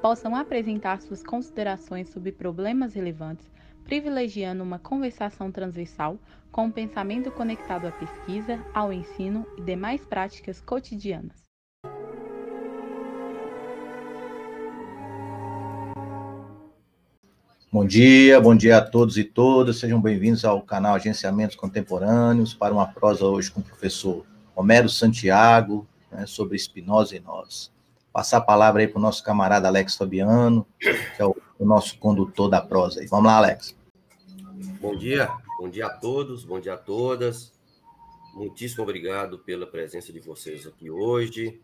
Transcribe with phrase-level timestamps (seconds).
[0.00, 3.46] possam apresentar suas considerações sobre problemas relevantes,
[3.84, 6.18] privilegiando uma conversação transversal
[6.50, 11.40] com um pensamento conectado à pesquisa, ao ensino e demais práticas cotidianas.
[17.72, 19.78] Bom dia, bom dia a todos e todas.
[19.78, 25.86] Sejam bem-vindos ao canal Agenciamentos Contemporâneos para uma prosa hoje com o professor Homero Santiago,
[26.10, 27.70] né, sobre Spinoza e nós.
[28.12, 31.98] Passar a palavra aí para o nosso camarada Alex Fabiano, que é o, o, nosso
[31.98, 33.00] condutor da prosa.
[33.00, 33.06] Aí.
[33.06, 33.76] Vamos lá, Alex.
[34.80, 37.52] Bom dia, bom dia a todos, bom dia a todas.
[38.34, 41.60] Muitíssimo obrigado pela presença de vocês aqui hoje.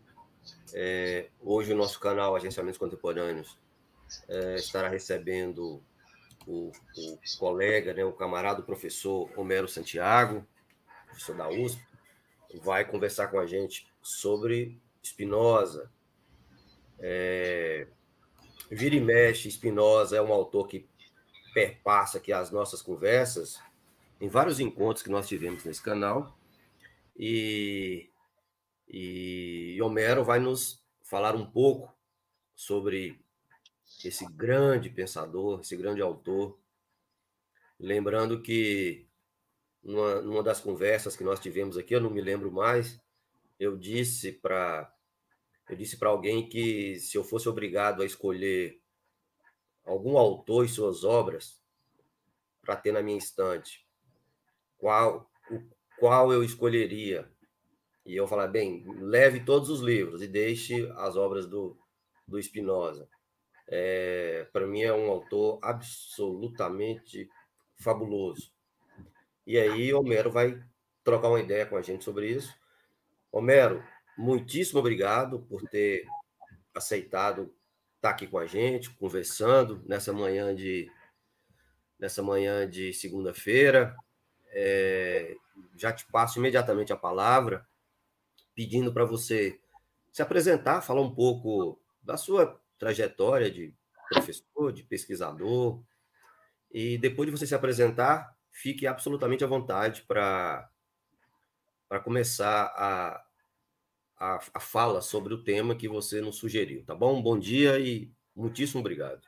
[0.73, 3.57] É, hoje o nosso canal Agenciamentos Contemporâneos
[4.29, 5.81] é, estará recebendo
[6.45, 10.45] o, o colega, né, o camarada, o professor Homero Santiago,
[11.07, 11.81] professor da USP,
[12.61, 15.91] vai conversar com a gente sobre Spinoza.
[16.99, 17.87] É,
[18.71, 20.87] vira e mexe, Spinoza é um autor que
[21.53, 23.59] perpassa aqui as nossas conversas
[24.19, 26.37] em vários encontros que nós tivemos nesse canal.
[27.17, 28.09] E,
[28.87, 31.95] e Homero vai nos falar um pouco
[32.55, 33.19] sobre
[34.03, 36.59] esse grande pensador, esse grande autor.
[37.79, 39.07] Lembrando que
[39.83, 42.99] numa, numa das conversas que nós tivemos aqui, eu não me lembro mais,
[43.59, 44.93] eu disse para
[45.69, 48.79] eu disse para alguém que se eu fosse obrigado a escolher
[49.85, 51.61] algum autor e suas obras
[52.61, 53.87] para ter na minha estante,
[54.77, 55.61] qual o,
[55.97, 57.29] qual eu escolheria?
[58.05, 61.77] E eu falar, bem, leve todos os livros e deixe as obras do,
[62.27, 63.09] do Spinoza.
[63.67, 67.29] É, para mim é um autor absolutamente
[67.75, 68.51] fabuloso.
[69.45, 70.61] E aí Homero vai
[71.03, 72.53] trocar uma ideia com a gente sobre isso.
[73.31, 73.83] Homero,
[74.17, 76.05] muitíssimo obrigado por ter
[76.73, 77.53] aceitado
[77.95, 80.89] estar aqui com a gente, conversando nessa manhã de
[81.99, 83.95] nessa manhã de segunda-feira.
[84.49, 85.35] É,
[85.75, 87.67] já te passo imediatamente a palavra,
[88.55, 89.59] pedindo para você
[90.11, 93.73] se apresentar, falar um pouco da sua trajetória de
[94.09, 95.81] professor, de pesquisador.
[96.71, 100.69] E depois de você se apresentar, fique absolutamente à vontade para
[102.03, 103.26] começar a,
[104.19, 107.21] a, a fala sobre o tema que você nos sugeriu, tá bom?
[107.21, 109.21] Bom dia e muitíssimo obrigado.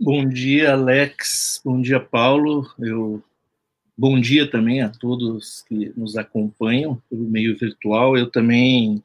[0.00, 1.60] Bom dia, Alex.
[1.64, 2.72] Bom dia, Paulo.
[2.78, 3.22] Eu
[3.96, 8.16] Bom dia também a todos que nos acompanham pelo meio virtual.
[8.16, 9.02] Eu também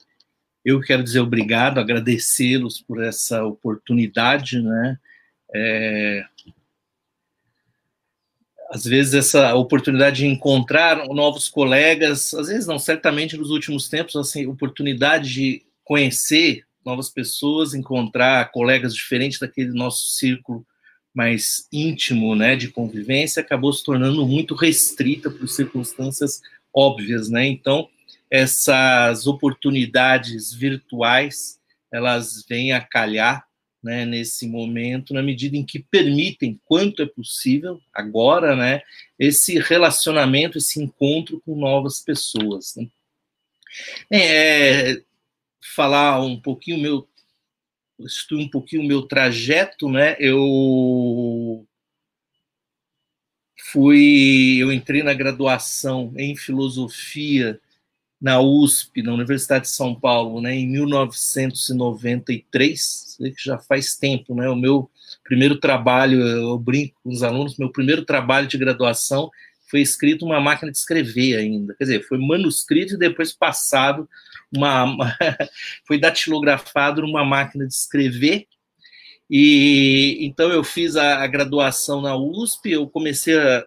[0.63, 4.97] eu quero dizer obrigado, agradecê-los por essa oportunidade, né?
[5.53, 6.25] É,
[8.69, 14.15] às vezes essa oportunidade de encontrar novos colegas, às vezes não, certamente nos últimos tempos,
[14.15, 20.65] assim, oportunidade de conhecer novas pessoas, encontrar colegas diferentes daquele nosso círculo
[21.13, 26.41] mais íntimo, né, de convivência, acabou se tornando muito restrita por circunstâncias
[26.73, 27.47] óbvias, né?
[27.47, 27.89] Então,
[28.29, 31.57] essas oportunidades virtuais
[31.91, 33.46] elas vêm a calhar
[33.83, 38.81] né, nesse momento, na medida em que permitem, quanto é possível, agora, né,
[39.17, 42.75] esse relacionamento, esse encontro com novas pessoas.
[42.75, 42.87] Né?
[44.11, 45.01] É,
[45.75, 47.07] falar um pouquinho meu
[48.31, 50.15] um pouquinho o meu trajeto, né?
[50.19, 51.65] Eu
[53.71, 57.59] fui, eu entrei na graduação em filosofia
[58.19, 64.49] na USP, na Universidade de São Paulo, né, em 1993, que já faz tempo, né,
[64.49, 64.89] o meu
[65.23, 69.29] primeiro trabalho, eu brinco com os alunos, meu primeiro trabalho de graduação
[69.69, 74.09] foi escrito uma máquina de escrever ainda, quer dizer, foi manuscrito e depois passado,
[74.55, 75.15] uma, uma
[75.85, 78.47] foi datilografado numa máquina de escrever,
[79.29, 83.65] e então eu fiz a, a graduação na USP, eu comecei a,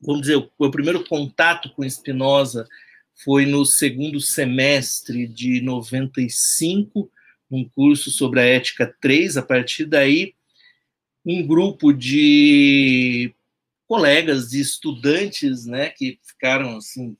[0.00, 2.66] vamos dizer, o meu primeiro contato com Spinoza
[3.24, 7.10] foi no segundo semestre de 95,
[7.50, 9.36] um curso sobre a ética 3.
[9.36, 10.34] A partir daí,
[11.24, 13.34] um grupo de
[13.86, 17.16] colegas, de estudantes, né, que ficaram assim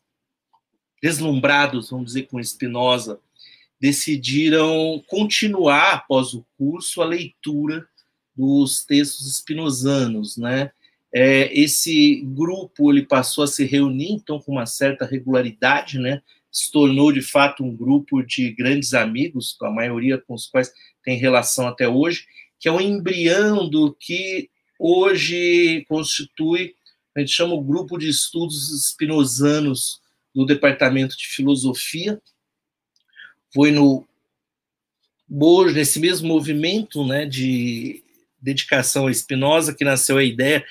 [1.02, 3.20] deslumbrados, vamos dizer, com Spinoza,
[3.80, 7.86] decidiram continuar após o curso a leitura
[8.34, 10.70] dos textos espinosanos, né?
[11.14, 16.22] É, esse grupo ele passou a se reunir então com uma certa regularidade, né?
[16.50, 20.72] Se tornou de fato um grupo de grandes amigos, a maioria com os quais
[21.04, 22.24] tem relação até hoje,
[22.58, 24.48] que é o embrião do que
[24.78, 26.74] hoje constitui,
[27.14, 30.00] a gente chama o grupo de estudos espinosanos
[30.34, 32.20] do Departamento de Filosofia.
[33.52, 34.06] Foi no
[35.30, 38.02] hoje nesse mesmo movimento, né, de
[38.40, 40.64] dedicação a Spinoza que nasceu a ideia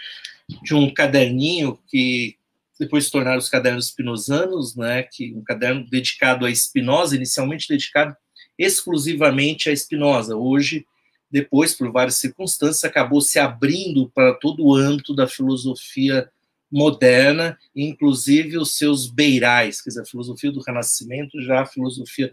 [0.63, 2.35] de um caderninho que
[2.79, 8.15] depois se tornaram os cadernos spinozanos, né, que um caderno dedicado a Spinoza, inicialmente dedicado
[8.57, 10.35] exclusivamente a Spinoza.
[10.35, 10.85] Hoje,
[11.29, 16.29] depois, por várias circunstâncias, acabou se abrindo para todo o âmbito da filosofia
[16.71, 22.31] moderna, inclusive os seus beirais, quer dizer, a filosofia do Renascimento, já a filosofia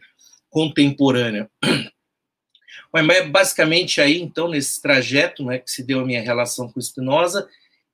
[0.49, 1.51] contemporânea.
[2.93, 7.49] Mas basicamente aí, então, nesse trajeto né, que se deu a minha relação com Spinoza,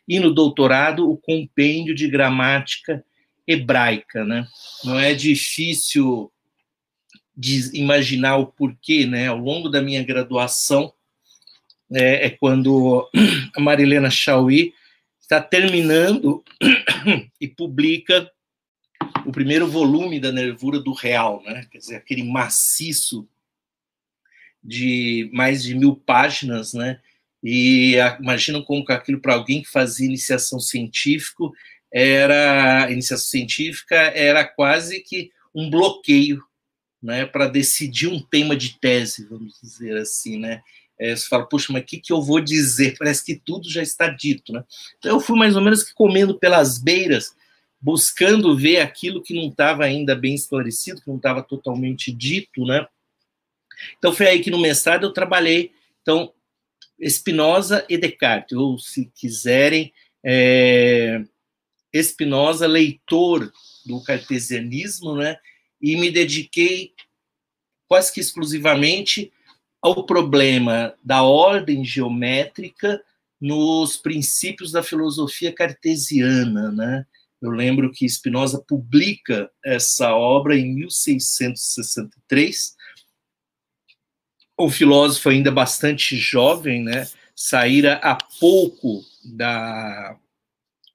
[0.07, 3.05] e no doutorado o compêndio de gramática
[3.47, 4.47] hebraica, né?
[4.85, 6.31] Não é difícil
[7.73, 9.29] imaginar o porquê, né?
[9.29, 10.93] Ao longo da minha graduação
[11.93, 13.09] é, é quando
[13.57, 14.75] a Marilena Chauí
[15.21, 16.45] está terminando
[17.41, 18.31] e publica
[19.29, 21.67] o primeiro volume da Nervura do Real, né?
[21.71, 23.29] quer dizer, aquele maciço
[24.65, 26.99] de mais de mil páginas, né?
[27.45, 31.45] E imaginam como que aquilo para alguém que fazia iniciação científica
[31.93, 36.43] era iniciação científica era quase que um bloqueio,
[37.03, 40.63] né, para decidir um tema de tese, vamos dizer assim, né?
[40.99, 42.97] É, você fala, puxa, mas o que, que eu vou dizer?
[42.99, 44.65] Parece que tudo já está dito, né?
[44.99, 47.37] Então eu fui mais ou menos que comendo pelas beiras
[47.81, 52.87] buscando ver aquilo que não estava ainda bem esclarecido, que não estava totalmente dito, né?
[53.97, 55.73] Então foi aí que no mestrado eu trabalhei,
[56.03, 56.33] então,
[57.01, 59.93] Spinoza e Descartes, ou se quiserem,
[60.25, 61.23] é,
[61.95, 63.53] Spinoza, leitor
[63.87, 65.37] do cartesianismo, né?
[65.81, 66.93] E me dediquei
[67.87, 69.33] quase que exclusivamente
[69.81, 73.01] ao problema da ordem geométrica
[73.41, 77.07] nos princípios da filosofia cartesiana, né?
[77.41, 82.75] Eu lembro que Spinoza publica essa obra em 1663.
[84.57, 87.09] O filósofo ainda bastante jovem, né?
[87.35, 90.19] Saíra há pouco da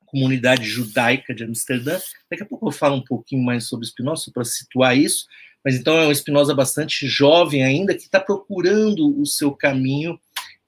[0.05, 1.97] comunidade judaica de Amsterdã.
[2.29, 5.25] Daqui a pouco eu falo um pouquinho mais sobre Spinoza para situar isso.
[5.63, 10.19] Mas então é um Spinoza bastante jovem ainda que está procurando o seu caminho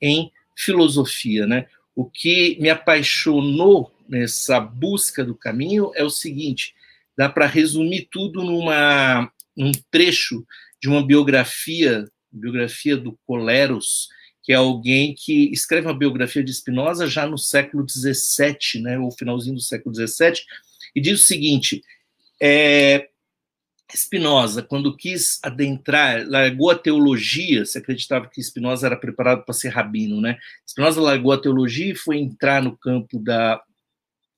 [0.02, 1.68] em filosofia, né?
[1.94, 6.74] O que me apaixonou nessa busca do caminho é o seguinte:
[7.18, 10.46] dá para resumir tudo numa num trecho
[10.82, 14.10] de uma biografia, biografia do Coleros,
[14.44, 19.12] que é alguém que escreve uma biografia de Spinoza já no século XVII, né, ou
[19.12, 20.42] finalzinho do século XVII,
[20.94, 21.82] e diz o seguinte:
[22.42, 23.08] é,
[23.94, 29.70] Spinoza, quando quis adentrar, largou a teologia, se acreditava que Spinoza era preparado para ser
[29.70, 30.38] rabino, né?
[30.68, 33.62] Spinoza largou a teologia e foi entrar no campo da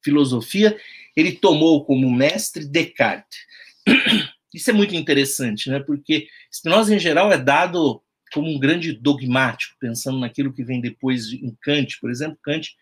[0.04, 0.77] filosofia,
[1.16, 3.39] ele tomou como mestre Descartes.
[4.54, 5.80] Isso é muito interessante, né?
[5.80, 8.01] Porque Spinoza, em geral, é dado
[8.34, 12.75] como um grande dogmático, pensando naquilo que vem depois em Kant, por exemplo, Kant,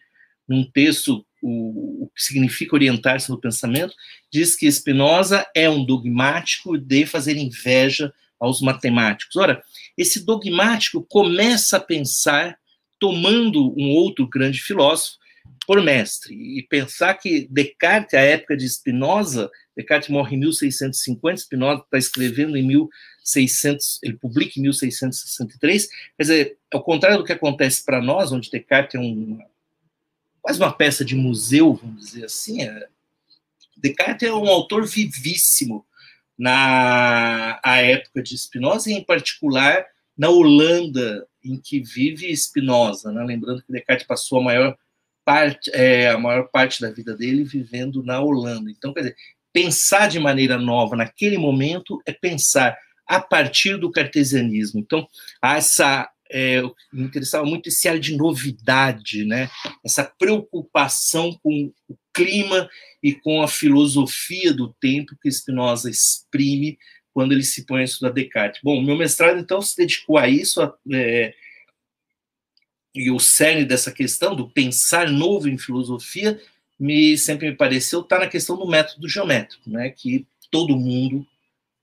[0.47, 3.93] num texto, o, o que significa orientar-se no pensamento,
[4.31, 9.35] diz que Spinoza é um dogmático de fazer inveja aos matemáticos.
[9.35, 9.63] Ora,
[9.97, 12.57] esse dogmático começa a pensar,
[12.99, 15.17] tomando um outro grande filósofo,
[15.65, 16.33] por mestre.
[16.35, 22.55] E pensar que Descartes, a época de Spinoza, Descartes morre em 1650, Spinoza está escrevendo
[22.55, 28.31] em 1600, ele publica em 1663, quer dizer, ao contrário do que acontece para nós,
[28.31, 29.39] onde Descartes é um,
[30.41, 32.87] quase uma peça de museu, vamos dizer assim, é,
[33.75, 35.85] Descartes é um autor vivíssimo
[36.37, 39.85] na a época de Spinoza, e em particular
[40.17, 43.23] na Holanda, em que vive Spinoza, né?
[43.23, 44.77] lembrando que Descartes passou a maior
[45.25, 48.69] parte, é, a maior parte da vida dele vivendo na Holanda.
[48.69, 49.15] Então, quer dizer,
[49.51, 52.77] pensar de maneira nova naquele momento é pensar
[53.07, 54.79] a partir do cartesianismo.
[54.79, 55.07] Então,
[55.43, 59.49] essa é, me interessava muito esse ar de novidade, né?
[59.83, 62.69] Essa preocupação com o clima
[63.01, 66.77] e com a filosofia do tempo que Spinoza exprime
[67.13, 68.59] quando ele se põe a estudar Descartes.
[68.63, 71.33] Bom, meu mestrado então se dedicou a isso, a, é,
[72.95, 76.41] e o cerne dessa questão do pensar novo em filosofia
[76.79, 79.89] me sempre me pareceu estar na questão do método geométrico, né?
[79.89, 81.25] Que todo mundo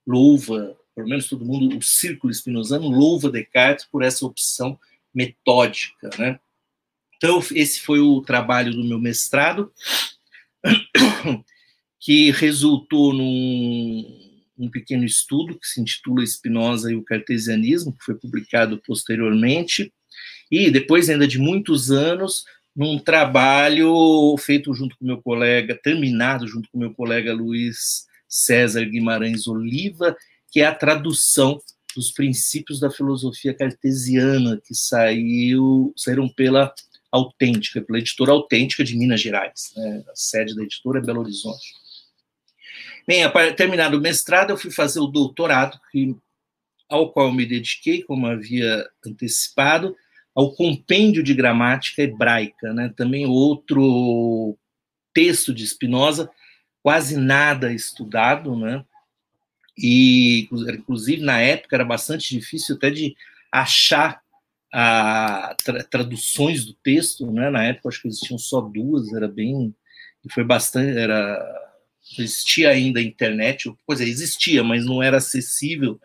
[0.07, 4.79] louva pelo menos todo mundo, o círculo espinosano louva Descartes por essa opção
[5.15, 6.39] metódica, né?
[7.17, 9.73] Então, esse foi o trabalho do meu mestrado,
[12.01, 14.21] que resultou num
[14.59, 19.93] um pequeno estudo que se intitula Spinoza e o Cartesianismo, que foi publicado posteriormente,
[20.53, 22.45] e depois, ainda de muitos anos,
[22.77, 29.47] num trabalho feito junto com meu colega, terminado junto com meu colega Luiz César Guimarães
[29.47, 30.15] Oliva,
[30.51, 31.59] que é a tradução
[31.97, 36.75] dos princípios da filosofia cartesiana que saiu, saíram pela
[37.11, 39.73] Autêntica, pela editora Autêntica de Minas Gerais.
[39.75, 40.05] Né?
[40.07, 41.75] A sede da editora é Belo Horizonte.
[43.07, 43.23] Bem,
[43.57, 46.15] terminado o mestrado, eu fui fazer o doutorado, que,
[46.91, 49.97] ao qual me dediquei, como havia antecipado,
[50.35, 52.93] ao compêndio de gramática hebraica, né?
[52.97, 54.57] também outro
[55.13, 56.31] texto de Spinoza,
[56.83, 58.85] quase nada estudado, né?
[59.77, 63.17] e inclusive na época era bastante difícil até de
[63.51, 64.21] achar
[64.73, 67.51] a, tra, traduções do texto, né?
[67.51, 69.75] Na época acho que existiam só duas, era bem
[70.31, 71.39] foi bastante era
[72.19, 76.01] existia ainda a internet, pois é, existia, mas não era acessível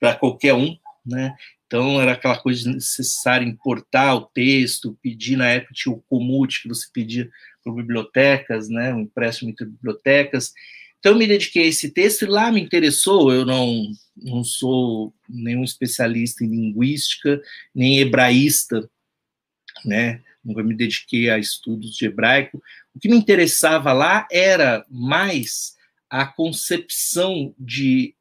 [0.00, 1.34] para qualquer um, né?
[1.68, 6.62] Então era aquela coisa de necessário importar o texto, pedir na época tinha o Comute
[6.62, 7.30] que você pedia
[7.62, 8.92] para bibliotecas, né?
[8.92, 10.52] Um empréstimo entre bibliotecas.
[10.98, 13.32] Então, eu me dediquei a esse texto e lá me interessou.
[13.32, 13.84] Eu não,
[14.16, 17.40] não sou nenhum especialista em linguística,
[17.74, 18.90] nem hebraísta,
[19.84, 20.22] né?
[20.44, 22.60] Nunca me dediquei a estudos de hebraico.
[22.94, 25.76] O que me interessava lá era mais
[26.10, 28.14] a concepção de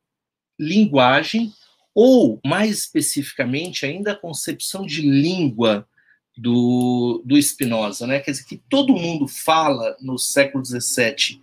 [0.60, 1.52] linguagem,
[2.00, 5.90] ou, mais especificamente, ainda a concepção de língua
[6.38, 8.20] do, do Spinoza, né?
[8.20, 11.42] Quer dizer, que todo mundo fala no século XVII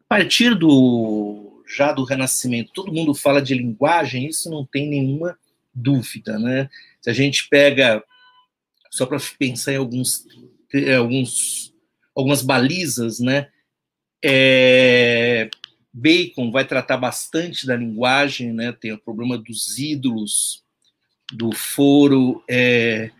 [0.00, 5.38] a partir do já do Renascimento, todo mundo fala de linguagem, isso não tem nenhuma
[5.72, 6.68] dúvida, né?
[7.00, 8.02] Se a gente pega
[8.90, 10.26] só para pensar em alguns,
[10.98, 11.72] alguns
[12.16, 13.46] algumas balizas, né?
[14.24, 15.48] É,
[15.96, 18.72] Bacon vai tratar bastante da linguagem, né?
[18.72, 20.64] Tem o problema dos ídolos,
[21.32, 22.42] do foro.
[22.50, 23.10] É,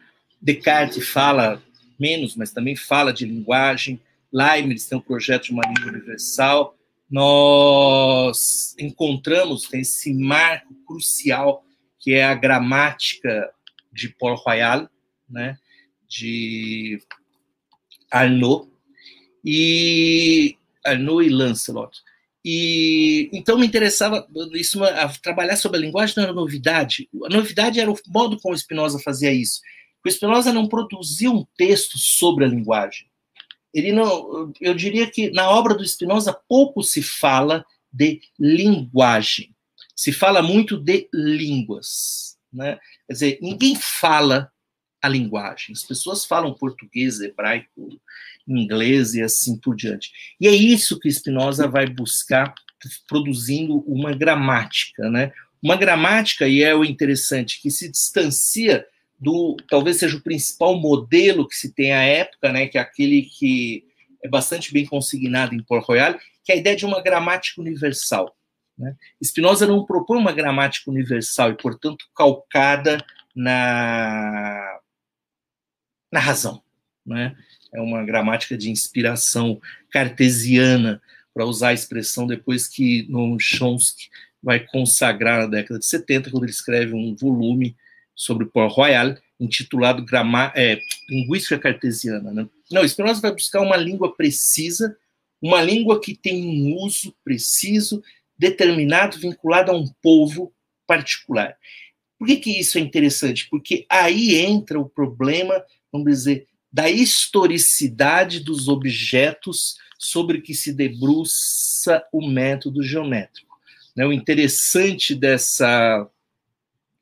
[0.42, 1.62] Descartes fala
[1.98, 4.00] menos, mas também fala de linguagem.
[4.32, 6.76] Leibniz tem um projeto de uma língua universal,
[7.08, 11.64] nós encontramos esse marco crucial
[12.00, 13.50] que é a gramática
[13.92, 14.90] de Paul Royal,
[15.30, 15.56] né,
[16.08, 17.00] de
[18.10, 18.68] Arnaud
[19.44, 22.02] e Arnaud e Lancelot.
[22.44, 24.78] E então me interessava isso
[25.22, 27.08] trabalhar sobre a linguagem não era novidade.
[27.24, 29.60] A novidade era o modo como Spinoza fazia isso.
[30.04, 33.06] O Spinoza não produzia um texto sobre a linguagem
[33.74, 39.52] ele não, eu diria que na obra do Spinoza pouco se fala de linguagem,
[39.96, 42.78] se fala muito de línguas, né?
[43.06, 44.50] Quer dizer, ninguém fala
[45.04, 45.74] a linguagem.
[45.74, 48.00] As pessoas falam português, hebraico,
[48.48, 50.10] inglês e assim por diante.
[50.40, 52.54] E é isso que Spinoza vai buscar
[53.06, 55.30] produzindo uma gramática, né?
[55.62, 58.86] Uma gramática, e é o interessante, que se distancia
[59.18, 63.22] do talvez seja o principal modelo que se tem à época, né, que é aquele
[63.22, 63.84] que
[64.22, 68.34] é bastante bem consignado em Port Royal, que é a ideia de uma gramática universal.
[68.76, 68.94] Né?
[69.22, 73.02] Spinoza não propõe uma gramática universal e, portanto, calcada
[73.34, 74.80] na,
[76.14, 76.62] na razão.
[77.04, 77.36] Né?
[77.74, 81.02] É uma gramática de inspiração cartesiana,
[81.34, 84.08] para usar a expressão depois que Noam Chomsky
[84.40, 87.74] vai consagrar na década de 70, quando ele escreve um volume
[88.14, 90.78] sobre Port Royal, intitulado Grama é,
[91.10, 92.32] Linguística Cartesiana.
[92.32, 92.48] Né?
[92.70, 94.96] Não, Spinoza vai buscar uma língua precisa,
[95.42, 98.00] uma língua que tem um uso preciso,
[98.38, 100.52] determinado, vinculado a um povo
[100.86, 101.56] particular.
[102.16, 103.48] Por que, que isso é interessante?
[103.50, 105.60] Porque aí entra o problema,
[105.94, 113.56] vamos dizer, da historicidade dos objetos sobre que se debruça o método geométrico.
[113.94, 114.04] Né?
[114.04, 116.04] O interessante dessa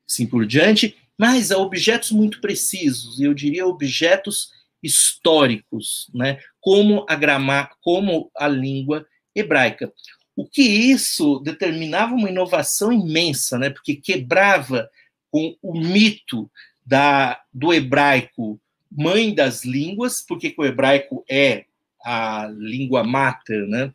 [0.08, 4.52] assim por diante, mas a objetos muito precisos, eu diria objetos
[4.82, 9.92] históricos, né, como a grama, como a língua hebraica.
[10.36, 14.90] O que isso determinava uma inovação imensa, né, porque quebrava
[15.32, 16.50] com o mito
[16.86, 18.60] da, do hebraico
[18.92, 21.66] mãe das línguas, porque o hebraico é
[22.04, 23.92] a língua mater, né?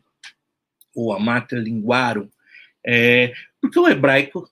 [0.95, 2.27] ou a mater linguarum,
[2.85, 4.49] é, porque o hebraico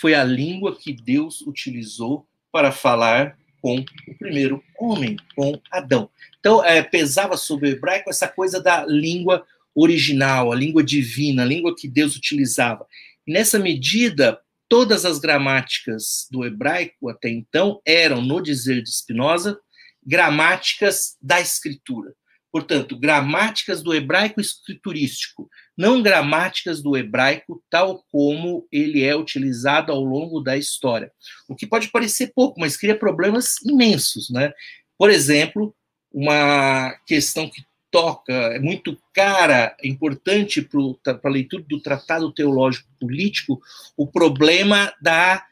[0.00, 6.10] foi a língua que Deus utilizou para falar com o primeiro homem, com Adão.
[6.38, 11.46] Então, é, pesava sobre o hebraico essa coisa da língua original, a língua divina, a
[11.46, 12.86] língua que Deus utilizava.
[13.26, 19.58] Nessa medida, todas as gramáticas do hebraico até então eram, no dizer de Spinoza,
[20.06, 22.12] gramáticas da escritura.
[22.52, 30.02] Portanto, gramáticas do hebraico escriturístico, não gramáticas do hebraico tal como ele é utilizado ao
[30.02, 31.12] longo da história.
[31.48, 34.52] O que pode parecer pouco, mas cria problemas imensos, né?
[34.96, 35.74] Por exemplo,
[36.12, 42.88] uma questão que toca, é muito cara, é importante para a leitura do Tratado Teológico
[42.98, 43.60] Político,
[43.96, 45.46] o problema da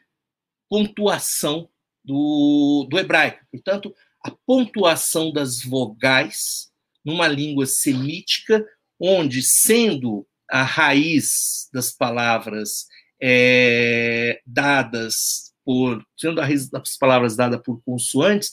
[0.69, 1.69] pontuação
[2.03, 3.45] do, do hebraico.
[3.51, 6.69] Portanto, a pontuação das vogais
[7.03, 8.65] numa língua semítica,
[9.03, 12.85] onde, sendo a raiz das palavras
[13.21, 18.51] é, dadas por, sendo a raiz das palavras dadas por consoantes,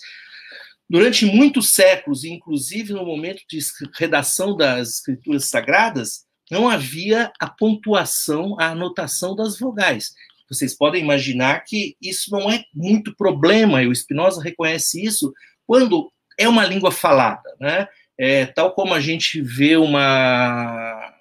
[0.90, 3.60] Durante muitos séculos, inclusive no momento de
[3.96, 10.12] redação das escrituras sagradas, não havia a pontuação, a anotação das vogais.
[10.50, 15.32] Vocês podem imaginar que isso não é muito problema, e o Spinoza reconhece isso
[15.64, 17.86] quando é uma língua falada, né?
[18.22, 21.14] É, tal como a gente vê uma,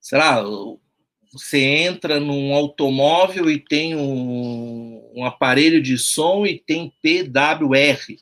[0.00, 0.40] sei lá,
[1.32, 8.16] você entra num automóvel e tem um, um aparelho de som e tem PWR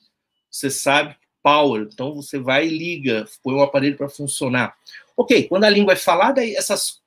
[0.53, 4.77] você sabe power, então você vai e liga, põe o aparelho para funcionar.
[5.17, 7.01] Ok, quando a língua é falada, essas,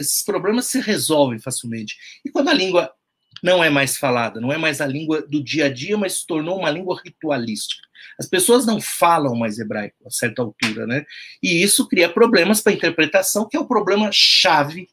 [0.00, 1.96] esses problemas se resolvem facilmente.
[2.24, 2.92] E quando a língua
[3.42, 6.26] não é mais falada, não é mais a língua do dia a dia, mas se
[6.26, 7.82] tornou uma língua ritualística.
[8.18, 11.04] As pessoas não falam mais hebraico a certa altura, né?
[11.42, 14.88] E isso cria problemas para a interpretação, que é o problema chave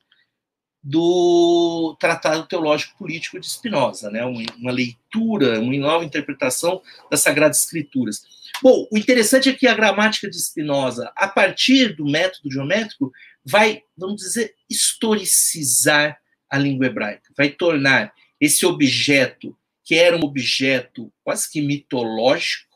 [0.81, 4.23] do Tratado Teológico Político de Spinoza, né?
[4.23, 8.21] uma leitura, uma nova interpretação das Sagradas Escrituras.
[8.63, 13.11] Bom, o interessante é que a gramática de Spinoza, a partir do método geométrico,
[13.45, 16.17] vai, vamos dizer, historicizar
[16.49, 22.69] a língua hebraica, vai tornar esse objeto, que era um objeto quase que mitológico,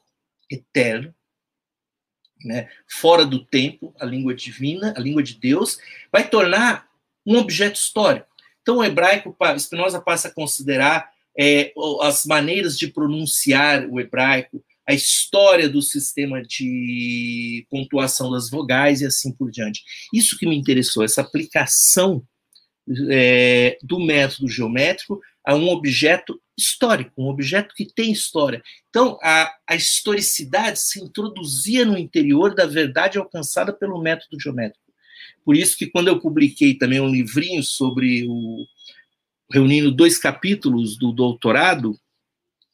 [0.49, 1.13] eterno,
[2.43, 5.77] né, fora do tempo, a língua divina, a língua de Deus,
[6.11, 6.87] vai tornar
[7.25, 8.27] um objeto histórico.
[8.61, 14.93] Então, o hebraico, Spinoza passa a considerar é, as maneiras de pronunciar o hebraico, a
[14.93, 19.81] história do sistema de pontuação das vogais e assim por diante.
[20.13, 22.23] Isso que me interessou, essa aplicação
[23.09, 28.61] é, do método geométrico a um objeto histórico, um objeto que tem história.
[28.89, 34.83] Então, a, a historicidade se introduzia no interior da verdade alcançada pelo método geométrico.
[35.43, 38.65] Por isso que quando eu publiquei também um livrinho sobre o
[39.51, 41.97] reunindo dois capítulos do doutorado,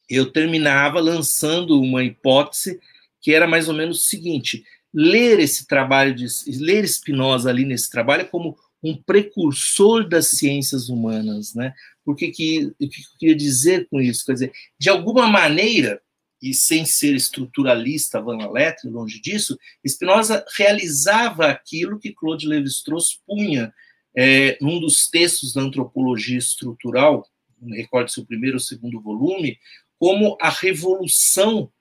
[0.09, 2.79] eu terminava lançando uma hipótese
[3.21, 6.25] que era mais ou menos o seguinte: ler esse trabalho de
[6.59, 11.73] ler Spinoza ali nesse trabalho é como um precursor das ciências humanas, né?
[12.09, 14.25] Porque que, o que eu queria dizer com isso?
[14.25, 16.01] Quer dizer, de alguma maneira,
[16.41, 19.55] e sem ser estruturalista, Van Letter, longe disso,
[19.87, 23.71] Spinoza realizava aquilo que Claude Lévi-Strauss punha
[24.17, 27.27] é, num dos textos da antropologia estrutural,
[27.61, 29.59] não recordo se o primeiro ou segundo volume,
[29.99, 31.71] como a revolução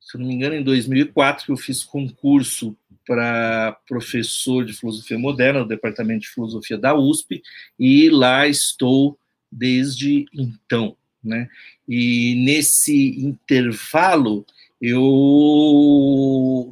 [0.00, 2.76] se não me engano, em 2004, que eu fiz concurso
[3.10, 7.42] para professor de filosofia moderna no departamento de filosofia da USP,
[7.76, 9.18] e lá estou
[9.50, 10.96] desde então.
[11.22, 11.48] Né?
[11.88, 14.46] E nesse intervalo,
[14.80, 15.00] eu,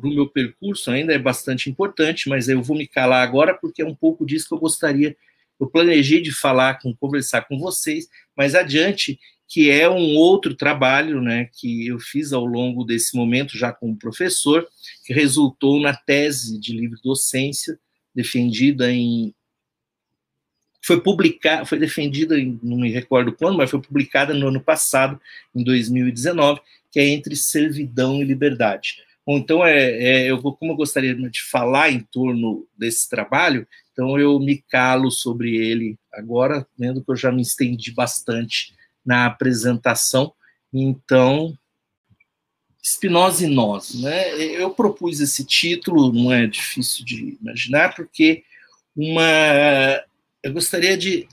[0.00, 3.84] no meu percurso, ainda é bastante importante, mas eu vou me calar agora porque é
[3.84, 5.16] um pouco disso que eu gostaria,
[5.58, 11.22] eu planejei de falar, com, conversar com vocês, mais adiante, que é um outro trabalho,
[11.22, 14.68] né, que eu fiz ao longo desse momento já como professor,
[15.04, 17.78] que resultou na tese de livre docência
[18.14, 19.34] defendida em
[20.84, 25.20] foi publicada, foi defendida, não me recordo quando, mas foi publicada no ano passado,
[25.54, 28.96] em 2019, que é entre servidão e liberdade.
[29.26, 33.66] Bom, então, é, é, eu vou, como eu gostaria de falar em torno desse trabalho,
[33.92, 38.74] então eu me calo sobre ele agora, vendo que eu já me estendi bastante
[39.08, 40.34] na apresentação.
[40.70, 41.58] Então,
[42.84, 44.36] Spinoza e nós, né?
[44.38, 48.44] Eu propus esse título, não é difícil de imaginar, porque
[48.94, 49.22] uma
[50.42, 51.26] eu gostaria de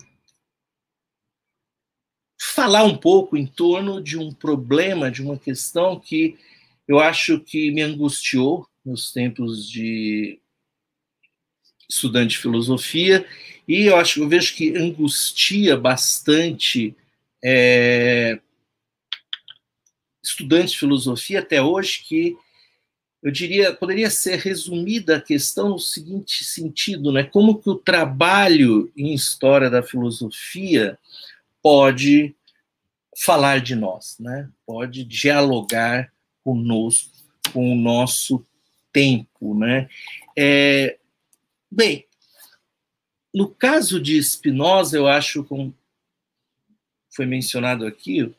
[2.42, 6.38] falar um pouco em torno de um problema, de uma questão que
[6.88, 10.40] eu acho que me angustiou nos tempos de
[11.90, 13.26] estudante de filosofia
[13.68, 16.96] e eu acho eu vejo que angustia bastante
[17.48, 18.40] é,
[20.24, 22.36] estudantes de filosofia até hoje que
[23.22, 27.24] eu diria, poderia ser resumida a questão no seguinte sentido, né?
[27.24, 30.98] Como que o trabalho em história da filosofia
[31.62, 32.36] pode
[33.18, 34.50] falar de nós, né?
[34.66, 36.12] Pode dialogar
[36.44, 37.12] conosco,
[37.54, 38.44] com o nosso
[38.92, 39.88] tempo, né?
[40.38, 40.98] É,
[41.72, 42.06] bem,
[43.34, 45.44] no caso de Spinoza, eu acho,
[47.16, 48.34] foi mencionado aqui,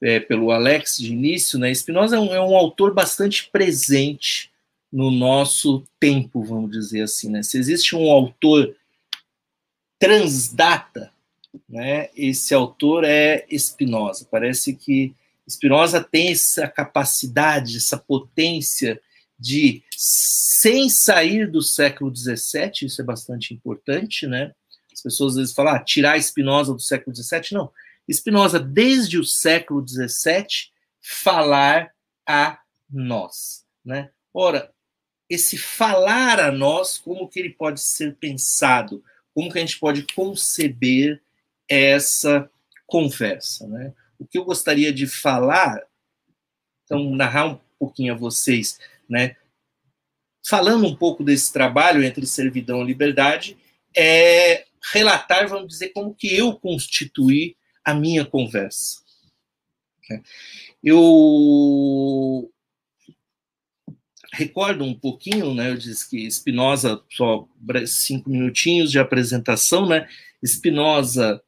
[0.00, 1.74] é, pelo Alex de início, né?
[1.74, 4.50] Spinoza é um, é um, autor bastante presente
[4.92, 7.42] no nosso tempo, vamos dizer assim, né?
[7.42, 8.76] Se existe um autor
[9.98, 11.12] transdata,
[11.68, 12.10] né?
[12.16, 14.26] Esse autor é Spinoza.
[14.30, 15.14] Parece que
[15.48, 19.00] Spinoza tem essa capacidade, essa potência
[19.38, 24.52] de, sem sair do século XVII, isso é bastante importante, né?
[24.98, 27.70] As pessoas às vezes falam, ah, tirar Spinoza do século XVII, não
[28.10, 31.92] Spinoza, desde o século XVII, falar
[32.26, 32.58] a
[32.90, 33.64] nós.
[33.84, 34.10] Né?
[34.32, 34.72] Ora,
[35.28, 39.04] esse falar a nós, como que ele pode ser pensado?
[39.34, 41.22] Como que a gente pode conceber
[41.68, 42.50] essa
[42.86, 43.66] conversa?
[43.68, 43.92] Né?
[44.18, 45.80] O que eu gostaria de falar,
[46.84, 49.36] então, narrar um pouquinho a vocês, né?
[50.46, 53.58] falando um pouco desse trabalho entre servidão e liberdade,
[53.94, 58.98] é relatar, vamos dizer, como que eu constituí a minha conversa.
[60.82, 62.50] Eu
[64.32, 65.70] recordo um pouquinho, né?
[65.70, 67.46] Eu disse que Spinoza, só
[67.86, 70.08] cinco minutinhos de apresentação, né?
[70.44, 71.40] Spinoza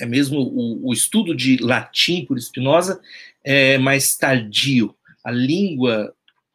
[0.00, 3.00] É mesmo o, o estudo de latim por Spinoza
[3.44, 4.96] é mais tardio.
[5.24, 6.14] A língua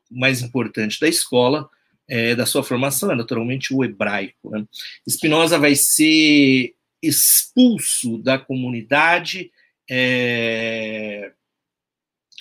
[0.09, 1.69] mais importante da escola
[2.07, 4.49] é, da sua formação é naturalmente o hebraico.
[4.49, 4.65] Né?
[5.07, 9.51] Spinoza vai ser expulso da comunidade
[9.89, 11.31] é,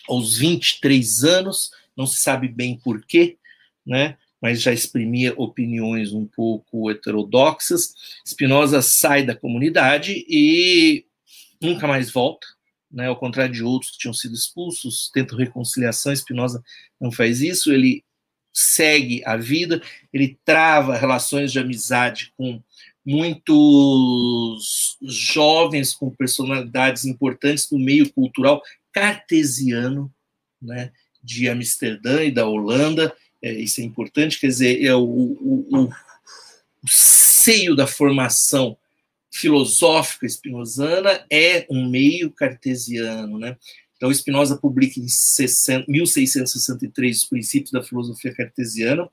[0.08, 3.36] aos 23 anos, não se sabe bem porquê,
[3.84, 4.16] né?
[4.40, 7.94] mas já exprimia opiniões um pouco heterodoxas.
[8.26, 11.04] Spinoza sai da comunidade e
[11.60, 12.46] nunca mais volta,
[12.90, 13.08] né?
[13.08, 16.62] ao contrário de outros que tinham sido expulsos, tenta reconciliação, Spinoza
[17.00, 18.04] não faz isso, ele
[18.58, 22.62] segue a vida, ele trava relações de amizade com
[23.04, 30.10] muitos jovens com personalidades importantes do meio cultural cartesiano,
[30.60, 30.90] né,
[31.22, 33.14] de Amsterdã e da Holanda.
[33.42, 38.76] É, isso é importante, quer dizer, é o, o, o, o seio da formação
[39.30, 43.58] filosófica spinozana é um meio cartesiano, né?
[43.96, 45.06] Então, Spinoza publica em
[45.88, 49.08] 1663 os princípios da filosofia cartesiana.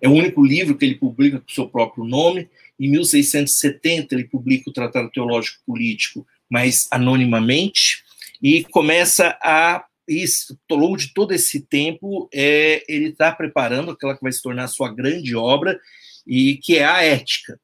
[0.00, 2.48] É o único livro que ele publica com seu próprio nome.
[2.78, 8.04] Em 1670, ele publica o Tratado Teológico Político, mas anonimamente,
[8.42, 9.84] e começa a.
[10.06, 14.40] Isso, ao longo de todo esse tempo, é, ele está preparando aquela que vai se
[14.40, 15.78] tornar a sua grande obra,
[16.26, 17.60] e que é a ética.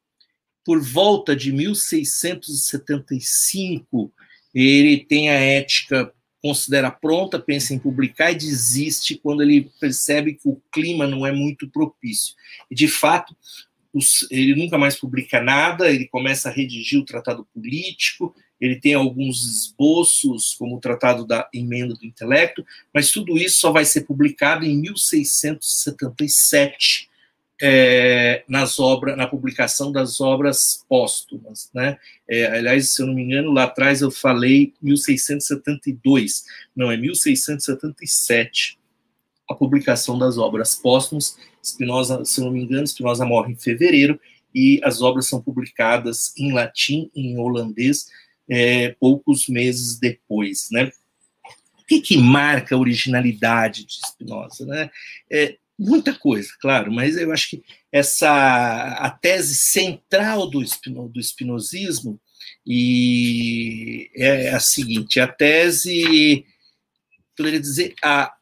[0.62, 4.12] Por volta de 1675,
[4.54, 6.12] ele tem a ética
[6.44, 11.32] considera pronta, pensa em publicar e desiste quando ele percebe que o clima não é
[11.32, 12.34] muito propício.
[12.70, 13.34] E, de fato,
[13.94, 18.92] os, ele nunca mais publica nada, ele começa a redigir o tratado político, ele tem
[18.92, 22.62] alguns esboços, como o Tratado da Emenda do Intelecto,
[22.92, 27.08] mas tudo isso só vai ser publicado em 1677,
[27.62, 31.98] é, nas obras, na publicação das obras póstumas, né?
[32.28, 38.78] É, aliás, se eu não me engano, lá atrás eu falei 1672, não é 1677,
[39.48, 41.36] a publicação das obras póstumas.
[41.62, 44.20] Spinoza, se eu não me engano, Spinoza morre em fevereiro
[44.54, 48.06] e as obras são publicadas em latim em holandês
[48.48, 50.90] é, poucos meses depois, né?
[51.80, 54.90] O que, que marca a originalidade de Spinoza, né?
[55.30, 58.28] É, muita coisa, claro, mas eu acho que essa
[58.98, 62.20] a tese central do, espino, do espinosismo
[62.66, 66.44] e é a seguinte, a tese
[67.36, 68.32] poderia dizer a,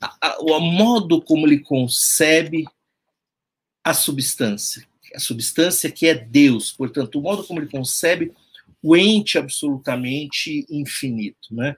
[0.00, 2.64] a, o modo como ele concebe
[3.84, 8.32] a substância, a substância que é Deus, portanto, o modo como ele concebe
[8.82, 11.74] o ente absolutamente infinito, né?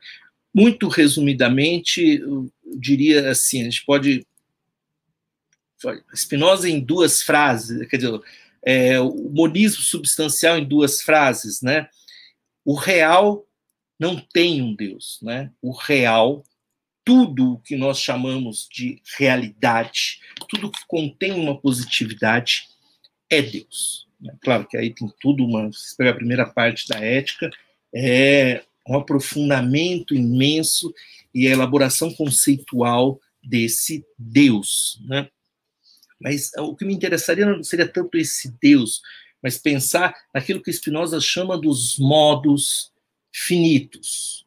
[0.54, 4.26] Muito resumidamente, eu diria assim, a gente pode
[6.14, 8.20] Spinoza em duas frases, quer dizer,
[8.62, 11.88] é, o monismo substancial em duas frases, né?
[12.64, 13.46] O real
[13.98, 15.50] não tem um Deus, né?
[15.62, 16.44] O real,
[17.04, 22.68] tudo o que nós chamamos de realidade, tudo que contém uma positividade
[23.30, 24.06] é Deus.
[24.20, 24.34] Né?
[24.42, 27.50] Claro que aí tem tudo uma, se pegar a primeira parte da ética,
[27.94, 30.92] é um aprofundamento imenso
[31.34, 35.28] e a elaboração conceitual desse Deus, né?
[36.20, 39.00] Mas o que me interessaria não seria tanto esse Deus,
[39.42, 42.92] mas pensar naquilo que Spinoza chama dos modos
[43.32, 44.44] finitos,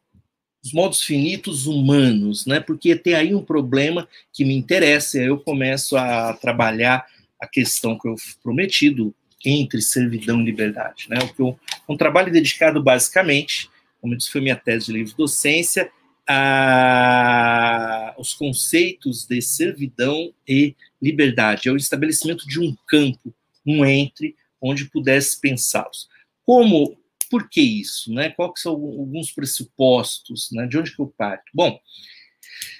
[0.64, 2.60] os modos finitos humanos, né?
[2.60, 7.04] Porque tem aí um problema que me interessa, e aí eu começo a trabalhar
[7.40, 11.18] a questão que eu prometido entre servidão e liberdade, né?
[11.22, 11.58] O que eu,
[11.88, 13.68] um trabalho dedicado basicamente,
[14.00, 15.90] como disse, foi minha tese de livre docência,
[16.28, 23.34] a, os conceitos de servidão e liberdade, é o estabelecimento de um campo,
[23.66, 26.08] um entre, onde pudesse pensá-los.
[26.44, 26.96] Como,
[27.28, 28.12] por que isso?
[28.12, 28.30] Né?
[28.30, 30.50] Quais são alguns pressupostos?
[30.52, 30.66] Né?
[30.66, 31.44] De onde que eu parto?
[31.52, 31.78] Bom,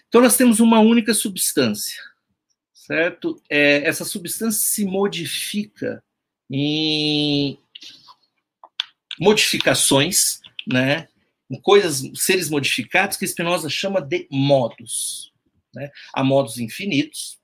[0.08, 2.00] então nós temos uma única substância,
[2.72, 3.42] certo?
[3.50, 6.02] É, essa substância se modifica
[6.48, 7.58] em
[9.18, 11.08] modificações, né?
[11.62, 15.32] coisas, seres modificados que Spinoza chama de modos.
[15.74, 15.90] Né?
[16.12, 17.41] Há modos infinitos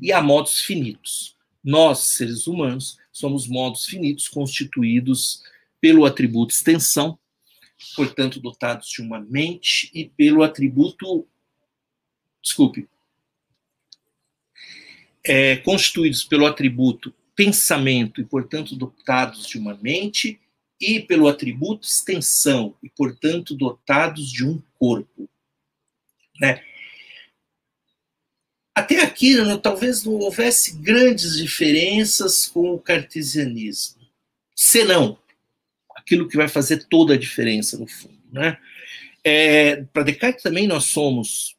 [0.00, 1.36] e há modos finitos.
[1.62, 5.42] Nós, seres humanos, somos modos finitos constituídos
[5.80, 7.18] pelo atributo extensão,
[7.96, 11.26] portanto, dotados de uma mente, e pelo atributo.
[12.42, 12.88] Desculpe.
[15.26, 20.40] É, constituídos pelo atributo pensamento e, portanto, dotados de uma mente,
[20.80, 25.28] e pelo atributo extensão, e, portanto, dotados de um corpo.
[26.40, 26.62] Né?
[28.74, 34.02] Até aqui, né, talvez não houvesse grandes diferenças com o cartesianismo.
[34.54, 35.18] Senão,
[35.94, 38.18] aquilo que vai fazer toda a diferença, no fundo.
[38.32, 38.58] Né?
[39.22, 41.56] É, Para Descartes também nós somos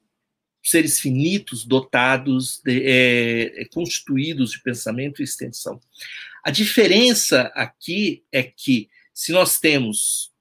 [0.62, 5.80] seres finitos, dotados, de, é, constituídos de pensamento e extensão.
[6.44, 10.32] A diferença aqui é que se nós temos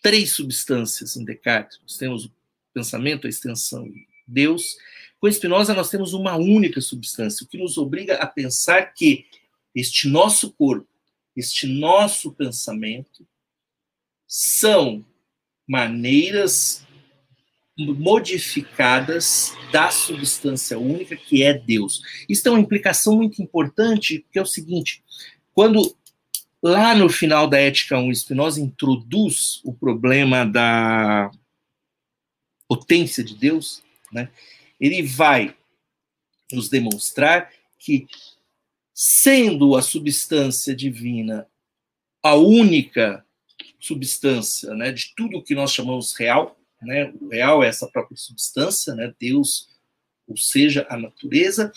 [0.00, 2.32] três substâncias em Descartes, nós temos o
[2.72, 4.76] pensamento, a extensão e Deus,
[5.22, 9.24] com Spinoza nós temos uma única substância, o que nos obriga a pensar que
[9.72, 10.88] este nosso corpo,
[11.36, 13.24] este nosso pensamento,
[14.26, 15.04] são
[15.64, 16.84] maneiras
[17.78, 22.02] modificadas da substância única que é Deus.
[22.28, 25.04] Isso tem uma implicação muito importante, que é o seguinte:
[25.54, 25.96] quando
[26.64, 31.28] Lá no final da Ética 1, Spinoza introduz o problema da
[32.68, 33.82] potência de Deus,
[34.12, 34.30] né?
[34.82, 35.56] Ele vai
[36.52, 38.06] nos demonstrar que,
[38.92, 41.48] sendo a substância divina
[42.22, 43.24] a única
[43.80, 46.56] substância né, de tudo que nós chamamos real.
[46.80, 47.12] Né?
[47.20, 49.12] O real é essa própria substância, né?
[49.18, 49.68] Deus,
[50.26, 51.72] ou seja, a natureza.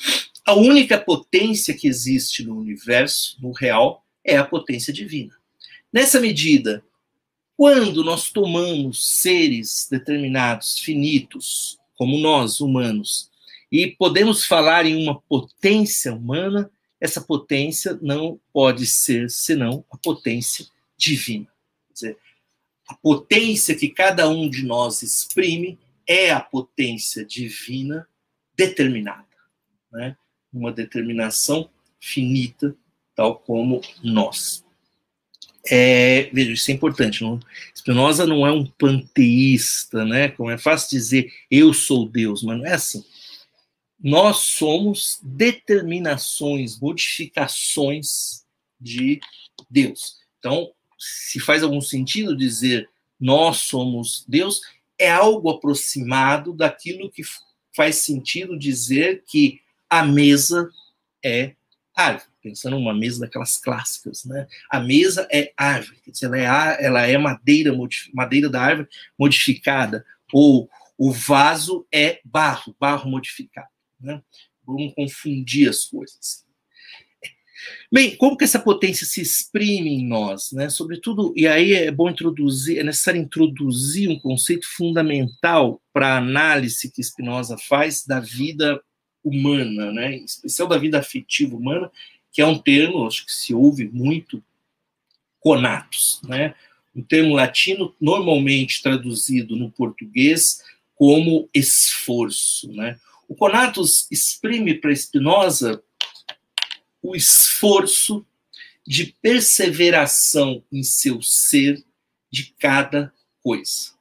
[0.45, 5.33] A única potência que existe no universo, no real, é a potência divina.
[5.91, 6.83] Nessa medida,
[7.57, 13.29] quando nós tomamos seres determinados, finitos, como nós, humanos,
[13.71, 20.65] e podemos falar em uma potência humana, essa potência não pode ser senão a potência
[20.97, 21.47] divina.
[21.87, 22.17] Quer dizer,
[22.87, 28.07] a potência que cada um de nós exprime é a potência divina
[28.55, 29.25] determinada,
[29.91, 30.15] né?
[30.53, 32.75] uma determinação finita,
[33.15, 34.64] tal como nós.
[35.67, 37.23] É, veja, isso é importante.
[37.23, 37.39] Não?
[37.73, 40.29] Spinoza não é um panteísta, né?
[40.29, 43.03] Como é fácil dizer eu sou Deus, mas não é assim.
[43.99, 48.45] Nós somos determinações, modificações
[48.79, 49.19] de
[49.69, 50.17] Deus.
[50.37, 54.61] Então, se faz algum sentido dizer nós somos Deus,
[54.99, 57.23] é algo aproximado daquilo que
[57.75, 60.69] faz sentido dizer que a mesa
[61.23, 61.55] é
[61.95, 62.34] árvore.
[62.45, 64.45] Pensando numa mesa daquelas clássicas, né?
[64.69, 67.75] A mesa é árvore, ela é, ela é madeira,
[68.13, 73.67] madeira da árvore modificada, ou o vaso é barro, barro modificado.
[73.99, 74.21] Né?
[74.63, 76.45] Vamos confundir as coisas.
[77.91, 80.69] Bem, como que essa potência se exprime em nós, né?
[80.69, 86.91] Sobretudo, e aí é bom introduzir, é necessário introduzir um conceito fundamental para a análise
[86.91, 88.79] que Spinoza faz da vida
[89.23, 90.17] humana, né?
[90.17, 91.89] Em especial da vida afetiva humana,
[92.35, 94.43] que é um termo, acho que se ouve muito,
[95.39, 96.53] conatos, né?
[96.93, 100.61] Um termo latino normalmente traduzido no português
[100.95, 102.99] como esforço, né?
[103.25, 105.81] O conatos exprime para Spinoza
[107.01, 108.25] o esforço
[108.85, 111.81] de perseveração em seu ser
[112.29, 113.93] de cada coisa.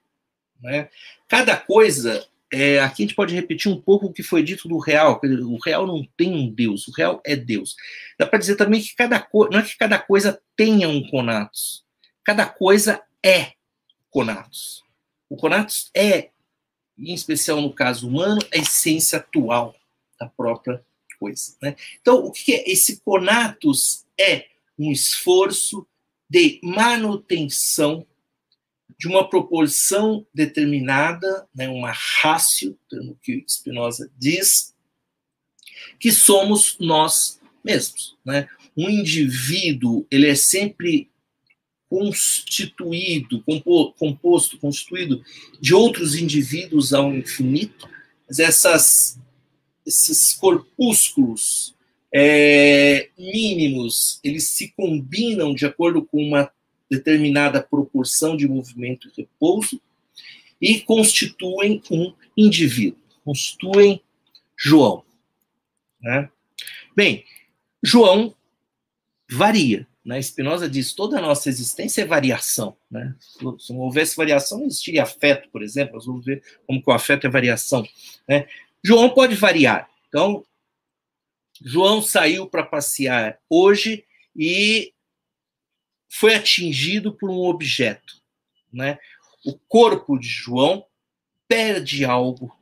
[0.61, 0.91] Né?
[1.29, 4.79] Cada coisa, é, aqui a gente pode repetir um pouco o que foi dito do
[4.79, 5.21] real.
[5.23, 7.75] O real não tem um Deus, o real é Deus.
[8.17, 11.85] Dá para dizer também que cada coisa, não é que cada coisa tenha um conatos,
[12.23, 13.55] cada coisa é
[14.09, 14.85] conatos.
[15.29, 16.31] O conatos é,
[16.97, 19.75] em especial no caso humano, a essência atual
[20.21, 20.81] da própria
[21.19, 21.57] coisa.
[21.61, 21.75] Né?
[22.01, 24.05] Então, o que é esse conatus?
[24.17, 24.47] É
[24.79, 25.85] um esforço
[26.31, 28.07] de manutenção
[28.99, 34.75] de uma proporção determinada, né, uma rácio, no que Spinoza diz,
[35.99, 38.17] que somos nós mesmos.
[38.25, 38.49] Né?
[38.77, 41.11] Um indivíduo, ele é sempre
[41.89, 43.43] constituído,
[43.99, 45.23] composto, constituído
[45.61, 47.89] de outros indivíduos ao infinito,
[48.27, 49.19] mas essas
[49.87, 51.75] esses corpúsculos
[52.13, 56.51] é, mínimos, eles se combinam de acordo com uma
[56.91, 59.81] determinada proporção de movimento e repouso
[60.61, 64.03] e constituem um indivíduo, constituem
[64.57, 65.05] João.
[66.01, 66.31] Né?
[66.95, 67.25] Bem,
[67.83, 68.35] João
[69.31, 69.87] varia.
[70.05, 70.21] Né?
[70.21, 72.77] Spinoza diz toda a nossa existência é variação.
[72.91, 73.15] Né?
[73.59, 75.95] Se não houvesse variação, não existiria afeto, por exemplo.
[75.95, 77.87] Nós vamos ver como que o afeto é variação.
[78.29, 78.47] Né?
[78.83, 79.89] João pode variar.
[80.09, 80.45] Então,
[81.63, 84.05] João saiu para passear hoje
[84.37, 84.94] e
[86.15, 88.23] foi atingido por um objeto.
[88.73, 88.99] Né?
[89.45, 90.87] O corpo de João
[91.49, 92.57] perde algo,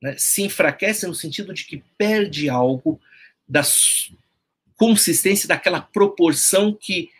[0.00, 0.16] né?
[0.16, 2.98] se enfraquece no sentido de que perde algo
[3.46, 3.60] da
[4.74, 7.10] consistência daquela proporção que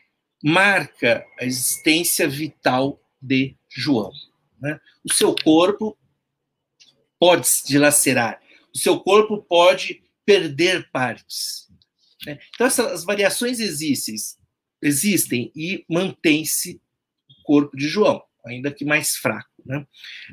[0.42, 4.10] marca a existência vital de João.
[4.58, 4.80] Né?
[5.04, 5.98] O seu corpo
[7.18, 8.40] pode se dilacerar,
[8.74, 11.68] o seu corpo pode perder partes.
[12.26, 12.40] Né?
[12.54, 14.16] Então, essas variações existem,
[14.82, 16.80] existem e mantém-se
[17.30, 19.48] o corpo de João, ainda que mais fraco.
[19.64, 19.86] Né?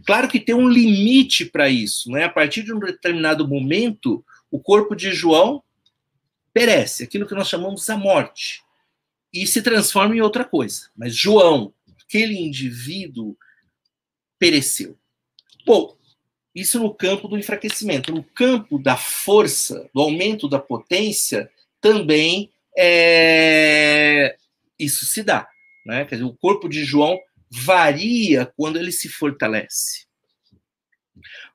[0.06, 2.10] Claro que tem um limite para isso.
[2.12, 2.24] Né?
[2.24, 5.64] A partir de um determinado momento, o corpo de João
[6.52, 8.64] perece, aquilo que nós chamamos a morte,
[9.32, 10.90] e se transforma em outra coisa.
[10.98, 11.72] Mas João,
[12.04, 13.38] aquele indivíduo,
[14.40, 14.98] pereceu.
[15.66, 15.96] Bom,
[16.56, 18.12] isso no campo do enfraquecimento.
[18.12, 24.36] No campo da força, do aumento da potência, também é...
[24.80, 25.48] isso se dá.
[25.86, 26.06] Né?
[26.06, 27.20] Quer dizer, o corpo de João
[27.50, 30.08] varia quando ele se fortalece.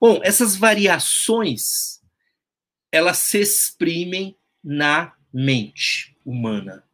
[0.01, 2.01] Bom, essas variações
[2.93, 6.85] elas se exprimem na mente humana.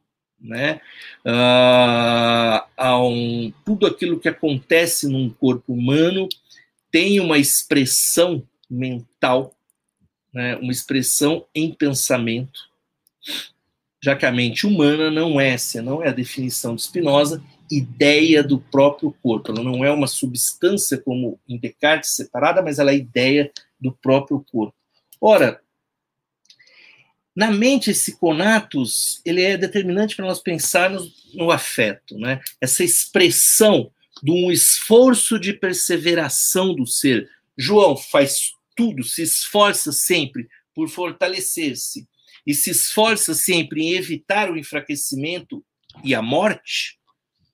[0.40, 0.80] Né?
[1.22, 2.66] Ah,
[2.98, 6.26] um, tudo aquilo que acontece num corpo humano
[6.90, 9.54] tem uma expressão mental,
[10.32, 12.70] né, uma expressão em pensamento.
[14.02, 18.58] Já que a mente humana não é, não é a definição de Spinoza, ideia do
[18.58, 19.52] próprio corpo.
[19.52, 24.44] Ela não é uma substância como em Descartes separada, mas ela é ideia do próprio
[24.50, 24.74] corpo.
[25.20, 25.60] Ora,
[27.36, 32.40] na mente esse conatus, ele é determinante para nós pensarmos no afeto, né?
[32.60, 33.90] Essa expressão
[34.22, 37.28] de um esforço de perseveração do ser.
[37.56, 42.08] João faz tudo, se esforça sempre por fortalecer-se
[42.46, 45.64] e se esforça sempre em evitar o enfraquecimento
[46.04, 46.98] e a morte,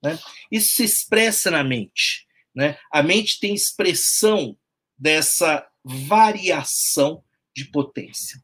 [0.03, 0.19] né?
[0.51, 2.27] isso se expressa na mente.
[2.55, 2.79] Né?
[2.93, 4.57] A mente tem expressão
[4.99, 7.23] dessa variação
[7.55, 8.43] de potência.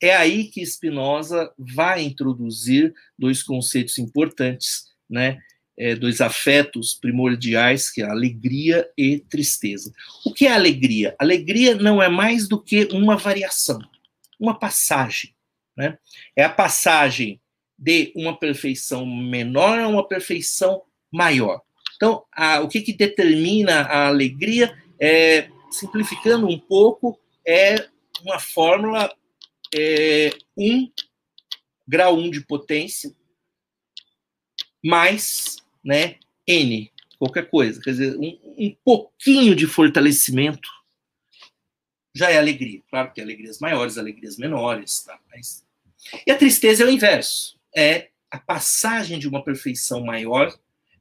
[0.00, 5.38] É aí que Spinoza vai introduzir dois conceitos importantes, né?
[5.78, 9.92] É, dois afetos primordiais, que é alegria e tristeza.
[10.24, 11.14] O que é alegria?
[11.18, 13.78] Alegria não é mais do que uma variação,
[14.40, 15.35] uma passagem.
[15.76, 15.98] Né?
[16.34, 17.40] É a passagem
[17.78, 21.60] de uma perfeição menor a uma perfeição maior.
[21.96, 27.88] Então, a, o que, que determina a alegria, é, simplificando um pouco, é
[28.22, 29.14] uma fórmula
[29.74, 30.90] é, 1,
[31.86, 33.14] grau 1 de potência,
[34.84, 36.16] mais né,
[36.46, 37.80] N, qualquer coisa.
[37.80, 40.68] Quer dizer, um, um pouquinho de fortalecimento
[42.14, 42.82] já é alegria.
[42.88, 45.20] Claro que alegrias maiores, alegrias menores, tá?
[45.30, 45.65] Mas...
[46.26, 47.58] E a tristeza é o inverso.
[47.74, 50.52] É a passagem de uma perfeição maior,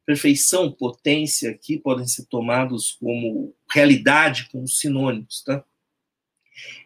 [0.06, 5.64] perfeição, potência aqui podem ser tomados como realidade, como sinônimos, tá?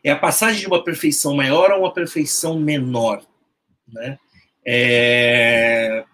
[0.03, 3.23] É a passagem de uma perfeição maior a uma perfeição menor,
[3.87, 4.17] né?
[4.65, 6.05] É...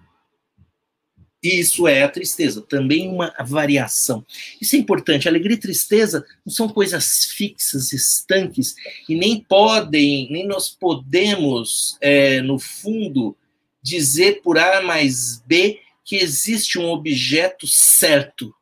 [1.46, 4.26] Isso é a tristeza, também uma variação.
[4.60, 5.28] Isso é importante.
[5.28, 8.76] Alegria e tristeza não são coisas fixas, estanques,
[9.08, 13.38] e nem podem, nem nós podemos, é, no fundo,
[13.82, 18.54] dizer por A mais B que existe um objeto certo,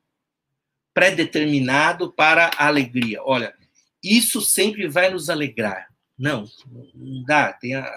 [0.94, 3.22] pré-determinado para a alegria.
[3.24, 3.54] Olha,
[4.04, 5.88] isso sempre vai nos alegrar.
[6.18, 6.46] Não,
[6.94, 7.54] não dá.
[7.54, 7.90] Tem a,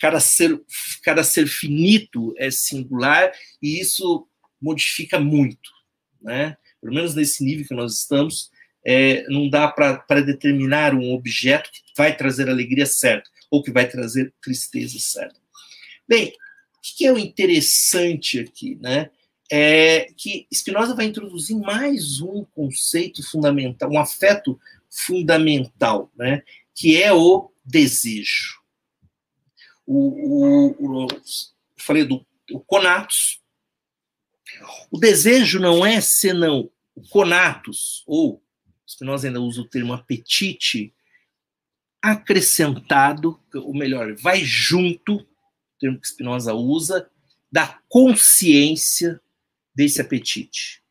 [0.00, 0.60] cada ser,
[1.04, 3.30] cada ser finito é singular
[3.62, 4.26] e isso
[4.60, 5.70] modifica muito,
[6.20, 6.56] né?
[6.80, 8.50] Pelo menos nesse nível que nós estamos,
[8.84, 13.86] é, não dá para determinar um objeto que vai trazer alegria certa ou que vai
[13.86, 15.38] trazer tristeza certa.
[16.08, 19.10] Bem, o que é o interessante aqui, né?
[19.52, 26.42] É que Spinoza vai introduzir mais um conceito fundamental, um afeto fundamental, né?
[26.74, 28.59] Que é o desejo
[29.92, 31.08] o, o, o
[31.76, 33.40] falei do o conatus.
[34.90, 38.42] O desejo não é senão o conatus, ou
[39.00, 40.92] nós ainda usa o termo apetite,
[42.02, 45.26] acrescentado, ou melhor, vai junto, o
[45.78, 47.08] termo que Spinoza usa,
[47.50, 49.20] da consciência
[49.74, 50.82] desse apetite.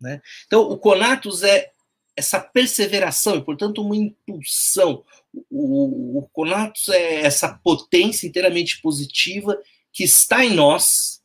[0.00, 0.22] Né?
[0.46, 1.72] Então, o conatus é
[2.16, 5.04] essa perseveração, e, portanto, uma impulsão.
[5.50, 9.58] O, o conatus é essa potência inteiramente positiva
[9.92, 11.20] que está em nós,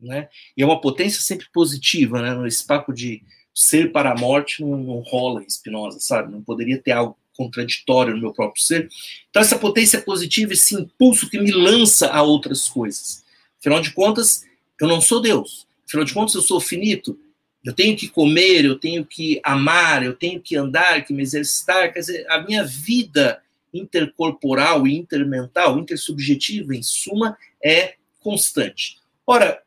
[0.00, 0.28] né?
[0.56, 2.46] e é uma potência sempre positiva, né?
[2.46, 3.22] esse papo de
[3.54, 6.32] ser para a morte não, não rola Spinoza, sabe?
[6.32, 8.88] Não poderia ter algo contraditório no meu próprio ser.
[9.28, 13.24] Então, essa potência positiva, esse impulso que me lança a outras coisas.
[13.58, 14.44] Afinal de contas,
[14.80, 15.66] eu não sou Deus.
[15.86, 17.18] Afinal de contas, eu sou finito
[17.62, 21.92] eu tenho que comer, eu tenho que amar, eu tenho que andar, que me exercitar.
[21.92, 23.42] Quer dizer, a minha vida
[23.72, 28.98] intercorporal e intermental, intersubjetiva, em suma, é constante.
[29.26, 29.62] Ora,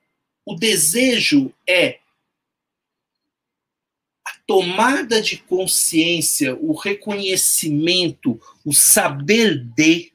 [0.46, 2.00] o desejo é
[4.26, 10.12] a tomada de consciência, o reconhecimento, o saber de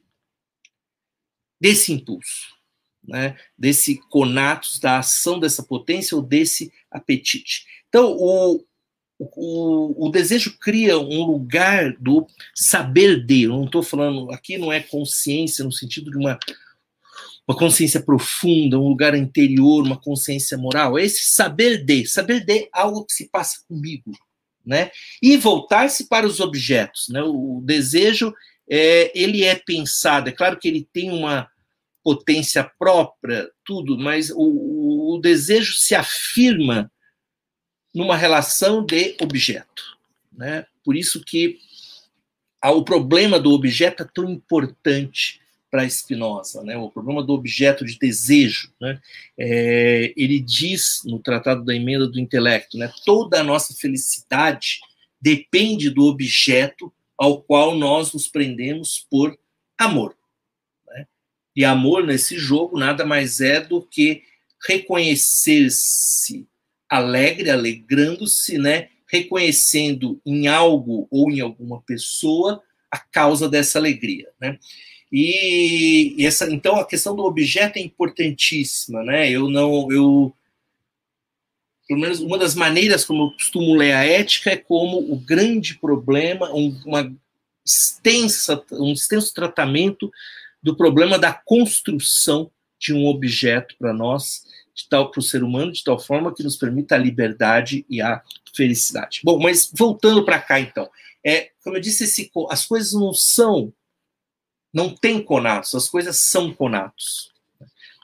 [1.59, 2.58] desse impulso
[3.09, 7.65] né, desse conatus, da ação dessa potência ou desse apetite.
[7.89, 8.63] Então, o,
[9.19, 13.43] o, o, desejo cria um lugar do saber de.
[13.43, 16.39] Eu não estou falando aqui, não é consciência no sentido de uma,
[17.47, 20.97] uma consciência profunda, um lugar interior, uma consciência moral.
[20.97, 24.11] É esse saber de, saber de algo que se passa comigo,
[24.65, 24.91] né?
[25.21, 27.21] E voltar-se para os objetos, né?
[27.21, 28.33] O desejo
[28.69, 30.29] é, ele é pensado.
[30.29, 31.49] É claro que ele tem uma
[32.03, 36.91] potência própria, tudo, mas o, o desejo se afirma
[37.93, 39.97] numa relação de objeto.
[40.31, 40.65] Né?
[40.83, 41.57] Por isso que
[42.63, 46.75] o problema do objeto é tão importante para Spinoza, né?
[46.77, 48.71] o problema do objeto de desejo.
[48.81, 48.99] Né?
[49.37, 52.91] É, ele diz no Tratado da Emenda do Intelecto, né?
[53.05, 54.79] toda a nossa felicidade
[55.21, 59.37] depende do objeto ao qual nós nos prendemos por
[59.77, 60.15] amor.
[61.55, 64.23] E amor nesse jogo nada mais é do que
[64.67, 66.47] reconhecer-se
[66.89, 68.89] alegre, alegrando-se, né?
[69.07, 74.57] Reconhecendo em algo ou em alguma pessoa a causa dessa alegria, né?
[75.11, 79.29] E, e essa, então a questão do objeto é importantíssima, né?
[79.29, 80.33] Eu não, eu
[81.87, 85.75] pelo menos uma das maneiras como eu costumo ler a ética é como o grande
[85.79, 87.11] problema, um, uma
[87.65, 90.11] extensa, um extenso tratamento
[90.61, 94.43] do problema da construção de um objeto para nós,
[94.73, 98.01] de tal para o ser humano, de tal forma que nos permita a liberdade e
[98.01, 98.21] a
[98.55, 99.21] felicidade.
[99.23, 100.89] Bom, mas voltando para cá então,
[101.23, 103.73] é como eu disse, esse, as coisas não são,
[104.73, 107.31] não tem conatos, as coisas são conatos.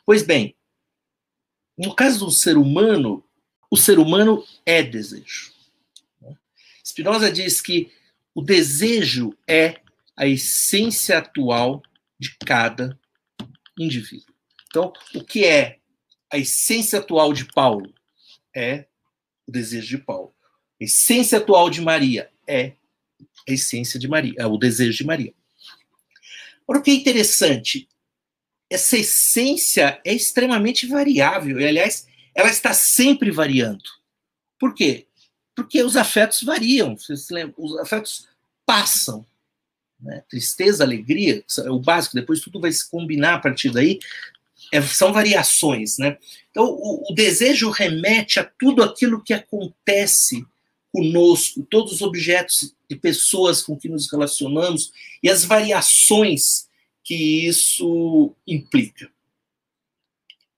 [0.05, 0.55] Pois bem,
[1.77, 3.23] no caso do ser humano,
[3.71, 5.53] o ser humano é desejo.
[6.85, 7.91] Spinoza diz que
[8.33, 9.81] o desejo é
[10.15, 11.81] a essência atual
[12.19, 12.97] de cada
[13.77, 14.33] indivíduo.
[14.67, 15.79] Então, o que é
[16.31, 17.93] a essência atual de Paulo?
[18.55, 18.87] É
[19.47, 20.33] o desejo de Paulo.
[20.81, 22.73] A essência atual de Maria é
[23.47, 25.33] a essência de Maria, é o desejo de Maria.
[26.63, 27.87] Agora, o que é interessante,
[28.69, 33.83] essa essência é extremamente variável, e, aliás, ela está sempre variando.
[34.59, 35.07] Por quê?
[35.55, 36.95] Porque os afetos variam,
[37.57, 38.27] os afetos
[38.65, 39.25] passam.
[39.99, 40.23] Né?
[40.29, 43.99] Tristeza, alegria, é o básico, depois tudo vai se combinar a partir daí,
[44.71, 45.97] é, são variações.
[45.97, 46.17] Né?
[46.51, 50.45] Então, o, o desejo remete a tudo aquilo que acontece
[50.91, 54.91] conosco, todos os objetos e pessoas com que nos relacionamos
[55.21, 56.69] e as variações
[57.03, 59.09] que isso implica.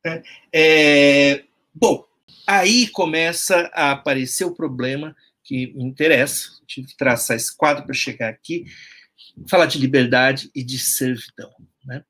[0.05, 0.23] É,
[0.53, 2.05] é bom,
[2.45, 6.51] aí começa a aparecer o problema que me interessa.
[6.67, 8.65] Tive que traçar esse quadro para chegar aqui,
[9.49, 11.51] falar de liberdade e de servidão.
[11.86, 12.03] Né?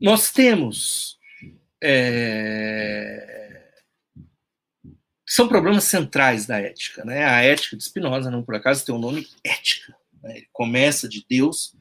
[0.00, 1.18] Nós temos
[1.82, 3.34] é,
[5.26, 7.04] são problemas centrais da ética.
[7.04, 7.24] Né?
[7.24, 9.96] A ética de Spinoza, não por acaso, tem o um nome ética.
[10.22, 10.38] Né?
[10.38, 11.74] Ele começa de Deus,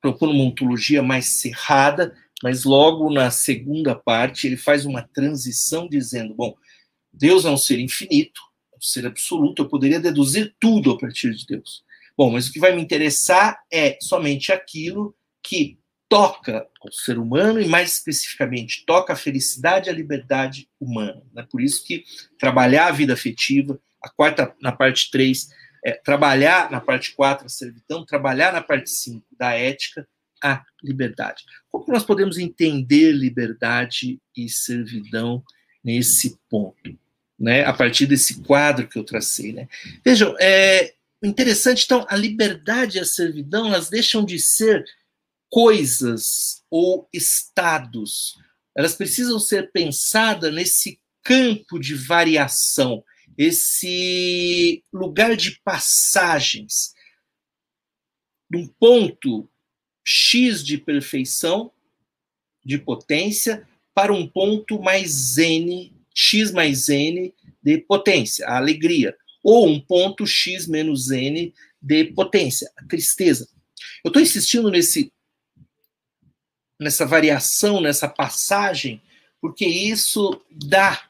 [0.00, 6.34] propõe uma ontologia mais cerrada, mas logo na segunda parte ele faz uma transição dizendo:
[6.34, 6.56] bom,
[7.12, 8.40] Deus é um ser infinito,
[8.74, 11.83] um ser absoluto, eu poderia deduzir tudo a partir de Deus.
[12.16, 17.60] Bom, mas o que vai me interessar é somente aquilo que toca o ser humano
[17.60, 21.22] e, mais especificamente, toca a felicidade e a liberdade humana.
[21.32, 21.46] Né?
[21.50, 22.04] Por isso que
[22.38, 25.48] trabalhar a vida afetiva, a quarta, na parte 3,
[25.84, 30.06] é, trabalhar na parte 4, a servidão, trabalhar na parte 5, da ética,
[30.42, 31.42] a liberdade.
[31.70, 35.42] Como nós podemos entender liberdade e servidão
[35.82, 36.96] nesse ponto?
[37.38, 37.64] Né?
[37.64, 39.52] A partir desse quadro que eu tracei.
[39.52, 39.68] Né?
[40.04, 40.94] Vejam, é
[41.24, 44.84] interessante, então, a liberdade e a servidão, elas deixam de ser
[45.50, 48.34] coisas ou estados.
[48.76, 53.02] Elas precisam ser pensadas nesse campo de variação,
[53.38, 56.92] esse lugar de passagens,
[58.50, 59.48] de um ponto
[60.04, 61.72] X de perfeição,
[62.64, 69.68] de potência, para um ponto mais N, X mais N de potência, a alegria, ou
[69.68, 73.46] um ponto X menos N de potência, a tristeza.
[74.02, 75.12] Eu estou insistindo nesse
[76.80, 79.00] nessa variação, nessa passagem,
[79.40, 81.08] porque isso dá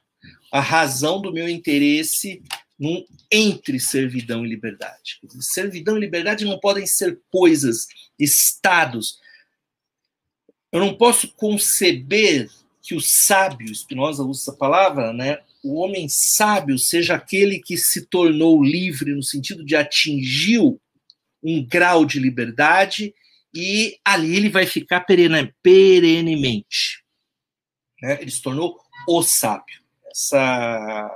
[0.52, 2.42] a razão do meu interesse
[2.78, 5.20] num, entre servidão e liberdade.
[5.40, 7.86] Servidão e liberdade não podem ser coisas,
[8.18, 9.18] estados.
[10.70, 12.50] Eu não posso conceber
[12.82, 15.38] que o sábio, Spinoza usa essa palavra, né?
[15.64, 20.78] O homem sábio seja aquele que se tornou livre no sentido de atingiu
[21.42, 23.14] um grau de liberdade
[23.54, 27.02] e ali ele vai ficar perene, perenemente.
[28.02, 28.18] Né?
[28.20, 31.10] Ele se tornou o sábio, essa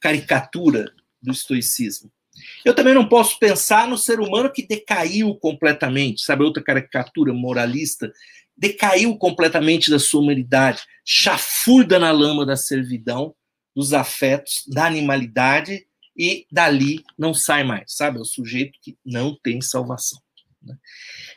[0.00, 0.90] caricatura
[1.22, 2.10] do estoicismo.
[2.64, 8.10] Eu também não posso pensar no ser humano que decaiu completamente, sabe, outra caricatura moralista,
[8.56, 13.34] decaiu completamente da sua humanidade, chafurda na lama da servidão,
[13.74, 15.86] dos afetos, da animalidade
[16.16, 18.18] e dali não sai mais, sabe?
[18.18, 20.20] É o sujeito que não tem salvação.
[20.62, 20.76] Né?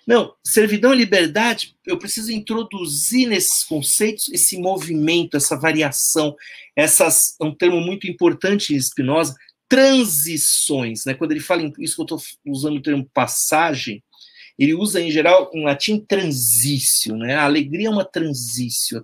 [0.05, 6.35] Não, servidão e liberdade, eu preciso introduzir nesses conceitos esse movimento, essa variação,
[6.75, 9.35] essas, é um termo muito importante em Spinoza,
[9.67, 11.13] transições, né?
[11.13, 14.01] Quando ele fala em, isso que eu estou usando o termo passagem,
[14.57, 17.35] ele usa em geral em latim transício, né?
[17.35, 19.03] A alegria é uma transício,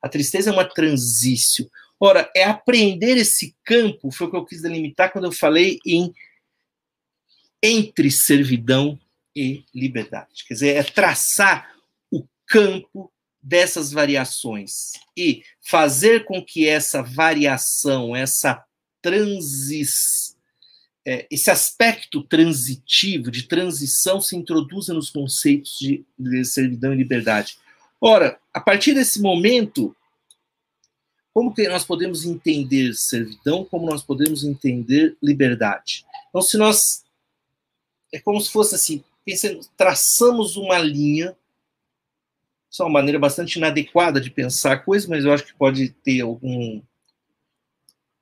[0.00, 1.68] a tristeza é uma transício.
[1.98, 6.12] Ora, é aprender esse campo, foi o que eu quis delimitar quando eu falei em
[7.62, 8.98] entre servidão
[9.36, 10.44] e liberdade.
[10.46, 11.72] Quer dizer, é traçar
[12.52, 13.10] campo
[13.42, 18.62] dessas variações e fazer com que essa variação, essa
[19.00, 20.31] transição,
[21.04, 27.58] é, esse aspecto transitivo, de transição, se introduza nos conceitos de, de servidão e liberdade.
[28.00, 29.94] Ora, a partir desse momento,
[31.34, 36.04] como que nós podemos entender servidão, como nós podemos entender liberdade?
[36.28, 37.04] Então, se nós.
[38.12, 41.36] É como se fosse assim: pensando, traçamos uma linha.
[42.70, 46.22] Isso é uma maneira bastante inadequada de pensar coisas, mas eu acho que pode ter
[46.22, 46.80] algum,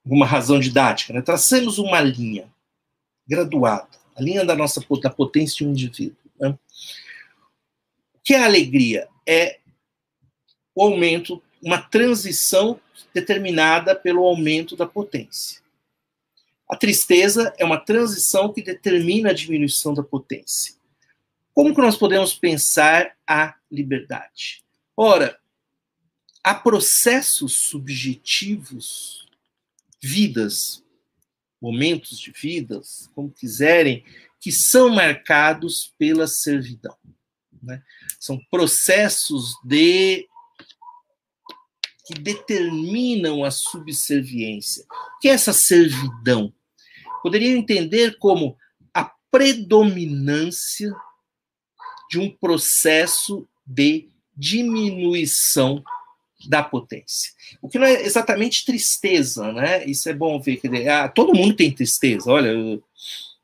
[0.05, 1.12] alguma razão didática.
[1.12, 1.22] Né?
[1.22, 2.51] Traçamos uma linha
[3.31, 6.16] graduada, a linha da nossa da potência um indivíduo.
[6.39, 6.49] Né?
[6.49, 6.59] O
[8.24, 9.09] que é alegria?
[9.24, 9.61] É
[10.74, 12.81] o aumento, uma transição
[13.14, 15.61] determinada pelo aumento da potência.
[16.68, 20.74] A tristeza é uma transição que determina a diminuição da potência.
[21.53, 24.64] Como que nós podemos pensar a liberdade?
[24.97, 25.39] Ora,
[26.43, 29.28] há processos subjetivos,
[30.01, 30.83] vidas,
[31.61, 34.05] momentos de vidas, como quiserem,
[34.41, 36.97] que são marcados pela servidão.
[37.63, 37.83] Né?
[38.19, 40.27] São processos de
[42.07, 44.85] que determinam a subserviência.
[45.17, 46.53] O que é essa servidão?
[47.23, 48.57] Poderia entender como
[48.93, 50.93] a predominância
[52.11, 55.85] de um processo de diminuição
[56.49, 57.32] da potência.
[57.61, 59.84] O que não é exatamente tristeza, né?
[59.84, 60.57] Isso é bom ver.
[60.57, 62.30] Que, ah, todo mundo tem tristeza.
[62.30, 62.82] Olha, eu,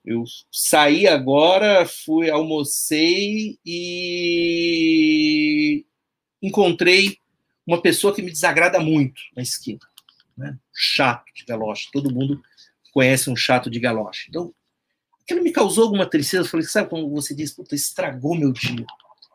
[0.04, 4.56] eu saí agora, fui, almocei e
[6.42, 7.18] encontrei
[7.66, 9.80] uma pessoa que me desagrada muito na esquina.
[10.36, 10.56] Né?
[10.72, 11.88] Chato de galocha.
[11.92, 12.40] Todo mundo
[12.92, 14.26] conhece um chato de galocha.
[14.28, 14.54] Então,
[15.22, 16.44] aquilo me causou alguma tristeza.
[16.44, 17.52] Eu falei, sabe como você diz?
[17.52, 18.86] Puta, estragou meu dia.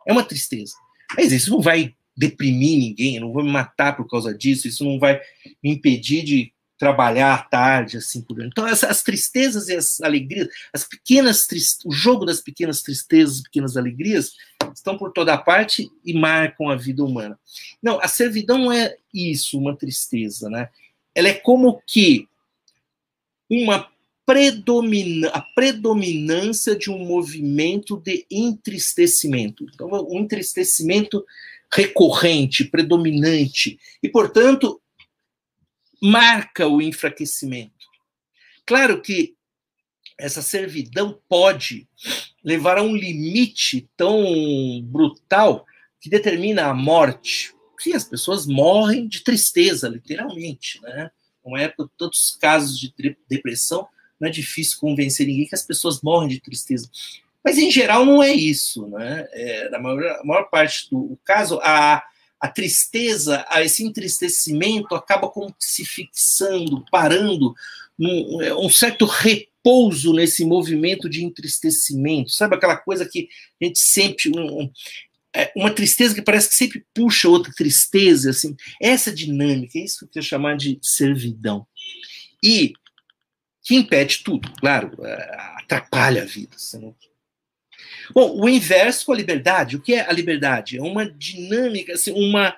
[0.08, 0.74] É uma tristeza.
[1.16, 4.84] Mas isso não vai deprimir ninguém, eu não vou me matar por causa disso, isso
[4.84, 5.20] não vai
[5.64, 10.48] me impedir de trabalhar à tarde, assim por Então, as, as tristezas e as alegrias,
[10.74, 11.46] as pequenas
[11.86, 14.32] o jogo das pequenas tristezas, pequenas alegrias,
[14.74, 17.40] estão por toda parte e marcam a vida humana.
[17.84, 20.70] Não, a servidão não é isso, uma tristeza, né?
[21.14, 22.28] Ela é como que
[23.48, 23.88] uma
[24.26, 29.68] predomina, a predominância de um movimento de entristecimento.
[29.72, 31.24] Então, um entristecimento
[31.74, 34.82] recorrente, predominante, e, portanto,
[36.02, 37.72] marca o enfraquecimento.
[38.66, 39.36] Claro que
[40.18, 41.88] essa servidão pode
[42.44, 45.66] levar a um limite tão brutal
[46.00, 47.54] que determina a morte.
[47.80, 51.10] Sim, as pessoas morrem de tristeza, literalmente, né?
[51.44, 52.94] Uma época, tantos casos de
[53.28, 53.88] depressão,
[54.20, 56.90] não é difícil convencer ninguém que as pessoas morrem de tristeza.
[57.44, 58.88] Mas, em geral, não é isso.
[58.88, 59.28] Né?
[59.32, 62.04] É, na maior, maior parte do caso, a,
[62.40, 67.54] a tristeza, a esse entristecimento acaba como se fixando, parando,
[67.98, 72.32] num, é, um certo repouso nesse movimento de entristecimento.
[72.32, 73.28] Sabe aquela coisa que
[73.62, 74.30] a gente sempre.
[74.30, 74.72] Um,
[75.34, 78.56] é, uma tristeza que parece que sempre puxa outra tristeza, assim.
[78.82, 81.66] Essa dinâmica, é isso que eu quero chamar de servidão.
[82.44, 82.74] E
[83.64, 86.58] que impede tudo, claro, é, atrapalha a vida.
[86.58, 86.96] Você não
[88.14, 89.76] Bom, o inverso com a liberdade.
[89.76, 90.78] O que é a liberdade?
[90.78, 92.56] É uma dinâmica, assim, uma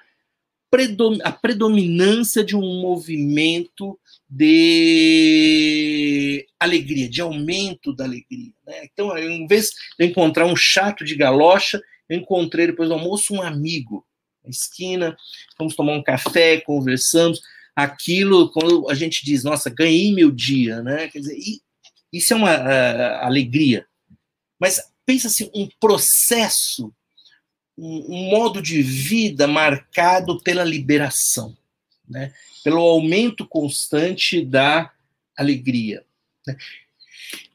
[0.70, 8.54] predom a predominância de um movimento de alegria, de aumento da alegria.
[8.66, 8.88] Né?
[8.92, 11.80] Então, em vez de encontrar um chato de galocha,
[12.10, 14.04] eu encontrei depois do almoço um amigo
[14.44, 15.16] na esquina,
[15.58, 17.40] vamos tomar um café, conversamos.
[17.76, 21.08] Aquilo, quando a gente diz, nossa, ganhei meu dia, né?
[21.08, 21.38] Quer dizer,
[22.12, 23.86] isso é uma uh, alegria.
[24.60, 26.94] Mas pensa-se um processo,
[27.78, 31.58] um, um, modo de vida marcado pela liberação,
[32.08, 32.34] né?
[32.64, 34.92] pelo aumento constante da
[35.36, 36.06] alegria.
[36.46, 36.58] Né?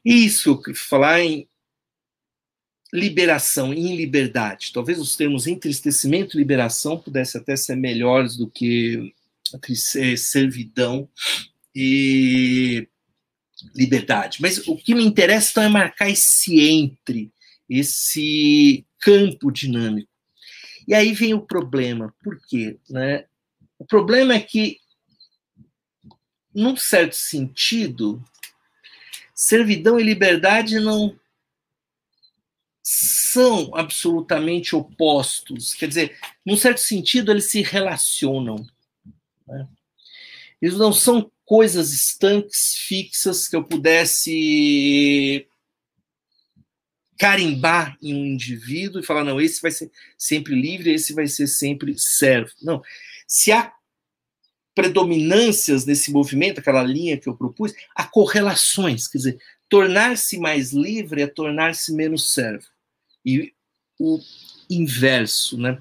[0.03, 1.47] Isso, falar em
[2.91, 4.71] liberação, em liberdade.
[4.73, 9.13] Talvez os termos entristecimento e liberação pudessem até ser melhores do que
[10.17, 11.07] servidão
[11.75, 12.87] e
[13.75, 14.41] liberdade.
[14.41, 17.31] Mas o que me interessa então é marcar esse entre,
[17.69, 20.09] esse campo dinâmico.
[20.87, 22.13] E aí vem o problema.
[22.23, 22.79] Por quê?
[22.89, 23.25] Né?
[23.77, 24.79] O problema é que,
[26.53, 28.23] num certo sentido,
[29.35, 31.17] servidão e liberdade não
[32.81, 35.75] são absolutamente opostos.
[35.75, 38.65] Quer dizer, num certo sentido, eles se relacionam.
[39.47, 39.67] Né?
[40.59, 45.47] Eles não são coisas estanques, fixas, que eu pudesse
[47.19, 51.47] carimbar em um indivíduo e falar, não, esse vai ser sempre livre, esse vai ser
[51.47, 52.49] sempre servo.
[52.63, 52.81] Não.
[53.27, 53.73] Se há
[54.73, 61.21] predominâncias nesse movimento, aquela linha que eu propus, há correlações, quer dizer, tornar-se mais livre
[61.21, 62.65] é tornar-se menos servo.
[63.25, 63.53] E
[63.99, 64.17] o
[64.69, 65.77] inverso, né?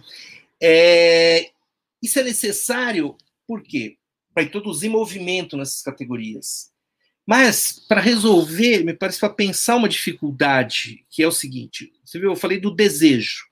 [0.61, 1.53] É,
[2.03, 3.17] isso é necessário,
[3.47, 3.97] por quê?
[4.35, 6.73] Para introduzir movimento nessas categorias.
[7.31, 12.31] Mas, para resolver, me parece para pensar uma dificuldade, que é o seguinte: você viu,
[12.31, 13.47] eu falei do desejo.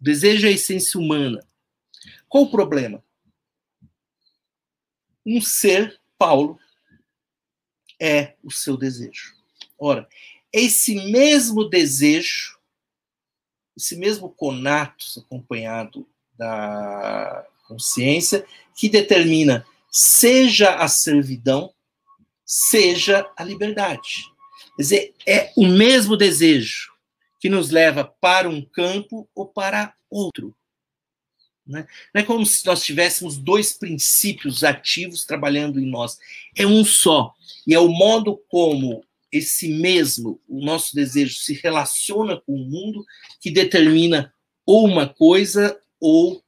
[0.00, 1.38] O desejo é a essência humana.
[2.28, 3.00] Qual o problema?
[5.24, 6.58] Um ser, Paulo,
[8.00, 9.32] é o seu desejo.
[9.78, 10.08] Ora,
[10.52, 12.58] esse mesmo desejo,
[13.76, 16.04] esse mesmo conatos acompanhado
[16.36, 18.44] da consciência,
[18.74, 21.72] que determina seja a servidão,
[22.48, 24.24] seja a liberdade.
[24.74, 26.90] Quer dizer, é o mesmo desejo
[27.38, 30.56] que nos leva para um campo ou para outro.
[31.66, 31.86] Né?
[32.14, 36.16] Não é como se nós tivéssemos dois princípios ativos trabalhando em nós.
[36.56, 37.34] É um só.
[37.66, 43.04] E é o modo como esse mesmo, o nosso desejo, se relaciona com o mundo
[43.38, 44.32] que determina
[44.64, 46.42] ou uma coisa ou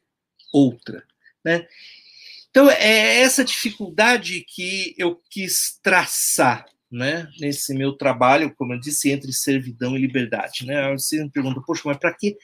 [0.51, 1.05] outra.
[1.45, 1.69] Né?
[2.51, 9.11] Então, é essa dificuldade que eu quis traçar né, nesse meu trabalho, como eu disse,
[9.11, 10.67] entre servidão e liberdade.
[10.67, 10.91] Né?
[10.93, 12.37] Você me pergunta, poxa, mas para que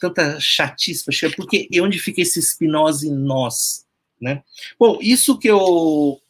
[0.00, 1.04] tanta chatice?
[1.36, 3.86] Porque e onde fica esse Spinoza em nós?
[4.20, 4.42] Né?
[4.78, 6.20] Bom, isso que eu.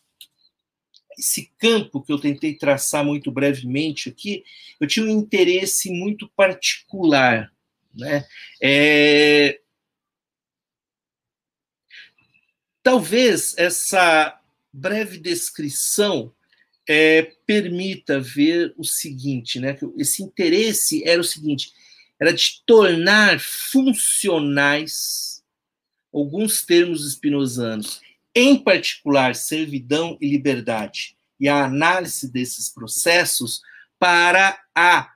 [1.19, 4.43] Esse campo que eu tentei traçar muito brevemente aqui,
[4.81, 7.53] eu tinha um interesse muito particular.
[7.95, 8.25] Né?
[8.63, 9.61] É,
[12.83, 14.39] Talvez essa
[14.73, 16.33] breve descrição
[16.89, 19.79] é, permita ver o seguinte, né?
[19.97, 21.73] Esse interesse era o seguinte,
[22.21, 25.33] era de tornar funcionais
[26.13, 28.01] alguns termos espinosanos,
[28.35, 33.63] em particular servidão e liberdade, e a análise desses processos
[33.99, 35.13] para a,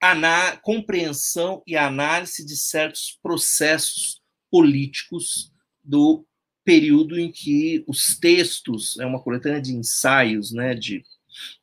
[0.00, 5.52] a compreensão e análise de certos processos políticos
[5.82, 6.24] do
[6.66, 11.04] período em que os textos, é uma coletânea de ensaios, né, de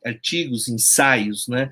[0.03, 1.71] artigos, ensaios, né,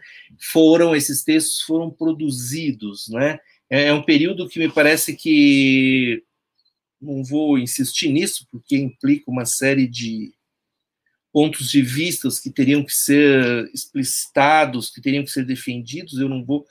[0.51, 3.39] foram esses textos foram produzidos, né?
[3.69, 6.23] É, é um período que me parece que
[7.01, 10.33] não vou insistir nisso porque implica uma série de
[11.31, 16.19] pontos de vistas que teriam que ser explicitados, que teriam que ser defendidos.
[16.19, 16.65] Eu não vou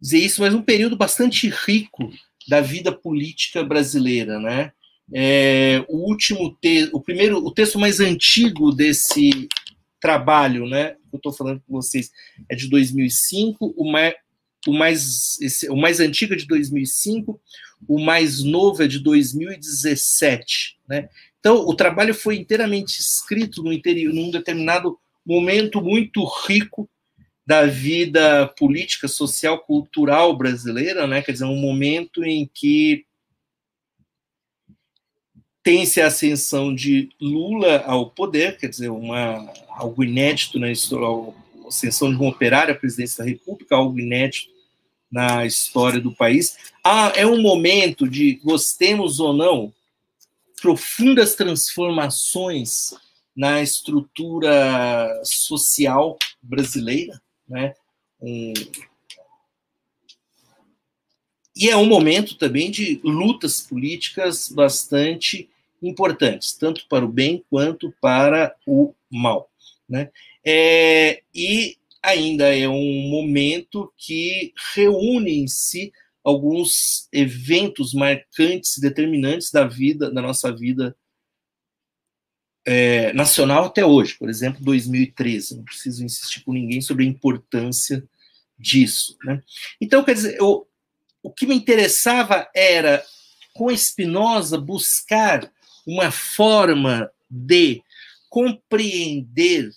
[0.00, 2.10] dizer isso, mas um período bastante rico
[2.48, 4.72] da vida política brasileira, né?
[5.12, 9.48] É, o último texto, o primeiro, o texto mais antigo desse
[10.00, 12.10] trabalho, né, que eu estou falando com vocês,
[12.48, 14.14] é de 2005, o mais,
[14.66, 17.40] o mais, esse, o mais antigo é de 2005,
[17.86, 21.08] o mais novo é de 2017, né?
[21.38, 26.88] Então, o trabalho foi inteiramente escrito no interior, num determinado momento muito rico
[27.46, 31.20] da vida política, social, cultural brasileira, né?
[31.20, 33.04] Quer dizer, um momento em que
[35.64, 41.34] tem-se a ascensão de Lula ao poder, quer dizer, uma, algo inédito na história,
[41.64, 44.52] a ascensão de um operário à presidência da República, algo inédito
[45.10, 46.58] na história do país.
[46.84, 49.72] Ah, é um momento de, gostemos ou não,
[50.60, 52.94] profundas transformações
[53.34, 57.74] na estrutura social brasileira, né?
[58.20, 58.52] Um,
[61.56, 65.48] e é um momento também de lutas políticas bastante
[65.86, 69.50] importantes, tanto para o bem quanto para o mal.
[69.88, 70.10] Né?
[70.44, 79.66] É, e ainda é um momento que reúne em si alguns eventos marcantes, determinantes da
[79.66, 80.96] vida, da nossa vida
[82.64, 84.16] é, nacional até hoje.
[84.18, 85.56] Por exemplo, 2013.
[85.56, 88.02] Não preciso insistir com ninguém sobre a importância
[88.58, 89.16] disso.
[89.24, 89.42] Né?
[89.80, 90.66] Então, quer dizer, eu,
[91.22, 93.04] o que me interessava era,
[93.54, 95.52] com Spinoza, buscar
[95.86, 97.82] uma forma de
[98.28, 99.70] compreender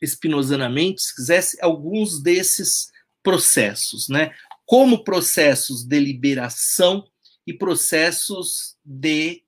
[0.00, 2.90] espinozanamente, se quisesse, alguns desses
[3.22, 4.34] processos, né?
[4.64, 7.06] Como processos de liberação
[7.46, 9.42] e processos de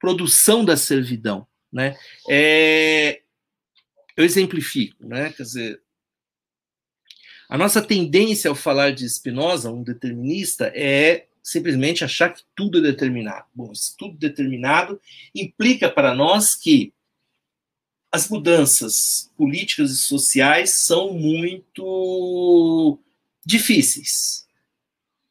[0.00, 1.96] produção da servidão, né?
[2.28, 3.22] É,
[4.16, 5.32] eu exemplifico, né?
[5.32, 5.82] Quer dizer,
[7.48, 12.80] a nossa tendência ao falar de Spinoza, um determinista, é simplesmente achar que tudo é
[12.80, 13.46] determinado.
[13.54, 15.00] Bom, isso tudo determinado
[15.34, 16.92] implica para nós que
[18.10, 22.98] as mudanças políticas e sociais são muito
[23.44, 24.46] difíceis,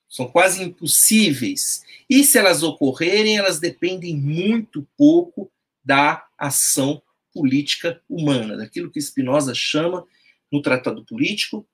[0.07, 1.83] são quase impossíveis.
[2.09, 5.51] E se elas ocorrerem, elas dependem muito pouco
[5.83, 7.01] da ação
[7.33, 10.05] política humana, daquilo que Spinoza chama
[10.51, 11.67] no Tratado Político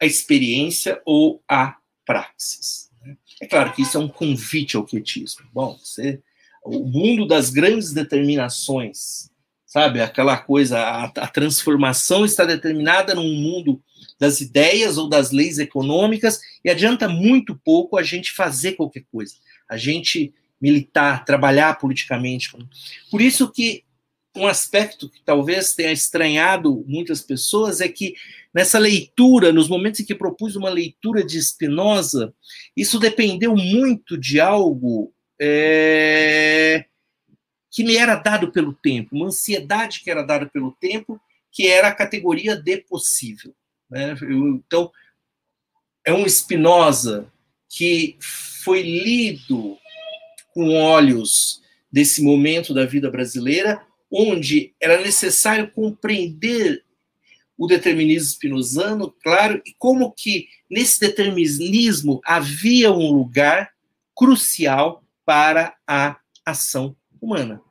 [0.00, 2.91] a experiência ou a praxis.
[3.42, 5.44] É claro que isso é um convite ao quietismo.
[5.52, 6.20] Bom, você,
[6.64, 9.32] o mundo das grandes determinações,
[9.66, 10.00] sabe?
[10.00, 13.82] Aquela coisa, a, a transformação está determinada num mundo
[14.16, 19.34] das ideias ou das leis econômicas e adianta muito pouco a gente fazer qualquer coisa,
[19.68, 22.48] a gente militar, trabalhar politicamente.
[23.10, 23.82] Por isso que
[24.36, 28.14] um aspecto que talvez tenha estranhado muitas pessoas é que
[28.52, 32.34] nessa leitura, nos momentos em que propus uma leitura de Spinoza,
[32.76, 36.86] isso dependeu muito de algo é,
[37.70, 41.20] que me era dado pelo tempo, uma ansiedade que era dada pelo tempo,
[41.50, 43.54] que era a categoria de possível.
[43.90, 44.16] Né?
[44.22, 44.90] Eu, então,
[46.04, 47.30] é um Spinoza
[47.68, 49.78] que foi lido
[50.54, 53.82] com olhos desse momento da vida brasileira,
[54.12, 56.84] onde era necessário compreender
[57.56, 63.70] o determinismo spinozano, claro, e como que nesse determinismo havia um lugar
[64.14, 67.62] crucial para a ação humana.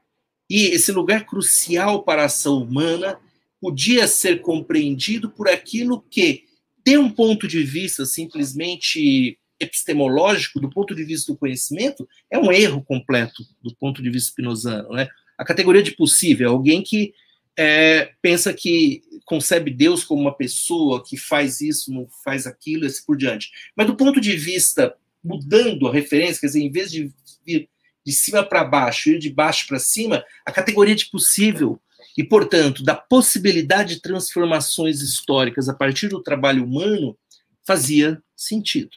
[0.50, 3.20] E esse lugar crucial para a ação humana
[3.60, 6.46] podia ser compreendido por aquilo que,
[6.84, 12.52] de um ponto de vista simplesmente epistemológico, do ponto de vista do conhecimento, é um
[12.52, 14.90] erro completo do ponto de vista spinozano.
[14.90, 15.08] Né?
[15.42, 17.16] A categoria de possível é alguém que
[17.58, 22.86] é, pensa que concebe Deus como uma pessoa que faz isso, não faz aquilo, e
[22.86, 23.50] assim por diante.
[23.76, 27.12] Mas do ponto de vista, mudando a referência, quer dizer, em vez de
[27.44, 27.68] vir
[28.06, 31.82] de cima para baixo, ir de baixo para cima, a categoria de possível
[32.16, 37.18] e, portanto, da possibilidade de transformações históricas a partir do trabalho humano
[37.66, 38.92] fazia sentido.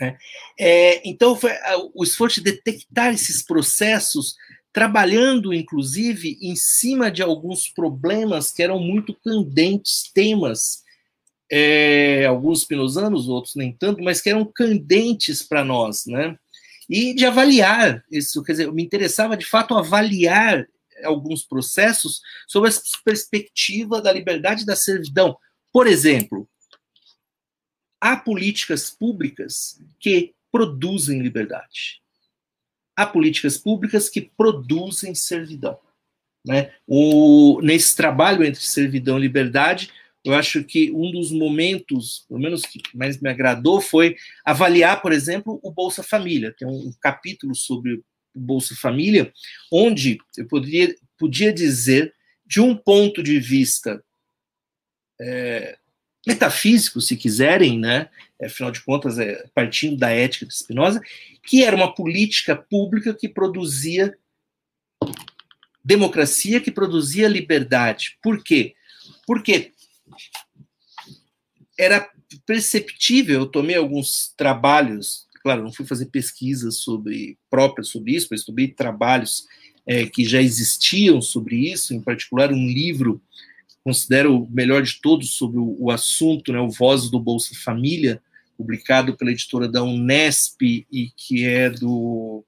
[0.00, 0.16] Né?
[0.58, 1.52] É, então, foi
[1.94, 4.34] o esforço de detectar esses processos,
[4.72, 10.82] trabalhando, inclusive, em cima de alguns problemas que eram muito candentes, temas,
[11.50, 16.38] é, alguns spinozanos, outros nem tanto, mas que eram candentes para nós, né?
[16.88, 20.66] E de avaliar isso, quer dizer, me interessava de fato avaliar
[21.04, 22.72] alguns processos sobre a
[23.04, 25.36] perspectiva da liberdade da servidão.
[25.72, 26.48] Por exemplo,
[28.00, 32.00] há políticas públicas que produzem liberdade.
[33.00, 35.78] Há políticas públicas que produzem servidão.
[36.46, 36.70] Né?
[36.86, 39.90] O, nesse trabalho entre servidão e liberdade,
[40.22, 45.12] eu acho que um dos momentos, pelo menos que mais me agradou, foi avaliar, por
[45.12, 46.54] exemplo, o Bolsa Família.
[46.58, 48.02] Tem um capítulo sobre
[48.34, 49.32] Bolsa Família,
[49.72, 52.14] onde eu poderia, podia dizer,
[52.46, 54.04] de um ponto de vista
[55.18, 55.78] é,
[56.26, 58.08] metafísico, se quiserem, né?
[58.42, 61.00] afinal de contas, é, partindo da ética de Spinoza,
[61.42, 64.16] que era uma política pública que produzia
[65.84, 68.18] democracia, que produzia liberdade.
[68.22, 68.74] Por quê?
[69.26, 69.72] Porque
[71.78, 72.10] era
[72.46, 78.40] perceptível, eu tomei alguns trabalhos claro, não fui fazer pesquisas sobre próprias sobre isso, mas
[78.40, 79.46] estudei trabalhos
[79.86, 83.20] é, que já existiam sobre isso, em particular um livro
[83.82, 88.22] considero o melhor de todos sobre o, o assunto, né, o Vozes do Bolsa Família,
[88.56, 92.44] publicado pela editora da Unesp e que é do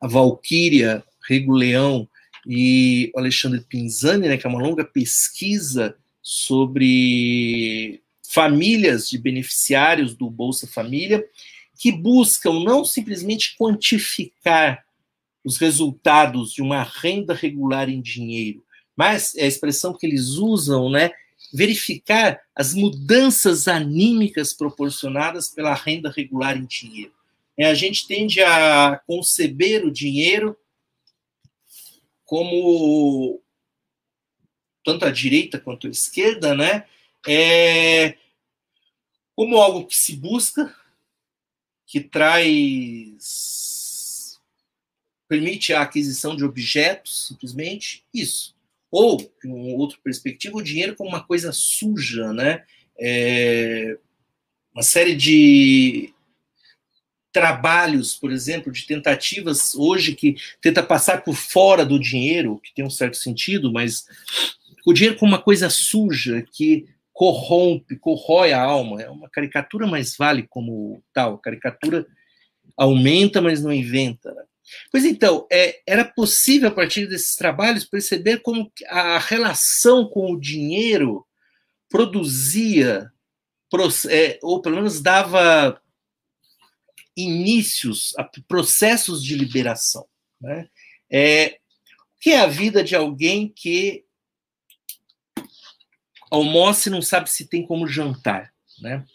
[0.00, 2.06] a Valquíria Rego Leão
[2.46, 10.66] e Alexandre Pinzani, né, que é uma longa pesquisa sobre famílias de beneficiários do Bolsa
[10.66, 11.24] Família
[11.78, 14.84] que buscam não simplesmente quantificar
[15.44, 18.64] os resultados de uma renda regular em dinheiro,
[18.96, 21.12] mas é a expressão que eles usam, né,
[21.52, 27.12] verificar as mudanças anímicas proporcionadas pela renda regular em dinheiro.
[27.56, 30.56] É, a gente tende a conceber o dinheiro
[32.24, 33.40] como
[34.84, 36.86] tanto a direita quanto a esquerda, né,
[37.26, 38.16] é,
[39.34, 40.74] como algo que se busca,
[41.86, 43.26] que traz.
[45.28, 48.55] permite a aquisição de objetos, simplesmente, isso.
[48.90, 52.64] Ou, de uma outra perspectiva, o dinheiro como uma coisa suja, né?
[52.98, 53.98] É,
[54.72, 56.12] uma série de
[57.32, 62.84] trabalhos, por exemplo, de tentativas hoje que tenta passar por fora do dinheiro, que tem
[62.84, 64.06] um certo sentido, mas
[64.86, 69.00] o dinheiro como uma coisa suja que corrompe, corrói a alma.
[69.00, 71.34] É uma caricatura, mas vale como tal.
[71.34, 72.06] A caricatura
[72.76, 74.34] aumenta, mas não inventa.
[74.90, 80.40] Pois então, é, era possível, a partir desses trabalhos, perceber como a relação com o
[80.40, 81.26] dinheiro
[81.88, 83.10] produzia,
[84.08, 85.80] é, ou pelo menos dava
[87.16, 90.06] inícios a processos de liberação.
[90.40, 90.68] Né?
[91.10, 91.58] É,
[92.16, 94.04] o que é a vida de alguém que
[96.30, 98.52] almoça e não sabe se tem como jantar?
[98.80, 99.06] Né?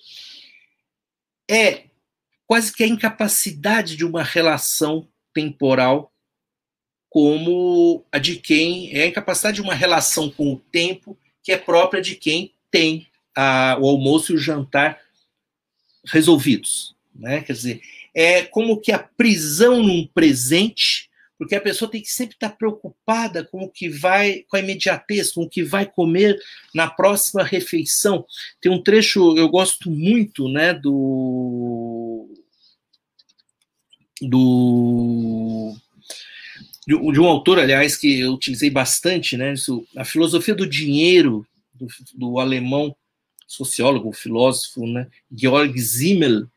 [1.49, 1.89] É
[2.47, 6.11] quase que a incapacidade de uma relação temporal
[7.09, 11.57] como a de quem é a incapacidade de uma relação com o tempo que é
[11.57, 13.05] própria de quem tem
[13.35, 14.99] a, o almoço e o jantar
[16.05, 17.41] resolvidos, né?
[17.41, 17.81] Quer dizer,
[18.13, 23.43] é como que a prisão num presente, porque a pessoa tem que sempre estar preocupada
[23.43, 26.39] com o que vai, com a imediatez, com o que vai comer
[26.73, 28.25] na próxima refeição.
[28.61, 31.90] Tem um trecho eu gosto muito, né, do
[34.21, 35.75] do
[36.85, 39.53] de, um autor, aliás, que eu utilizei bastante, né?
[39.53, 42.95] Isso, a filosofia do dinheiro do, do alemão
[43.47, 45.07] sociólogo, filósofo, né?
[45.31, 46.47] Georg Simmel,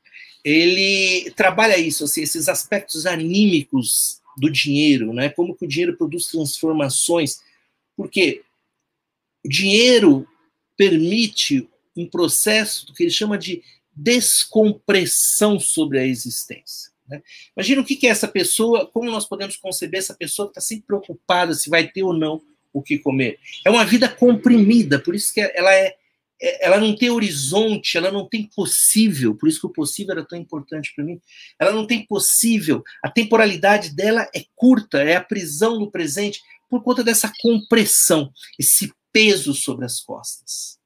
[0.44, 5.28] ele trabalha isso, assim, esses aspectos anímicos do dinheiro, né?
[5.28, 7.40] Como que o dinheiro produz transformações?
[7.96, 8.42] Porque
[9.44, 10.26] o dinheiro
[10.76, 13.62] permite um processo que ele chama de
[13.94, 16.93] descompressão sobre a existência.
[17.08, 17.22] Né?
[17.56, 20.86] Imagina o que é essa pessoa, como nós podemos conceber essa pessoa que está sempre
[20.86, 22.42] preocupada se vai ter ou não
[22.72, 23.38] o que comer.
[23.64, 25.94] É uma vida comprimida, por isso que ela é,
[26.40, 30.24] é ela não tem horizonte, ela não tem possível, por isso que o possível era
[30.24, 31.20] tão importante para mim.
[31.58, 36.82] Ela não tem possível, a temporalidade dela é curta, é a prisão do presente por
[36.82, 40.78] conta dessa compressão, esse peso sobre as costas.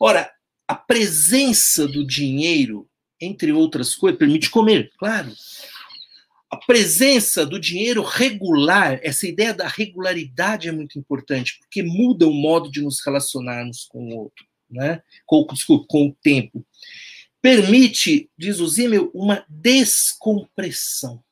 [0.00, 0.30] Ora,
[0.68, 2.88] a presença do dinheiro
[3.22, 5.32] entre outras coisas, permite comer, claro.
[6.50, 12.32] A presença do dinheiro regular, essa ideia da regularidade é muito importante, porque muda o
[12.32, 15.00] modo de nos relacionarmos com o outro, né?
[15.24, 16.66] com, desculpa, com o tempo.
[17.40, 21.22] Permite, diz o Zimmel, uma descompressão.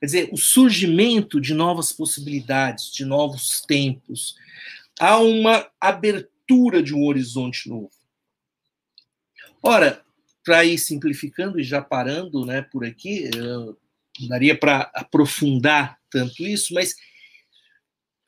[0.00, 4.34] Quer dizer, o surgimento de novas possibilidades, de novos tempos.
[4.98, 7.93] Há uma abertura de um horizonte novo.
[9.66, 10.04] Ora,
[10.44, 13.30] para ir simplificando e já parando né, por aqui,
[14.28, 16.94] daria para aprofundar tanto isso, mas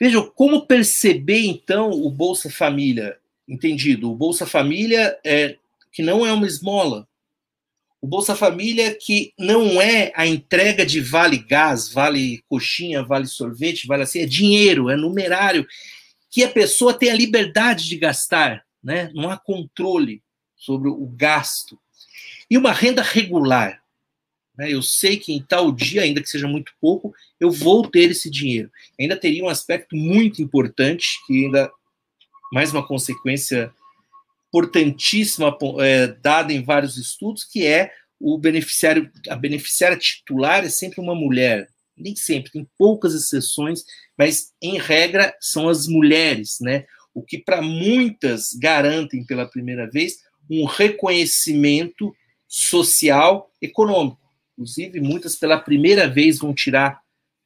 [0.00, 3.18] vejam como perceber então o Bolsa Família.
[3.46, 4.10] Entendido?
[4.10, 5.58] O Bolsa Família é
[5.92, 7.06] que não é uma esmola.
[8.00, 13.86] O Bolsa Família que não é a entrega de vale gás, vale coxinha, vale sorvete,
[13.86, 15.66] vale assim, é dinheiro, é numerário,
[16.30, 19.10] que a pessoa tem a liberdade de gastar, né?
[19.14, 20.22] não há controle
[20.66, 21.78] sobre o gasto.
[22.50, 23.80] E uma renda regular.
[24.58, 24.72] Né?
[24.72, 28.28] Eu sei que em tal dia, ainda que seja muito pouco, eu vou ter esse
[28.28, 28.70] dinheiro.
[28.98, 31.70] Ainda teria um aspecto muito importante, que ainda
[32.52, 33.72] mais uma consequência
[34.48, 41.00] importantíssima é, dada em vários estudos, que é o beneficiário, a beneficiária titular é sempre
[41.00, 41.68] uma mulher.
[41.96, 43.84] Nem sempre, tem poucas exceções,
[44.16, 46.86] mas em regra são as mulheres, né?
[47.14, 50.18] O que para muitas garantem pela primeira vez
[50.50, 52.14] um reconhecimento
[52.46, 54.20] social, econômico.
[54.52, 57.00] Inclusive, muitas pela primeira vez vão tirar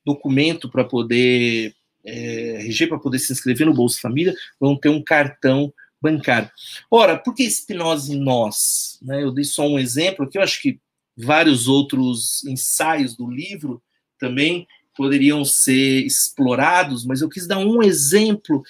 [0.05, 1.75] documento para poder
[2.05, 6.51] é, RG para poder se inscrever no Bolsa Família, vão ter um cartão bancário.
[6.91, 8.99] Ora, por que Spinoza em nós?
[9.03, 10.79] Né, eu dei só um exemplo aqui, eu acho que
[11.17, 13.83] vários outros ensaios do livro
[14.19, 18.63] também poderiam ser explorados, mas eu quis dar um exemplo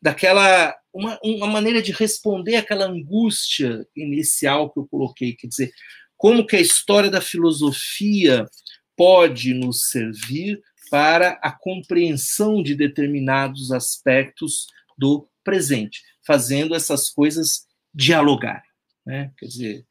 [0.00, 5.72] daquela uma, uma maneira de responder aquela angústia inicial que eu coloquei, quer dizer,
[6.16, 8.44] como que a história da filosofia
[8.96, 18.68] pode nos servir para a compreensão de determinados aspectos do presente, fazendo essas coisas dialogarem.
[19.06, 19.30] Né?
[19.38, 19.86] Quer dizer,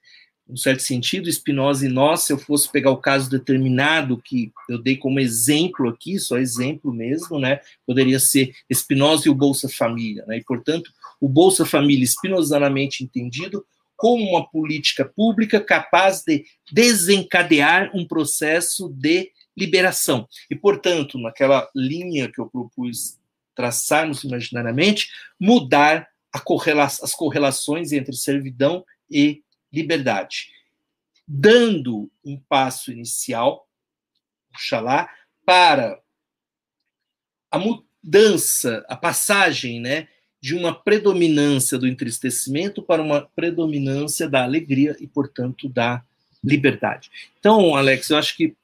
[0.50, 4.82] um certo sentido, Spinoza e nós, se eu fosse pegar o caso determinado que eu
[4.82, 10.26] dei como exemplo aqui, só exemplo mesmo, né, poderia ser Spinoza e o Bolsa Família,
[10.26, 13.66] né, e portanto, o Bolsa Família espinosamente entendido
[13.96, 20.28] como uma política pública capaz de desencadear um processo de liberação.
[20.50, 23.18] E, portanto, naquela linha que eu propus
[23.56, 25.10] traçarmos imaginariamente,
[25.40, 26.08] mudar
[26.40, 29.44] correla as correlações entre servidão e
[29.74, 30.52] liberdade,
[31.28, 33.68] dando um passo inicial,
[34.54, 35.10] oxalá,
[35.46, 36.00] para
[37.50, 40.08] a mudança, a passagem, né,
[40.40, 46.04] de uma predominância do entristecimento para uma predominância da alegria e, portanto, da
[46.44, 47.10] liberdade.
[47.40, 48.56] Então, Alex, eu acho que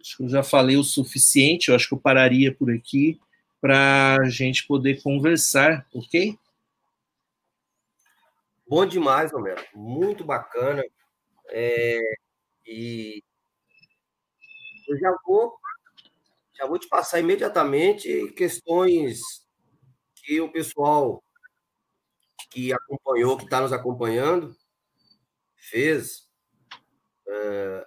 [0.00, 3.20] Acho que eu já falei o suficiente, eu acho que eu pararia por aqui
[3.60, 6.36] para a gente poder conversar, ok?
[8.66, 9.62] Bom demais, Romero.
[9.74, 10.82] Muito bacana.
[11.50, 11.98] É,
[12.66, 13.22] e
[14.88, 15.54] eu já vou,
[16.56, 19.20] já vou te passar imediatamente questões
[20.30, 21.24] que o pessoal
[22.52, 24.56] que acompanhou, que está nos acompanhando,
[25.56, 26.30] fez.
[27.26, 27.84] Uh,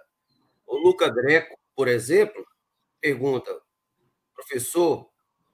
[0.66, 2.46] o Luca Greco, por exemplo,
[3.00, 3.50] pergunta,
[4.34, 5.10] professor,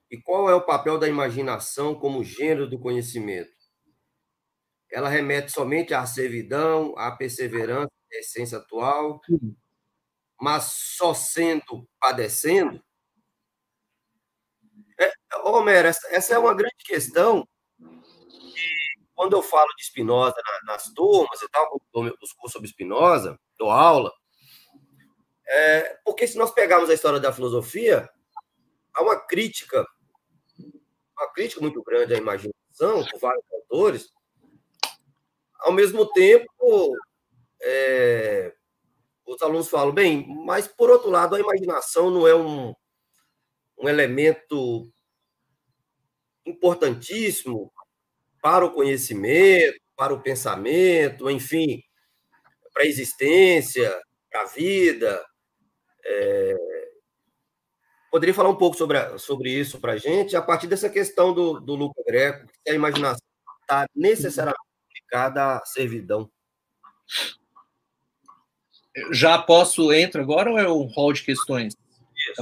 [0.09, 3.53] e qual é o papel da imaginação como gênero do conhecimento?
[4.91, 9.21] Ela remete somente à servidão, à perseverança, à essência atual,
[10.41, 12.83] mas só sendo padecendo?
[15.01, 15.11] É,
[15.43, 17.47] Homero, essa, essa é uma grande questão
[19.15, 20.35] quando eu falo de Spinoza
[20.65, 21.79] nas turmas e tal,
[22.21, 24.11] os cursos sobre Spinoza, dou aula,
[25.47, 28.09] é, porque se nós pegarmos a história da filosofia,
[28.93, 29.85] há uma crítica,
[31.15, 34.09] uma crítica muito grande à imaginação, por vários autores,
[35.59, 36.95] ao mesmo tempo,
[37.61, 38.55] é,
[39.23, 42.73] os alunos falam, bem, mas por outro lado, a imaginação não é um,
[43.81, 44.91] um elemento
[46.45, 47.71] importantíssimo
[48.41, 51.83] para o conhecimento, para o pensamento, enfim,
[52.73, 53.91] para a existência,
[54.29, 55.25] para a vida.
[56.05, 56.55] É...
[58.09, 61.33] Poderia falar um pouco sobre, a, sobre isso para a gente, a partir dessa questão
[61.33, 63.25] do, do Luca Greco, que a imaginação
[63.61, 64.59] está necessariamente
[64.95, 66.29] ligada à servidão.
[69.13, 71.73] Já posso entrar agora ou é um hall de questões?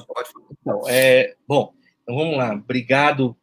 [0.07, 0.45] Pode falar.
[0.61, 2.53] Então, é, bom, então vamos lá.
[2.53, 3.35] Obrigado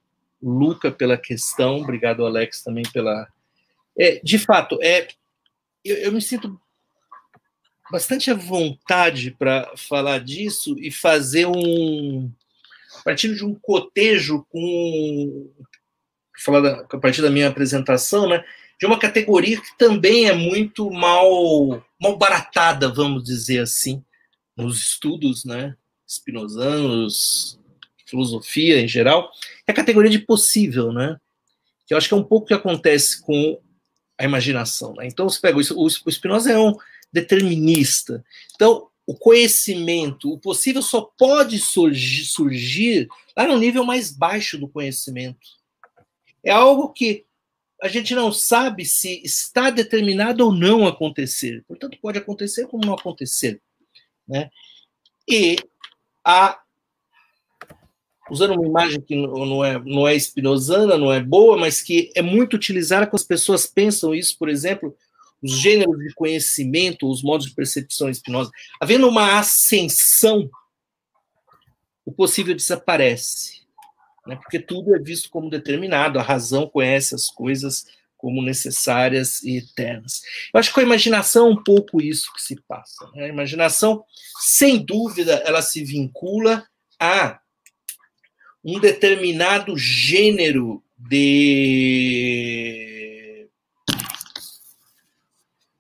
[0.43, 3.27] Luca pela questão, obrigado Alex também pela.
[3.99, 5.09] É, de fato, é,
[5.85, 6.61] eu, eu me sinto
[7.91, 12.31] bastante à vontade para falar disso e fazer um
[13.05, 15.51] partindo de um cotejo com
[16.39, 18.45] falar da, a partir da minha apresentação, né,
[18.79, 24.05] de uma categoria que também é muito mal mal baratada, vamos dizer assim,
[24.57, 25.75] nos estudos, né,
[26.07, 27.59] espinosanos,
[28.07, 29.31] filosofia em geral,
[29.67, 31.19] é a categoria de possível, né?
[31.87, 33.61] Que eu acho que é um pouco o que acontece com
[34.19, 34.95] a imaginação.
[34.95, 35.07] Né?
[35.07, 36.75] Então, você pega o, Spinoza é um
[37.13, 38.25] determinista.
[38.55, 44.69] Então, o conhecimento, o possível só pode surgir, surgir lá no nível mais baixo do
[44.69, 45.47] conhecimento.
[46.43, 47.25] É algo que
[47.83, 51.63] a gente não sabe se está determinado ou não acontecer.
[51.69, 53.61] Portanto, pode acontecer como não acontecer.
[54.27, 54.51] Né?
[55.29, 55.57] E
[56.27, 56.59] a
[58.29, 62.21] usando uma imagem que não é, não é espinosana, não é boa, mas que é
[62.21, 64.97] muito utilizada quando as pessoas pensam isso, por exemplo,
[65.41, 68.51] os gêneros de conhecimento, os modos de percepção espinosa.
[68.81, 70.51] Havendo uma ascensão,
[72.05, 73.63] o possível desaparece,
[74.27, 74.37] né?
[74.37, 77.87] porque tudo é visto como determinado, a razão conhece as coisas
[78.27, 80.21] como necessárias e eternas.
[80.53, 83.09] Eu acho que com a imaginação é um pouco isso que se passa.
[83.15, 83.27] Né?
[83.27, 84.05] A imaginação,
[84.41, 86.67] sem dúvida, ela se vincula
[86.99, 87.39] a
[88.65, 91.87] um determinado gênero de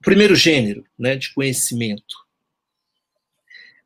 [0.00, 2.14] primeiro gênero, né, de conhecimento.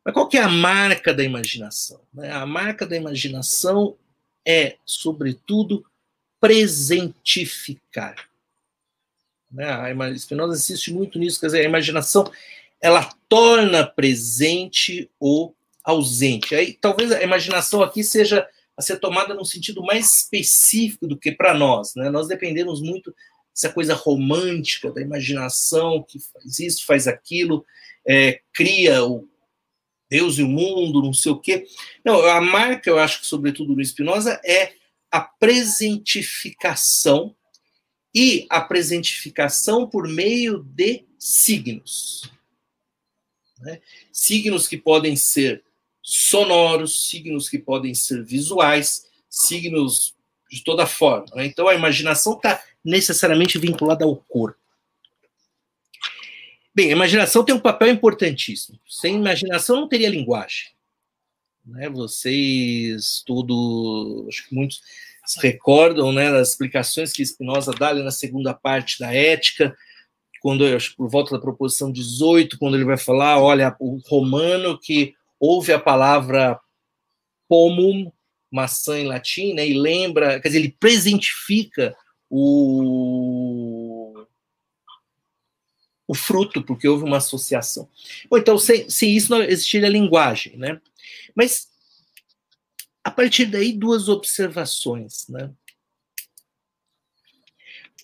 [0.05, 1.99] Mas qual que é a marca da imaginação?
[2.13, 2.31] Né?
[2.31, 3.97] A marca da imaginação
[4.47, 5.83] é, sobretudo,
[6.39, 8.29] presentificar.
[9.51, 9.65] Né?
[9.65, 12.31] A Spinoza insiste muito nisso, quer dizer, a imaginação
[12.81, 15.53] ela torna presente o
[15.83, 16.55] ausente.
[16.55, 21.31] Aí, talvez a imaginação aqui seja a ser tomada num sentido mais específico do que
[21.31, 21.93] para nós.
[21.95, 22.09] Né?
[22.09, 23.15] Nós dependemos muito
[23.53, 27.65] dessa coisa romântica, da imaginação, que faz isso, faz aquilo,
[28.07, 29.27] é, cria o
[30.09, 31.65] Deus e o mundo, não sei o quê.
[32.03, 34.73] Não, a marca, eu acho que, sobretudo no Spinoza, é
[35.11, 37.35] a presentificação
[38.13, 42.29] e a presentificação por meio de signos.
[43.59, 43.79] Né?
[44.11, 45.63] Signos que podem ser
[46.01, 50.15] sonoros, signos que podem ser visuais, signos
[50.51, 51.27] de toda forma.
[51.35, 51.45] Né?
[51.45, 54.59] Então a imaginação está necessariamente vinculada ao corpo.
[56.73, 58.79] Bem, a imaginação tem um papel importantíssimo.
[58.87, 60.69] Sem imaginação não teria linguagem.
[61.65, 61.89] Né?
[61.89, 64.81] Vocês tudo, acho que muitos
[65.31, 69.75] se recordam né, das explicações que Spinoza dá ali na segunda parte da ética,
[70.41, 75.13] quando acho, por volta da proposição 18, quando ele vai falar, olha, o romano que
[75.39, 76.59] ouve a palavra
[77.47, 78.11] pomum,
[78.51, 81.95] maçã em latim, né, e lembra, quer dizer, ele presentifica
[82.29, 84.25] o,
[86.07, 87.87] o fruto, porque houve uma associação.
[88.29, 90.81] Bom, então, sem, sem isso não existiria linguagem, né?
[91.33, 91.70] Mas,
[93.03, 95.51] a partir daí, duas observações, né?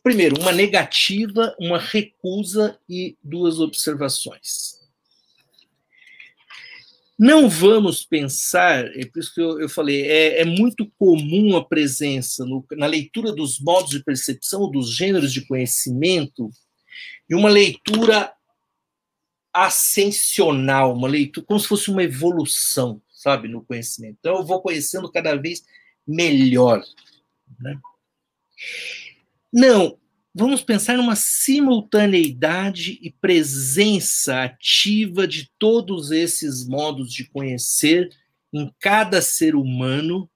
[0.04, 4.78] Primeiro, uma negativa, uma recusa e duas observações.
[7.20, 11.66] Não vamos pensar, é por isso que eu, eu falei, é, é, muito comum a
[11.66, 16.52] presença no, na leitura dos modos de percepção, dos gêneros de conhecimento,
[17.28, 18.32] de uma leitura
[19.52, 24.16] ascensional, uma leitura como se fosse uma evolução, sabe, no conhecimento.
[24.20, 25.66] Então, eu vou conhecendo cada vez
[26.08, 26.82] melhor.
[27.60, 27.78] Né?
[29.52, 30.00] Não,
[30.34, 38.10] vamos pensar numa simultaneidade e presença ativa de todos esses modos de conhecer
[38.54, 40.30] em cada ser humano,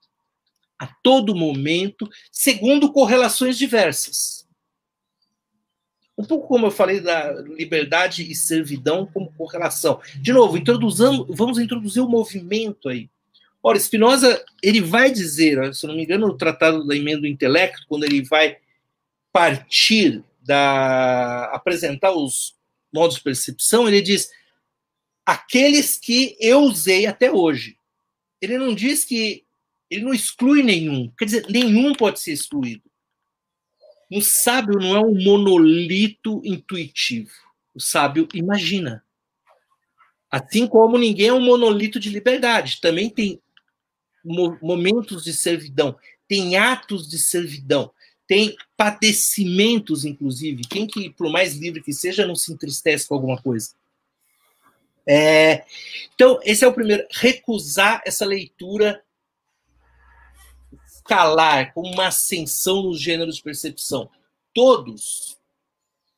[0.77, 4.40] a todo momento, segundo correlações diversas.
[6.17, 9.99] Um pouco como eu falei da liberdade e servidão como correlação.
[10.17, 13.09] De novo, introduzamos, vamos introduzir o um movimento aí.
[13.63, 17.85] Ora, Spinoza, ele vai dizer, se não me engano, no Tratado da Emenda do Intelecto,
[17.87, 18.57] quando ele vai
[19.31, 22.55] partir da apresentar os
[22.93, 24.31] modos de percepção, ele diz
[25.25, 27.77] aqueles que eu usei até hoje.
[28.41, 29.45] Ele não diz que
[29.89, 32.90] ele não exclui nenhum, quer dizer, nenhum pode ser excluído.
[34.11, 37.31] O sábio não é um monolito intuitivo.
[37.73, 39.03] O sábio imagina.
[40.29, 43.41] Assim como ninguém é um monolito de liberdade, também tem
[44.23, 45.97] momentos de servidão,
[46.27, 47.91] tem atos de servidão
[48.31, 50.61] tem padecimentos, inclusive.
[50.63, 53.71] Quem que, por mais livre que seja, não se entristece com alguma coisa?
[55.05, 55.65] É,
[56.15, 57.05] então, esse é o primeiro.
[57.11, 59.03] Recusar essa leitura
[61.11, 64.09] escalar, como uma ascensão nos gêneros de percepção.
[64.53, 65.37] Todos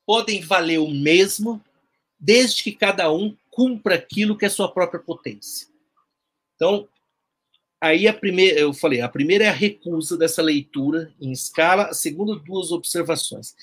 [0.06, 1.60] podem valer o mesmo,
[2.18, 5.68] desde que cada um cumpra aquilo que é sua própria potência.
[6.54, 6.88] Então,
[7.80, 11.92] Aí a primeira, eu falei, a primeira é a recusa dessa leitura em escala, a
[11.92, 13.54] segunda, duas observações.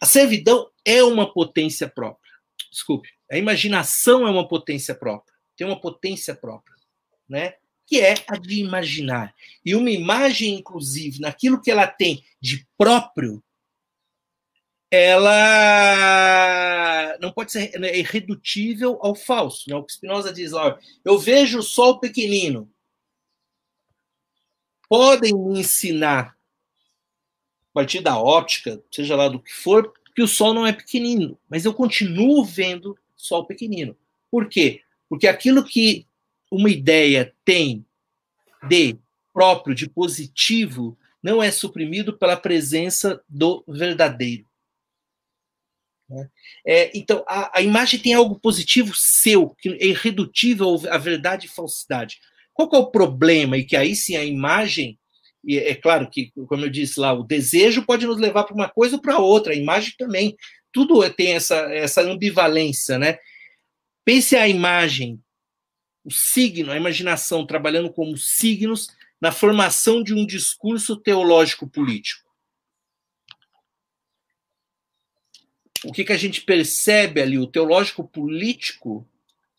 [0.00, 2.32] A servidão é uma potência própria.
[2.70, 5.34] Desculpe, a imaginação é uma potência própria.
[5.54, 6.74] Tem uma potência própria,
[7.28, 7.56] né?
[7.88, 9.34] Que é a de imaginar.
[9.64, 13.42] E uma imagem, inclusive, naquilo que ela tem de próprio,
[14.90, 15.38] ela
[17.20, 19.68] não pode ser é irredutível ao falso.
[19.68, 19.76] Né?
[19.76, 22.70] O que Spinoza diz lá, eu vejo o sol pequenino,
[24.88, 26.36] podem me ensinar,
[27.70, 31.38] a partir da óptica, seja lá do que for, que o Sol não é pequenino,
[31.48, 33.96] mas eu continuo vendo Sol pequenino.
[34.28, 34.82] Por quê?
[35.08, 36.07] Porque aquilo que
[36.50, 37.84] uma ideia tem
[38.68, 38.98] de
[39.32, 44.46] próprio, de positivo, não é suprimido pela presença do verdadeiro.
[46.08, 46.28] Né?
[46.66, 51.50] É, então, a, a, imagem tem algo positivo seu, que é irredutível à verdade e
[51.50, 52.18] falsidade.
[52.52, 53.56] Qual é o problema?
[53.56, 54.98] E que aí sim a imagem,
[55.44, 58.68] e é claro que, como eu disse lá, o desejo pode nos levar para uma
[58.68, 60.36] coisa ou para outra, a imagem também.
[60.72, 63.18] Tudo tem essa, essa ambivalência, né?
[64.04, 65.20] Pense a imagem,
[66.08, 68.88] o signo, a imaginação trabalhando como signos
[69.20, 72.26] na formação de um discurso teológico político.
[75.84, 77.38] O que, que a gente percebe ali?
[77.38, 79.06] O teológico político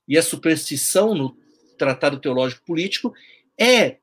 [0.08, 1.38] e a superstição no
[1.78, 3.14] tratado teológico político
[3.56, 3.98] é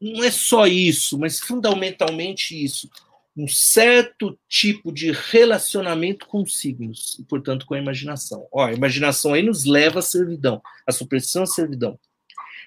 [0.00, 2.90] não é só isso, mas fundamentalmente isso,
[3.36, 8.48] um certo tipo de relacionamento com signos, e portanto com a imaginação.
[8.50, 11.98] Ó, a imaginação aí nos leva à servidão, à supressão à servidão.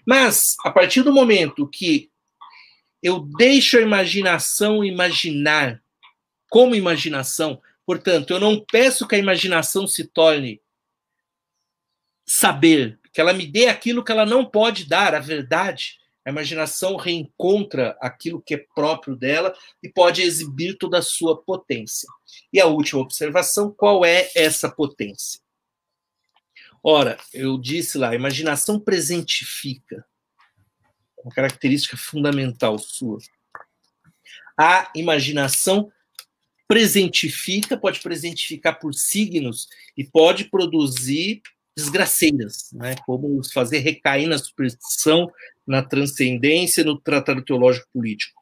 [0.05, 2.11] Mas, a partir do momento que
[3.01, 5.81] eu deixo a imaginação imaginar
[6.49, 10.61] como imaginação, portanto, eu não peço que a imaginação se torne
[12.27, 15.98] saber, que ela me dê aquilo que ela não pode dar, a verdade.
[16.29, 19.51] A imaginação reencontra aquilo que é próprio dela
[19.81, 22.07] e pode exibir toda a sua potência.
[22.53, 25.41] E a última observação: qual é essa potência?
[26.83, 30.05] Ora, eu disse lá, a imaginação presentifica,
[31.23, 33.17] uma característica fundamental sua.
[34.55, 35.91] A imaginação
[36.67, 41.41] presentifica, pode presentificar por signos e pode produzir
[41.79, 42.95] desgraceiras, né?
[43.05, 45.31] como fazer recair na superstição,
[45.69, 48.39] na transcendência, no tratado teológico político.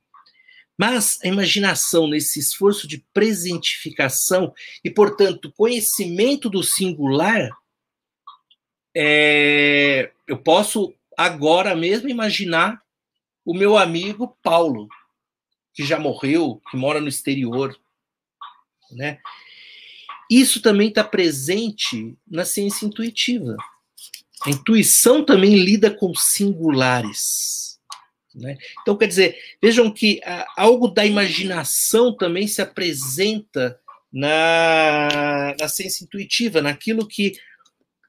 [0.77, 7.49] Mas a imaginação, nesse esforço de presentificação e, portanto, conhecimento do singular,
[8.95, 12.81] é, eu posso agora mesmo imaginar
[13.43, 14.87] o meu amigo Paulo,
[15.73, 17.77] que já morreu, que mora no exterior,
[18.91, 19.19] né?
[20.29, 23.55] isso também está presente na ciência intuitiva.
[24.45, 27.79] A intuição também lida com singulares.
[28.33, 28.57] Né?
[28.81, 33.79] Então, quer dizer, vejam que ah, algo da imaginação também se apresenta
[34.11, 37.33] na, na ciência intuitiva, naquilo que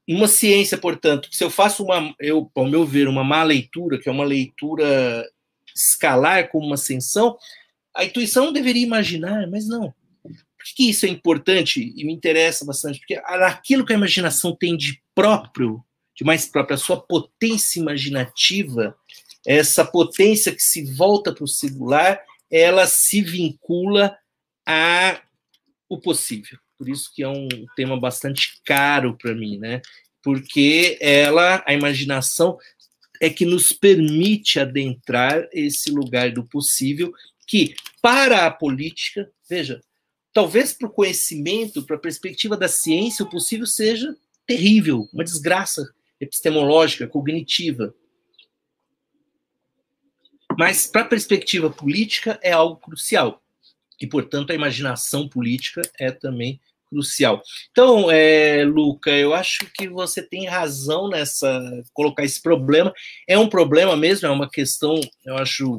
[0.06, 4.08] uma ciência, portanto, se eu faço uma, eu, ao meu ver, uma má leitura, que
[4.08, 5.26] é uma leitura
[5.74, 7.36] escalar como uma ascensão,
[7.94, 9.94] a intuição deveria imaginar, mas não.
[10.22, 12.98] Por que isso é importante e me interessa bastante?
[12.98, 15.84] Porque aquilo que a imaginação tem de próprio,
[16.18, 18.98] de mais próprio, a sua potência imaginativa,
[19.46, 22.20] essa potência que se volta para o singular,
[22.50, 24.18] ela se vincula
[24.66, 25.22] a
[25.88, 26.58] o possível.
[26.76, 29.80] Por isso que é um tema bastante caro para mim, né?
[30.20, 32.58] Porque ela, a imaginação,
[33.20, 37.12] é que nos permite adentrar esse lugar do possível,
[37.46, 39.80] que para a política, veja,
[40.32, 44.14] talvez para o conhecimento, para a perspectiva da ciência, o possível seja
[44.46, 45.88] terrível, uma desgraça
[46.20, 47.94] epistemológica, cognitiva.
[50.58, 53.42] Mas para a perspectiva política é algo crucial.
[54.00, 57.42] E, portanto, a imaginação política é também crucial.
[57.70, 61.60] Então, é, Luca, eu acho que você tem razão nessa
[61.92, 62.92] colocar esse problema.
[63.26, 65.78] É um problema mesmo, é uma questão, eu acho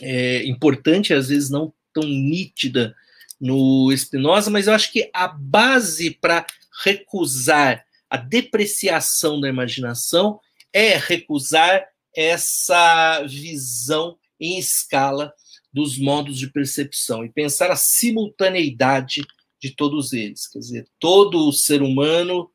[0.00, 2.94] é, importante, às vezes não tão nítida
[3.40, 6.46] no Spinoza, mas eu acho que a base para
[6.82, 7.84] recusar
[8.14, 10.38] a depreciação da imaginação
[10.72, 11.84] é recusar
[12.16, 15.34] essa visão em escala
[15.72, 19.20] dos modos de percepção e pensar a simultaneidade
[19.60, 20.46] de todos eles.
[20.46, 22.48] Quer dizer, todo ser humano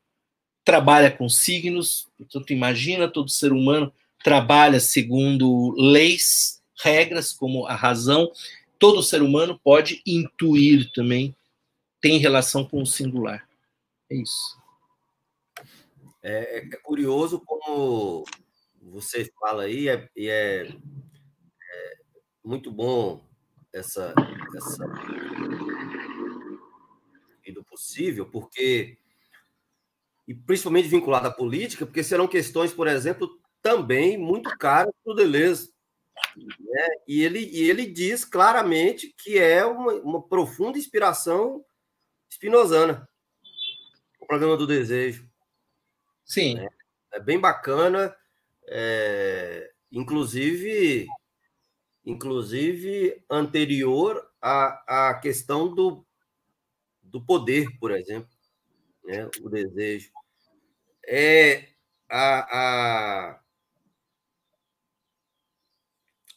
[0.64, 3.92] trabalha com signos, portanto, imagina, todo ser humano
[4.24, 8.32] trabalha segundo leis, regras, como a razão.
[8.78, 11.36] Todo ser humano pode intuir também,
[12.00, 13.46] tem relação com o singular.
[14.10, 14.59] É isso.
[16.22, 18.24] É, é curioso como
[18.82, 21.94] você fala aí, é, é, é
[22.44, 23.26] muito bom
[23.72, 24.14] essa,
[24.56, 24.84] essa
[27.44, 28.98] e do possível, porque
[30.26, 33.28] e principalmente vinculada à política, porque serão questões, por exemplo,
[33.62, 35.72] também muito caras para o Deleuze.
[36.36, 36.88] Né?
[37.08, 41.64] E, ele, e ele diz claramente que é uma, uma profunda inspiração
[42.30, 43.08] spinozana,
[44.20, 45.29] o programa do desejo.
[46.30, 46.60] Sim.
[46.60, 46.68] É,
[47.16, 48.14] é bem bacana,
[48.68, 51.08] é, inclusive
[52.04, 56.06] inclusive anterior à, à questão do,
[57.02, 58.30] do poder, por exemplo,
[59.04, 59.28] né?
[59.42, 60.12] o desejo.
[61.04, 61.70] É
[62.08, 63.40] a, a,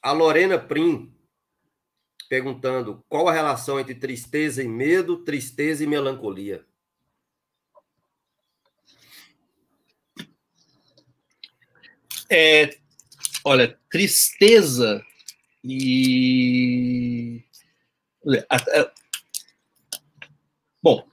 [0.01, 1.15] a Lorena Prim
[2.27, 6.65] perguntando qual a relação entre tristeza e medo, tristeza e melancolia.
[12.35, 12.75] É,
[13.45, 15.05] olha, tristeza
[15.63, 17.43] e.
[18.49, 18.91] A, a,
[20.81, 21.07] bom,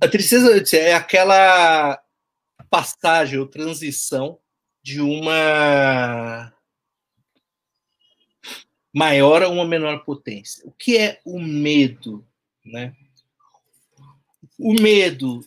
[0.00, 2.02] a tristeza é aquela
[2.70, 4.38] passagem ou transição
[4.82, 6.50] de uma
[8.94, 10.66] maior a uma menor potência.
[10.66, 12.26] O que é o medo,
[12.64, 12.96] né?
[14.58, 15.46] O medo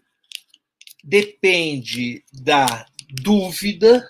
[1.03, 4.07] depende da dúvida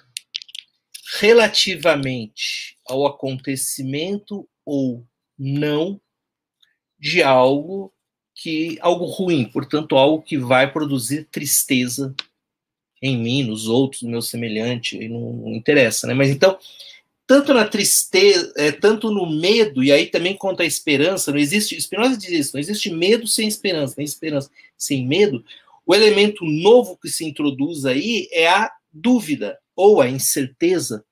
[1.18, 5.04] relativamente ao acontecimento ou
[5.38, 6.00] não
[7.00, 7.92] de algo
[8.36, 12.14] que algo ruim, portanto algo que vai produzir tristeza
[13.02, 16.14] em mim, nos outros, no meu semelhante, não, não interessa, né?
[16.14, 16.58] Mas então,
[17.26, 21.80] tanto na tristeza, é, tanto no medo, e aí também conta a esperança, não existe,
[21.80, 25.44] Spinoza diz isso, não existe medo sem esperança, nem esperança sem medo.
[25.86, 31.06] O elemento novo que se introduz aí é a dúvida, ou a incerteza.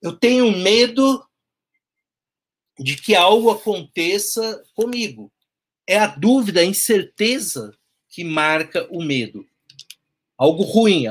[0.00, 1.26] Eu tenho medo
[2.78, 5.32] de que algo aconteça comigo.
[5.84, 7.76] É a dúvida, a incerteza
[8.08, 9.44] que marca o medo.
[10.38, 11.06] Algo ruim.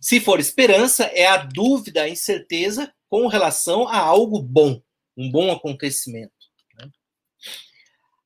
[0.00, 4.80] Se for esperança, é a dúvida, a incerteza com relação a algo bom,
[5.14, 6.32] um bom acontecimento.
[6.74, 6.90] Né?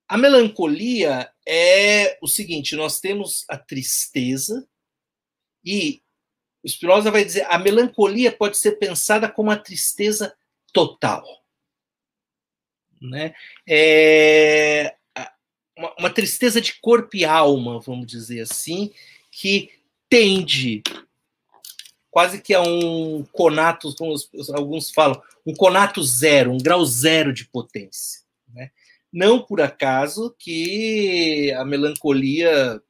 [0.07, 4.69] A melancolia é o seguinte: nós temos a tristeza
[5.65, 6.01] e
[6.67, 10.35] Spinoza vai dizer a melancolia pode ser pensada como a tristeza
[10.73, 11.25] total.
[13.01, 13.35] Né?
[13.67, 14.97] É
[15.77, 18.93] uma, uma tristeza de corpo e alma, vamos dizer assim,
[19.31, 19.71] que
[20.09, 20.83] tende
[22.11, 24.15] quase que a um conato, como
[24.55, 28.23] alguns falam, um conato zero, um grau zero de potência.
[28.49, 28.71] Né?
[29.13, 32.81] não por acaso que a melancolia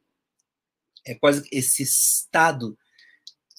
[1.07, 2.77] é quase esse estado,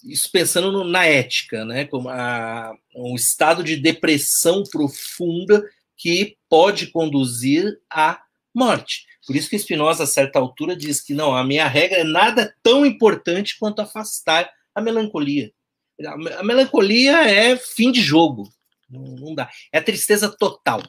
[0.04, 5.64] isso pensando no, na ética, né, como a, um estado de depressão profunda
[5.98, 8.22] que pode conduzir à
[8.54, 9.06] morte.
[9.26, 12.56] Por isso que Spinoza, a certa altura, diz que não, a minha regra é nada
[12.64, 15.52] tão importante quanto afastar a melancolia.
[16.38, 18.50] A melancolia é fim de jogo,
[18.90, 19.50] não, não dá.
[19.72, 20.82] É a tristeza total.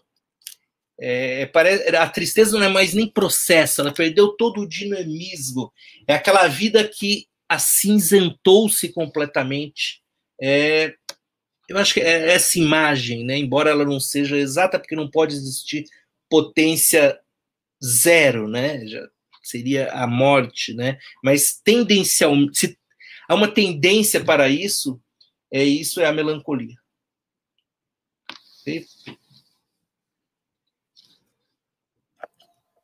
[1.02, 1.50] É,
[1.98, 5.72] a tristeza não é mais nem processo, ela perdeu todo o dinamismo.
[6.06, 10.00] É aquela vida que acinzentou-se completamente.
[10.40, 10.94] É,
[11.68, 15.34] eu acho que é essa imagem, né, embora ela não seja exata, porque não pode
[15.34, 15.84] existir
[16.28, 17.20] potência
[17.84, 18.86] zero, né?
[18.86, 19.04] Já
[19.42, 20.98] seria a morte, né?
[21.24, 22.78] Mas tendencialmente, se
[23.28, 25.00] há uma tendência para isso,
[25.52, 26.76] é isso é a melancolia.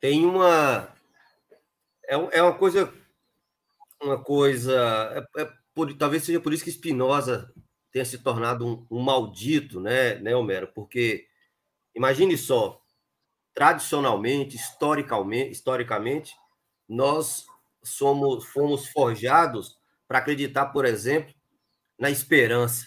[0.01, 0.93] Tem uma
[2.07, 2.93] é, é uma coisa
[4.01, 4.73] uma coisa
[5.35, 7.53] é, é por, talvez seja por isso que Spinoza
[7.91, 10.71] tenha se tornado um, um maldito, né, né, Homero?
[10.73, 11.27] Porque
[11.95, 12.81] imagine só,
[13.53, 16.35] tradicionalmente, historicamente, historicamente,
[16.87, 17.45] nós
[17.83, 21.33] somos fomos forjados para acreditar, por exemplo,
[21.99, 22.85] na esperança,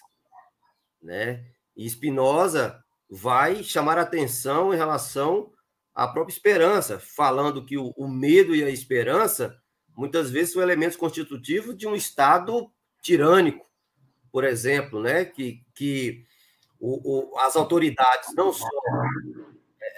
[1.02, 1.44] né?
[1.76, 5.52] E Spinoza vai chamar atenção em relação
[5.94, 9.59] à própria esperança, falando que o, o medo e a esperança
[10.00, 12.72] muitas vezes são elementos constitutivos de um estado
[13.02, 13.66] tirânico,
[14.32, 15.26] por exemplo, né?
[15.26, 16.24] Que, que
[16.78, 18.66] o, o, as autoridades não só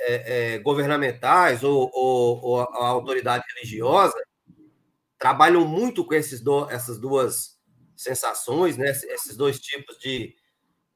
[0.00, 4.20] é, é, governamentais ou, ou, ou, a autoridade religiosa
[5.16, 7.60] trabalham muito com esses do, essas duas
[7.94, 8.90] sensações, né?
[8.90, 10.34] esses dois tipos de,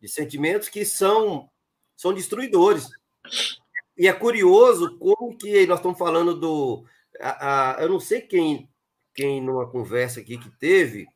[0.01, 1.49] de sentimentos que são,
[1.95, 2.89] são destruidores.
[3.97, 6.85] E é curioso como que nós estamos falando do.
[7.20, 8.69] A, a, eu não sei quem,
[9.16, 11.06] quem, numa conversa aqui que teve,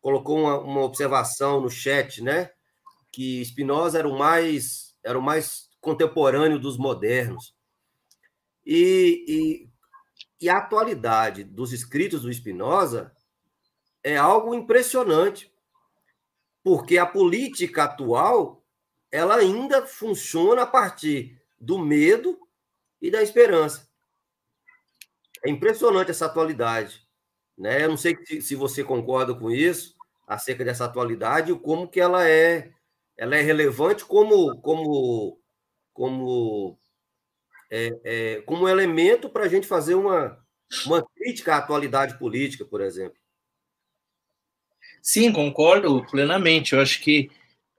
[0.00, 2.50] colocou uma, uma observação no chat, né?
[3.12, 7.54] Que Spinoza era o mais, era o mais contemporâneo dos modernos.
[8.64, 9.70] E, e,
[10.40, 13.12] e a atualidade dos escritos do Spinoza
[14.04, 15.52] é algo impressionante,
[16.62, 18.64] porque a política atual
[19.10, 22.38] ela ainda funciona a partir do medo
[23.00, 23.88] e da esperança.
[25.44, 27.07] É impressionante essa atualidade.
[27.58, 27.84] Né?
[27.84, 29.94] Eu não sei se você concorda com isso,
[30.26, 32.70] acerca dessa atualidade, como que ela é,
[33.16, 35.38] ela é relevante como, como
[35.98, 36.78] como,
[37.68, 40.38] é, é, como elemento para a gente fazer uma,
[40.86, 43.18] uma crítica à atualidade política, por exemplo.
[45.02, 46.72] Sim, concordo plenamente.
[46.72, 47.28] Eu acho que,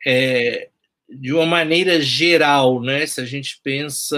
[0.06, 0.70] é,
[1.08, 4.18] de uma maneira geral, né, se a gente pensa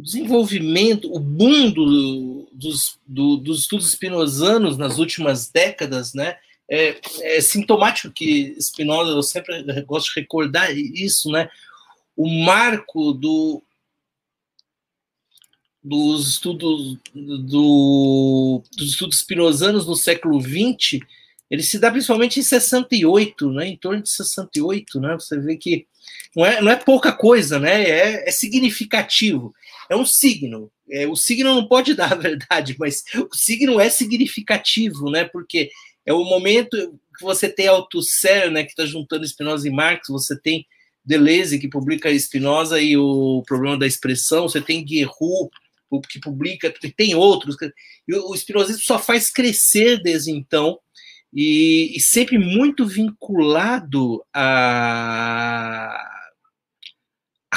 [0.00, 6.38] o desenvolvimento, o boom do, dos, do, dos estudos espinosanos nas últimas décadas, né,
[6.70, 11.50] é, é sintomático que Spinoza, eu sempre gosto de recordar isso, né?
[12.16, 13.62] O marco do,
[15.82, 21.00] dos estudos do, dos estudos spinozanos no século XX,
[21.50, 23.66] ele se dá principalmente em 68, né?
[23.66, 25.14] Em torno de 68, né?
[25.14, 25.86] Você vê que
[26.36, 27.82] não é, não é pouca coisa, né?
[27.82, 29.52] É, é significativo.
[29.90, 30.70] É um signo.
[30.88, 35.24] É, o signo não pode dar a verdade, mas o signo é significativo, né?
[35.24, 35.68] Porque
[36.06, 36.76] é o momento
[37.18, 40.66] que você tem Althusser, né, que está juntando Spinoza e Marx, você tem
[41.04, 45.50] Deleuze, que publica Spinoza e o problema da expressão, você tem Guerrero,
[46.08, 47.56] que publica, tem outros,
[48.08, 50.78] e o espinosismo só faz crescer desde então,
[51.32, 56.09] e, e sempre muito vinculado a,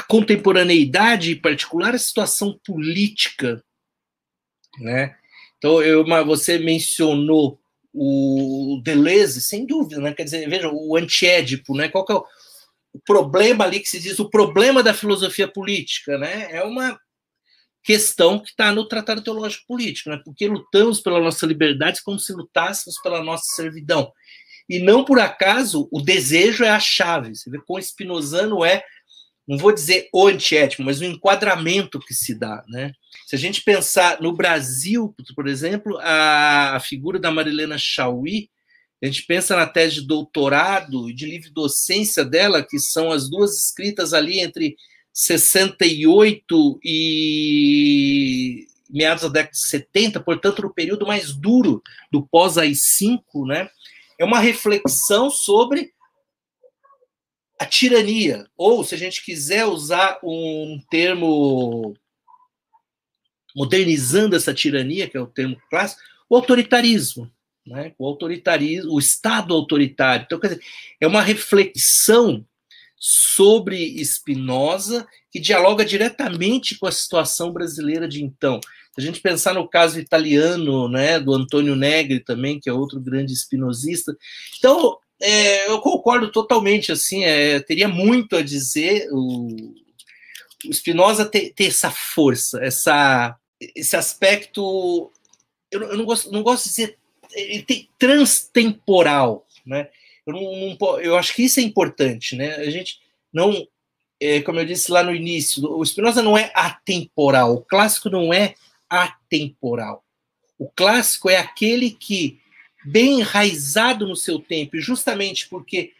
[0.07, 3.63] contemporaneidade, em particular a situação política,
[4.79, 5.15] né?
[5.57, 7.59] Então, eu, você mencionou
[7.93, 10.13] o Deleuze, sem dúvida, né?
[10.13, 11.87] Quer dizer, veja, o antiédipo, né?
[11.87, 12.25] Qual que é o,
[12.93, 16.47] o problema ali que se diz, o problema da filosofia política, né?
[16.51, 16.99] É uma
[17.83, 20.19] questão que está no Tratado Teológico Político, né?
[20.25, 24.11] Porque lutamos pela nossa liberdade como se lutássemos pela nossa servidão.
[24.67, 27.35] E não por acaso o desejo é a chave.
[27.35, 28.83] Você vê, com Spinozano é
[29.47, 32.93] não vou dizer o antiético, mas o enquadramento que se dá, né?
[33.25, 38.49] Se a gente pensar no Brasil, por exemplo, a, figura da Marilena Chauí,
[39.01, 43.29] a gente pensa na tese de doutorado e de livre docência dela, que são as
[43.29, 44.77] duas escritas ali entre
[45.11, 53.69] 68 e meados da década de 70, portanto, no período mais duro do pós-AI-5, né?
[54.17, 55.92] É uma reflexão sobre
[57.59, 61.95] a tirania, ou se a gente quiser usar um termo
[63.55, 67.31] modernizando essa tirania, que é o termo clássico, o autoritarismo,
[67.65, 67.93] né?
[67.97, 70.25] O autoritarismo, o Estado autoritário.
[70.25, 70.63] Então, quer dizer,
[70.99, 72.45] é uma reflexão
[72.97, 78.59] sobre Spinoza que dialoga diretamente com a situação brasileira de então.
[78.93, 82.99] Se a gente pensar no caso italiano, né, do Antônio Negri também, que é outro
[82.99, 84.15] grande espinosista.
[84.57, 89.47] Então, é, eu concordo totalmente, assim, é, teria muito a dizer o,
[90.67, 93.33] o Spinoza ter, ter essa força, essa,
[93.73, 95.09] esse aspecto,
[95.71, 96.97] eu, eu, não, gosto, não gosto de dizer,
[97.31, 99.87] ele tem transtemporal, né?
[100.27, 100.41] Eu, não,
[100.77, 102.55] não, eu acho que isso é importante, né?
[102.55, 102.99] A gente
[103.31, 103.65] não,
[104.19, 108.33] é, como eu disse lá no início, o Spinoza não é atemporal, o clássico não
[108.33, 108.55] é
[108.89, 110.03] atemporal.
[110.59, 112.41] O clássico é aquele que,
[112.85, 115.93] bem enraizado no seu tempo, e justamente porque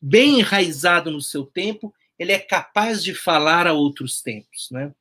[0.00, 4.92] bem enraizado no seu tempo, ele é capaz de falar a outros tempos, né?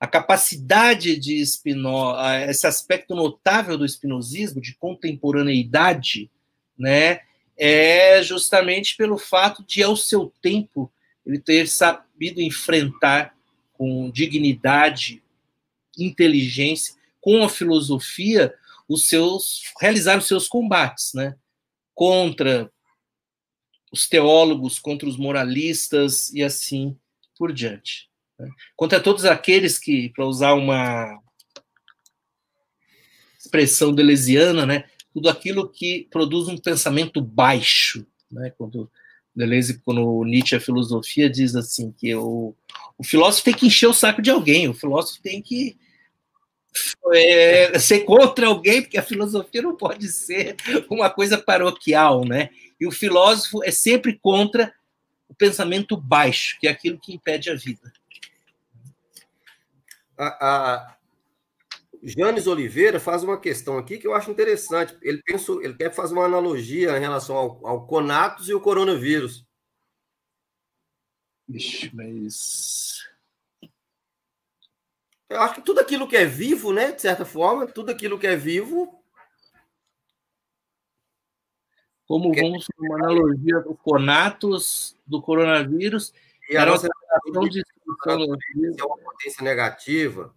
[0.00, 6.28] A capacidade de Spinoza, esse aspecto notável do espinosismo, de contemporaneidade,
[6.76, 7.20] né,
[7.56, 10.90] é justamente pelo fato de, ao seu tempo,
[11.24, 13.32] ele ter sabido enfrentar
[13.74, 15.22] com dignidade,
[15.96, 18.52] inteligência, com a filosofia,
[18.88, 21.36] os seus realizar os seus combates, né?
[21.94, 22.70] Contra
[23.92, 26.96] os teólogos, contra os moralistas e assim
[27.36, 28.08] por diante.
[28.38, 28.48] Né?
[28.74, 31.20] Contra todos aqueles que, para usar uma
[33.38, 34.84] expressão delesiana, né?
[35.12, 38.50] Tudo aquilo que produz um pensamento baixo, né?
[38.56, 38.90] Quando
[39.34, 42.54] Deleuze, quando Nietzsche a filosofia diz assim que o,
[42.98, 45.78] o filósofo tem que encher o saco de alguém, o filósofo tem que
[47.12, 50.56] é, ser contra alguém, porque a filosofia não pode ser
[50.88, 52.50] uma coisa paroquial, né?
[52.80, 54.74] E o filósofo é sempre contra
[55.28, 57.92] o pensamento baixo, que é aquilo que impede a vida.
[60.18, 60.26] A,
[60.74, 60.96] a
[62.02, 64.96] Janes Oliveira faz uma questão aqui que eu acho interessante.
[65.00, 69.46] Ele, pensa, ele quer fazer uma analogia em relação ao, ao conatos e o coronavírus.
[71.48, 73.06] Ixi, mas
[75.32, 78.26] eu acho que tudo aquilo que é vivo, né, de certa forma, tudo aquilo que
[78.26, 79.02] é vivo.
[82.06, 82.86] Como que vamos é...
[82.86, 86.12] uma analogia do conatos do coronavírus
[86.50, 86.88] e a nossa
[87.48, 90.34] de é uma potência negativa,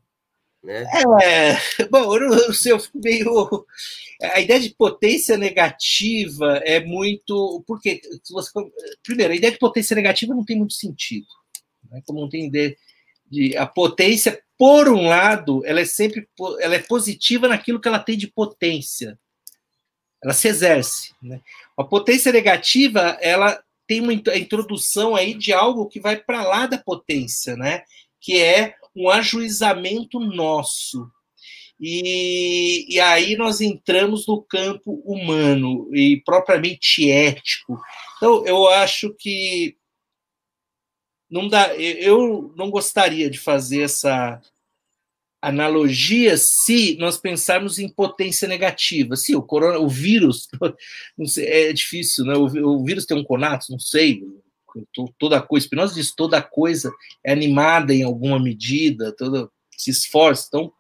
[0.63, 0.84] né?
[1.22, 1.55] É,
[1.91, 3.65] bom, eu não sei, eu fico meio.
[4.22, 7.63] A ideia de potência negativa é muito.
[7.67, 8.49] Porque, se você...
[9.03, 11.27] primeiro, a ideia de potência negativa não tem muito sentido.
[11.89, 12.01] Né?
[12.05, 12.76] Como não tem ideia
[13.30, 13.55] de.
[13.57, 16.27] A potência por um lado, ela é sempre
[16.60, 19.19] ela é positiva naquilo que ela tem de potência.
[20.23, 21.14] Ela se exerce.
[21.22, 21.41] Né?
[21.77, 26.77] A potência negativa, ela tem uma introdução aí de algo que vai para lá da
[26.77, 27.84] potência, né?
[28.19, 31.07] que é um ajuizamento nosso.
[31.80, 37.80] E, e aí nós entramos no campo humano e propriamente ético.
[38.18, 39.76] Então, eu acho que
[41.30, 44.41] não dá, eu não gostaria de fazer essa
[45.41, 49.15] analogia se nós pensarmos em potência negativa.
[49.15, 50.47] Se o corona, o vírus,
[51.27, 52.35] sei, é difícil, né?
[52.35, 54.23] O, o, vírus tem um conato, não sei.
[55.18, 56.91] Toda coisa, Spinoza diz toda coisa
[57.23, 60.45] é animada em alguma medida, toda se esforça.
[60.47, 60.73] Então,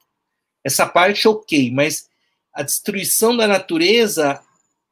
[0.63, 2.09] essa parte ok, mas
[2.53, 4.41] a destruição da natureza,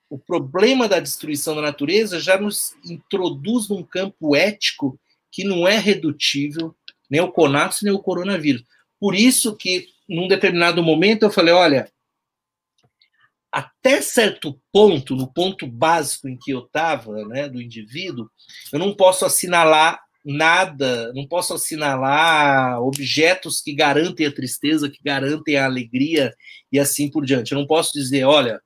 [0.09, 4.99] o problema da destruição da natureza já nos introduz num campo ético
[5.33, 6.75] que não é redutível
[7.09, 8.63] nem o conatos nem o coronavírus.
[8.99, 11.91] Por isso que, num determinado momento, eu falei, olha,
[13.51, 18.29] até certo ponto, no ponto básico em que eu estava, né, do indivíduo,
[18.71, 25.57] eu não posso assinalar nada, não posso assinalar objetos que garantem a tristeza, que garantem
[25.57, 26.33] a alegria
[26.71, 27.51] e assim por diante.
[27.51, 28.61] Eu não posso dizer, olha,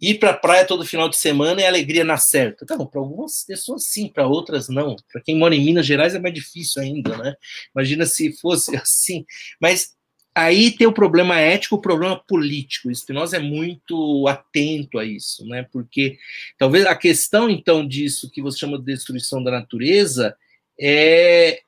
[0.00, 2.64] ir para a praia todo final de semana é alegria na certa.
[2.70, 4.96] Não, para algumas pessoas sim, para outras não.
[5.12, 7.34] Para quem mora em Minas Gerais é mais difícil ainda, né?
[7.74, 9.26] Imagina se fosse assim.
[9.60, 9.94] Mas
[10.34, 12.88] aí tem o problema ético, o problema político.
[12.88, 15.66] O Spinoza é muito atento a isso, né?
[15.70, 16.18] Porque
[16.56, 20.34] talvez a questão então disso que você chama de destruição da natureza
[20.80, 21.60] é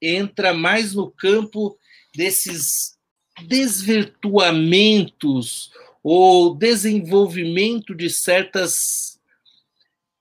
[0.00, 1.76] entra mais no campo
[2.14, 2.96] desses
[3.44, 5.72] desvirtuamentos
[6.08, 9.18] o desenvolvimento de certas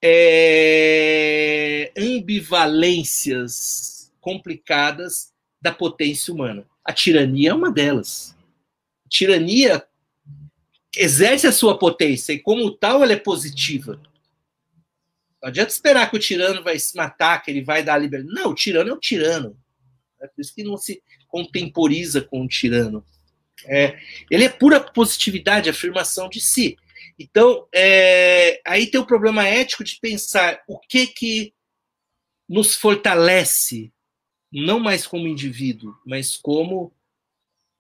[0.03, 5.32] é, ambivalências complicadas
[5.62, 6.66] da potência humana.
[6.84, 8.36] A tirania é uma delas.
[9.06, 9.86] A tirania
[10.98, 14.02] exerce a sua potência e, como tal, ela é positiva.
[15.40, 18.34] Não adianta esperar que o tirano vai se matar, que ele vai dar a liberdade.
[18.34, 19.56] Não, o tirano é o tirano.
[20.20, 23.06] É por isso que não se contemporiza com o tirano.
[23.65, 23.98] É,
[24.30, 26.77] ele é pura positividade, afirmação de si.
[27.18, 31.53] Então, é, aí tem o problema ético de pensar o que que
[32.48, 33.91] nos fortalece,
[34.52, 36.94] não mais como indivíduo, mas como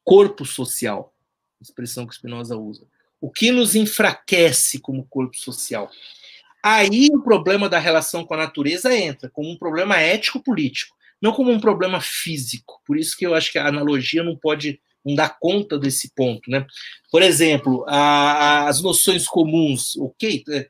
[0.03, 1.13] corpo social,
[1.61, 2.87] expressão que Spinoza usa.
[3.19, 5.89] O que nos enfraquece como corpo social?
[6.63, 11.51] Aí o problema da relação com a natureza entra como um problema ético-político, não como
[11.51, 12.81] um problema físico.
[12.85, 16.49] Por isso que eu acho que a analogia não pode não dar conta desse ponto,
[16.49, 16.65] né?
[17.11, 20.43] Por exemplo, a, as noções comuns, ok?
[20.49, 20.69] É,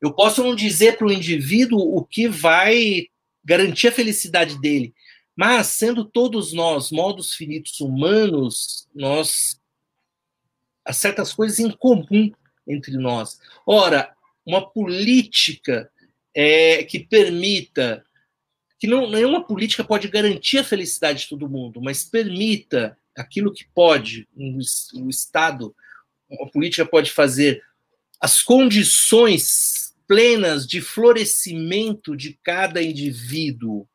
[0.00, 3.06] eu posso não dizer para o indivíduo o que vai
[3.44, 4.94] garantir a felicidade dele,
[5.36, 9.60] mas sendo todos nós modos finitos humanos, nós
[10.84, 12.30] há certas coisas em comum
[12.66, 13.38] entre nós.
[13.66, 14.14] Ora,
[14.44, 15.90] uma política
[16.34, 18.04] é, que permita
[18.78, 23.66] que não, nenhuma política pode garantir a felicidade de todo mundo, mas permita aquilo que
[23.74, 24.58] pode, um,
[25.02, 25.74] o Estado,
[26.30, 27.62] uma política pode fazer,
[28.20, 33.86] as condições plenas de florescimento de cada indivíduo.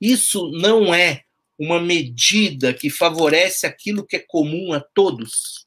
[0.00, 1.24] Isso não é
[1.58, 5.66] uma medida que favorece aquilo que é comum a todos.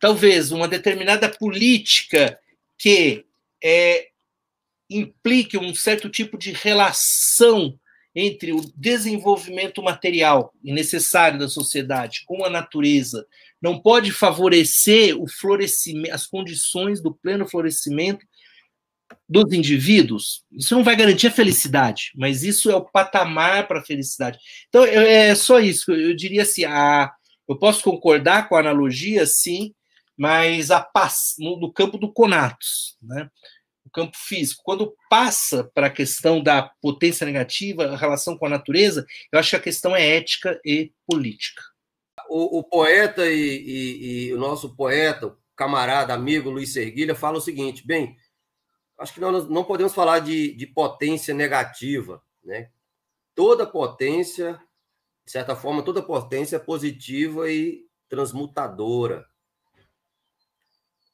[0.00, 2.38] Talvez uma determinada política
[2.76, 3.24] que
[3.62, 4.08] é,
[4.88, 7.78] implique um certo tipo de relação
[8.14, 13.26] entre o desenvolvimento material e necessário da sociedade com a natureza
[13.60, 18.24] não pode favorecer o florescimento, as condições do pleno florescimento
[19.28, 23.84] dos indivíduos, isso não vai garantir a felicidade, mas isso é o patamar para a
[23.84, 24.38] felicidade.
[24.68, 25.92] Então, é só isso.
[25.92, 27.10] Eu diria assim: a,
[27.48, 29.74] eu posso concordar com a analogia, sim,
[30.16, 30.86] mas a,
[31.38, 33.28] no, no campo do conatos, né?
[33.88, 34.62] O campo físico.
[34.64, 39.50] Quando passa para a questão da potência negativa, a relação com a natureza, eu acho
[39.50, 41.62] que a questão é ética e política.
[42.28, 47.40] O, o poeta e, e, e, o nosso poeta, camarada, amigo Luiz Serguilha, fala o
[47.40, 48.16] seguinte: bem,
[48.98, 52.70] acho que nós não podemos falar de, de potência negativa, né?
[53.34, 54.60] Toda potência,
[55.24, 59.24] de certa forma, toda potência é positiva e transmutadora.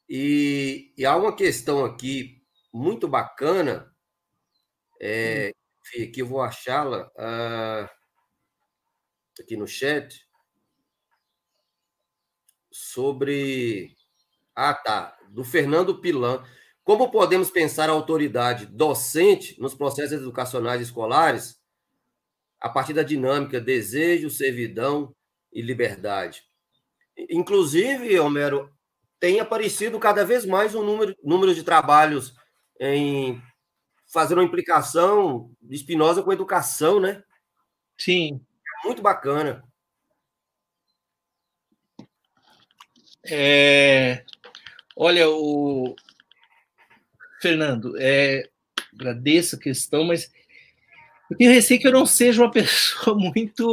[0.08, 2.43] E, e há uma questão aqui
[2.74, 3.88] muito bacana.
[5.00, 5.52] É,
[5.96, 6.02] hum.
[6.02, 7.88] aqui eu vou achá-la uh,
[9.40, 10.26] aqui no chat
[12.72, 13.94] sobre
[14.54, 16.44] ah tá do Fernando Pilan
[16.84, 21.60] como podemos pensar a autoridade docente nos processos educacionais escolares
[22.60, 25.14] a partir da dinâmica desejo servidão
[25.52, 26.44] e liberdade
[27.28, 28.72] inclusive Homero
[29.18, 32.34] tem aparecido cada vez mais um número número de trabalhos
[32.80, 33.40] em
[34.12, 37.22] fazer uma implicação de Spinoza com a educação, né?
[37.98, 38.40] Sim.
[38.84, 39.64] Muito bacana.
[43.26, 44.22] É,
[44.94, 45.96] olha, o
[47.40, 48.48] Fernando, é,
[48.92, 50.30] agradeço a questão, mas
[51.30, 53.64] eu tenho receio que eu não seja uma pessoa muito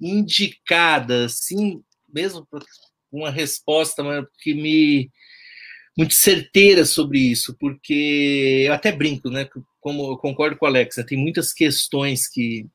[0.00, 2.46] indicada, assim, mesmo
[3.10, 4.02] uma resposta
[4.40, 5.10] que me
[5.96, 9.48] muito certeira sobre isso, porque eu até brinco, né?
[9.80, 12.66] Como eu concordo com o Alex, né, tem muitas questões que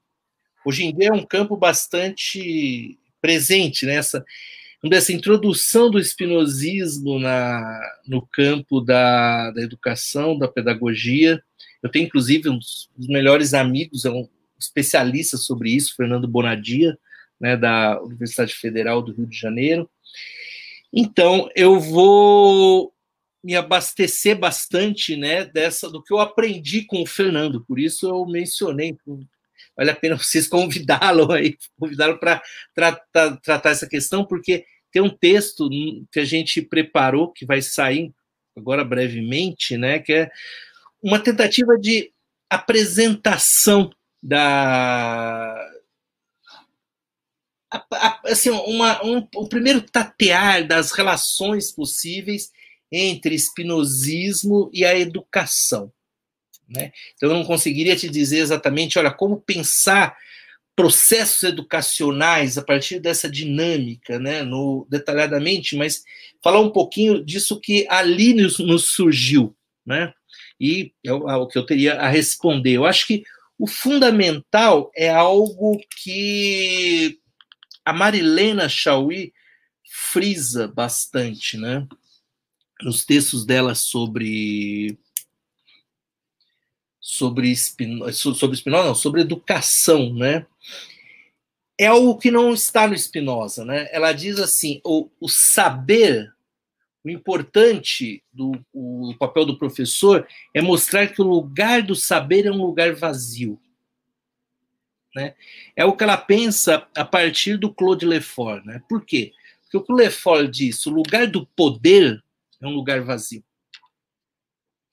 [0.66, 4.24] hoje em dia é um campo bastante presente nessa
[4.84, 11.42] né, introdução do espinosismo na, no campo da, da educação, da pedagogia.
[11.82, 14.28] Eu tenho, inclusive, um dos, melhores amigos, é um
[14.60, 16.98] especialista sobre isso, Fernando Bonadia,
[17.40, 19.90] né, da Universidade Federal do Rio de Janeiro.
[20.94, 22.95] Então, eu vou
[23.46, 27.64] me abastecer bastante, né, dessa do que eu aprendi com o Fernando.
[27.64, 28.98] Por isso eu mencionei,
[29.78, 32.42] vale a pena vocês convidá-lo aí, convidá-lo para
[32.74, 35.70] tratar, tratar essa questão, porque tem um texto
[36.12, 38.12] que a gente preparou que vai sair
[38.58, 40.32] agora brevemente, né, que é
[41.00, 42.12] uma tentativa de
[42.50, 43.92] apresentação
[44.24, 45.56] da
[48.24, 52.50] assim, uma, um, o primeiro tatear das relações possíveis
[52.96, 55.92] entre espinosismo e a educação.
[56.68, 56.92] Né?
[57.16, 60.18] Então, eu não conseguiria te dizer exatamente, olha, como pensar
[60.76, 66.04] processos educacionais a partir dessa dinâmica, né, no, detalhadamente, mas
[66.44, 69.56] falar um pouquinho disso que ali nos, nos surgiu,
[69.86, 70.14] né,
[70.60, 72.74] e é o, é que eu teria a responder.
[72.74, 73.24] Eu acho que
[73.58, 77.20] o fundamental é algo que
[77.86, 79.32] a Marilena Chauí
[79.90, 81.88] frisa bastante, né,
[82.82, 84.98] nos textos dela sobre
[87.00, 90.46] sobre Spinoza, sobre Spinoza, não, sobre educação, né?
[91.78, 93.88] É algo que não está no Spinoza, né?
[93.92, 96.34] Ela diz assim: o, o saber,
[97.04, 102.52] o importante do o papel do professor é mostrar que o lugar do saber é
[102.52, 103.62] um lugar vazio.
[105.16, 105.36] Né?
[105.76, 108.66] É o que ela pensa a partir do Claude Lefort.
[108.66, 108.82] Né?
[108.90, 109.32] Por quê?
[109.62, 112.22] Porque o que o Lefort diz, o lugar do poder
[112.68, 113.44] um lugar vazio.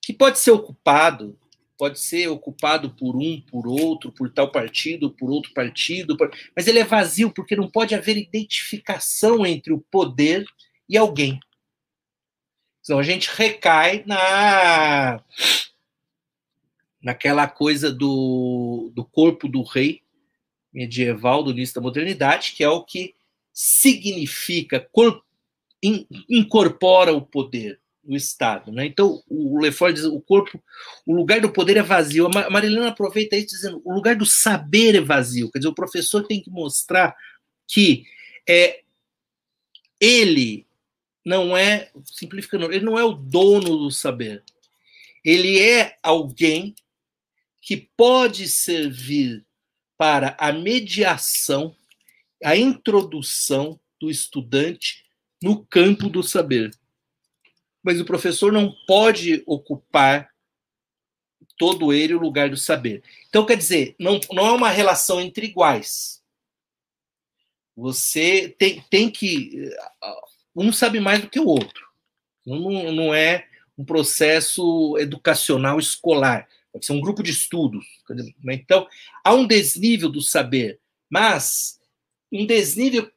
[0.01, 1.37] Que pode ser ocupado
[1.83, 6.31] pode ser ocupado por um, por outro, por tal partido, por outro partido, por...
[6.55, 10.45] mas ele é vazio porque não pode haver identificação entre o poder
[10.87, 11.39] e alguém.
[12.81, 15.21] Então a gente recai na
[17.01, 20.01] naquela coisa do, do corpo do rei
[20.71, 23.13] medieval do início da modernidade, que é o que
[23.51, 25.21] significa, cor,
[25.83, 28.71] in, incorpora o poder o Estado.
[28.71, 28.85] Né?
[28.85, 30.61] Então, o Lefort diz o corpo,
[31.05, 32.27] o lugar do poder é vazio.
[32.27, 35.49] A Marilena aproveita isso dizendo o lugar do saber é vazio.
[35.51, 37.15] Quer dizer, o professor tem que mostrar
[37.67, 38.05] que
[38.47, 38.81] é,
[39.99, 40.67] ele
[41.25, 44.43] não é, simplificando, ele não é o dono do saber.
[45.23, 46.75] Ele é alguém
[47.61, 49.45] que pode servir
[49.97, 51.73] para a mediação,
[52.43, 55.02] a introdução do estudante
[55.43, 56.71] no campo do saber
[57.83, 60.31] mas o professor não pode ocupar
[61.57, 63.03] todo ele o lugar do saber.
[63.27, 66.23] Então, quer dizer, não, não é uma relação entre iguais.
[67.75, 69.69] Você tem, tem que.
[70.55, 71.85] Um sabe mais do que o outro.
[72.45, 73.47] Não, não é
[73.77, 76.47] um processo educacional escolar.
[76.71, 77.85] Pode ser um grupo de estudos.
[78.49, 78.87] Então,
[79.23, 80.79] há um desnível do saber,
[81.09, 81.79] mas
[82.31, 83.11] um desnível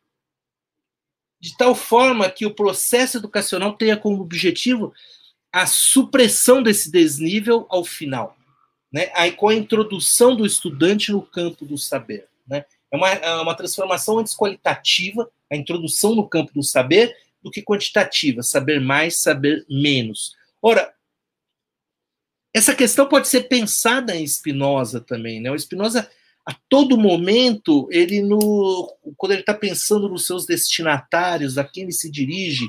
[1.41, 4.93] de tal forma que o processo educacional tenha como objetivo
[5.53, 8.37] a supressão desse desnível ao final,
[8.93, 9.11] né?
[9.15, 12.29] Aí, com a introdução do estudante no campo do saber.
[12.47, 12.65] Né?
[12.91, 17.63] É, uma, é uma transformação antes qualitativa, a introdução no campo do saber, do que
[17.63, 20.35] quantitativa, saber mais, saber menos.
[20.61, 20.93] Ora,
[22.53, 25.41] essa questão pode ser pensada em Spinoza também.
[25.41, 25.51] Né?
[25.51, 26.11] O Spinoza
[26.47, 31.93] a todo momento, ele no, quando ele está pensando nos seus destinatários, a quem ele
[31.93, 32.69] se dirige,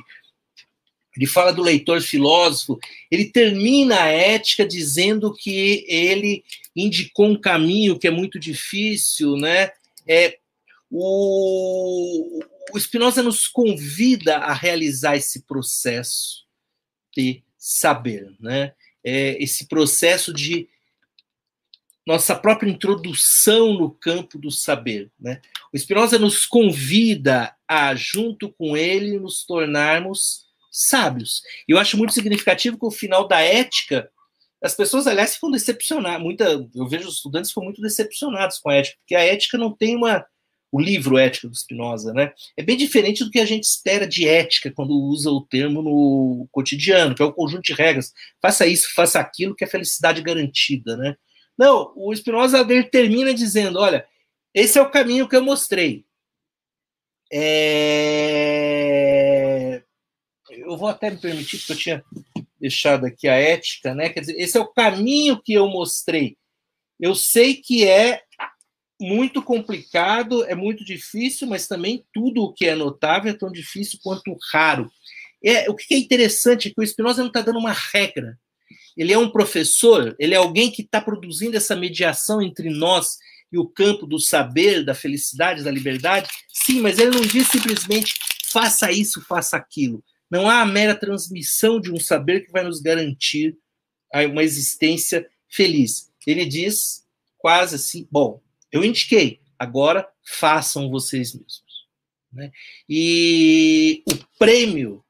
[1.16, 2.80] ele fala do leitor filósofo,
[3.12, 6.44] ele termina a ética dizendo que ele
[6.76, 9.72] indicou um caminho que é muito difícil, né?
[10.08, 10.38] É,
[10.90, 12.40] o,
[12.72, 16.46] o Spinoza nos convida a realizar esse processo
[17.16, 18.74] de saber, né?
[19.04, 20.68] É, esse processo de
[22.08, 25.12] nossa própria introdução no campo do saber.
[25.20, 25.42] Né?
[25.74, 31.42] O Spinoza nos convida a, junto com ele, nos tornarmos sábios.
[31.68, 34.10] E eu acho muito significativo que o final da ética,
[34.64, 36.22] as pessoas, aliás, ficam decepcionadas.
[36.22, 39.76] Muita, eu vejo os estudantes ficam muito decepcionados com a ética, porque a ética não
[39.76, 40.26] tem uma.
[40.70, 42.34] O livro Ética do Spinoza, né?
[42.58, 46.46] É bem diferente do que a gente espera de ética quando usa o termo no
[46.52, 48.12] cotidiano, que é o conjunto de regras.
[48.42, 51.16] Faça isso, faça aquilo, que é felicidade garantida, né?
[51.58, 54.06] Não, o Spinoza termina dizendo: olha,
[54.54, 56.06] esse é o caminho que eu mostrei.
[57.32, 58.64] É...
[60.50, 62.04] Eu vou até me permitir, porque eu tinha
[62.60, 64.10] deixado aqui a ética, né?
[64.10, 66.38] Quer dizer, esse é o caminho que eu mostrei.
[67.00, 68.22] Eu sei que é
[69.00, 74.00] muito complicado, é muito difícil, mas também tudo o que é notável é tão difícil
[74.02, 74.92] quanto raro.
[75.44, 78.38] É, o que é interessante é que o Spinoza não está dando uma regra
[78.98, 83.18] ele é um professor, ele é alguém que está produzindo essa mediação entre nós
[83.52, 86.30] e o campo do saber, da felicidade, da liberdade.
[86.50, 88.16] Sim, mas ele não diz simplesmente
[88.52, 90.04] faça isso, faça aquilo.
[90.30, 93.56] Não há a mera transmissão de um saber que vai nos garantir
[94.32, 96.12] uma existência feliz.
[96.26, 97.06] Ele diz
[97.38, 98.42] quase assim: bom,
[98.72, 101.88] eu indiquei, agora façam vocês mesmos.
[102.32, 102.52] Né?
[102.90, 105.04] E o prêmio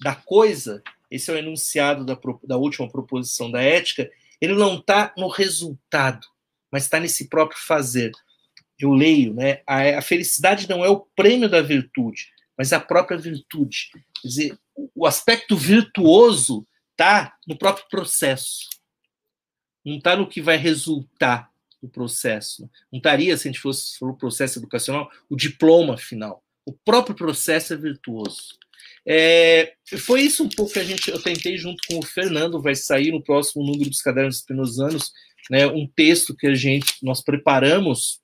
[0.00, 4.10] da coisa esse é o enunciado da, da última proposição da ética,
[4.40, 6.26] ele não está no resultado,
[6.70, 8.12] mas está nesse próprio fazer.
[8.78, 9.62] Eu leio, né?
[9.66, 12.28] A, a, felicidade não é o prêmio da virtude,
[12.58, 13.90] mas a própria virtude.
[14.20, 14.58] Quer dizer,
[14.94, 18.68] o aspecto virtuoso está no próprio processo,
[19.84, 21.50] não está no que vai resultar
[21.80, 22.68] do processo.
[22.92, 26.42] Não estaria, se a gente fosse o processo educacional, o diploma final.
[26.64, 28.58] O próprio processo é virtuoso.
[29.08, 32.74] É, foi isso um pouco que a gente, eu tentei junto com o Fernando, vai
[32.74, 35.12] sair no próximo número dos Cadernos Espinosanos,
[35.48, 38.20] né, um texto que a gente, nós preparamos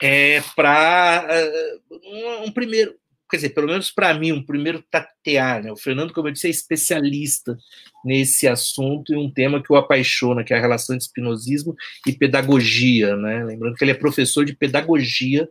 [0.00, 2.94] é, para uh, um, um, primeiro,
[3.28, 5.62] quer dizer, pelo menos para mim, um primeiro tatear.
[5.62, 5.72] Né?
[5.72, 7.58] O Fernando, como eu disse, é especialista
[8.04, 11.74] nesse assunto e um tema que o apaixona, que é a relação de espinosismo
[12.06, 13.16] e pedagogia.
[13.16, 13.44] Né?
[13.44, 15.48] Lembrando que ele é professor de pedagogia,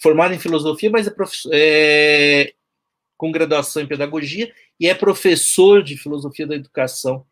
[0.00, 1.12] formado em filosofia, mas é,
[1.52, 2.52] é
[3.20, 7.26] com graduação em pedagogia e é professor de filosofia da educação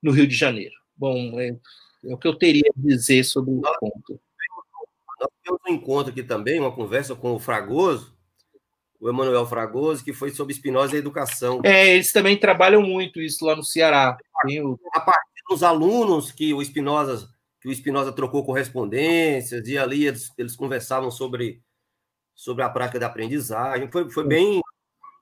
[0.00, 0.74] no Rio de Janeiro.
[0.96, 1.48] Bom, é,
[2.04, 4.20] é o que eu teria a dizer sobre o ponto.
[5.20, 8.16] Nós temos um encontro aqui também, uma conversa com o Fragoso,
[9.00, 11.60] o Emanuel Fragoso, que foi sobre Espinosa e educação.
[11.64, 14.16] É, eles também trabalham muito isso lá no Ceará.
[14.62, 14.78] O...
[14.94, 17.28] A partir dos alunos que o Espinosa
[17.60, 21.60] que o Espinosa trocou correspondências e ali eles, eles conversavam sobre,
[22.32, 23.90] sobre a prática da aprendizagem.
[23.90, 24.60] Foi, foi, bem,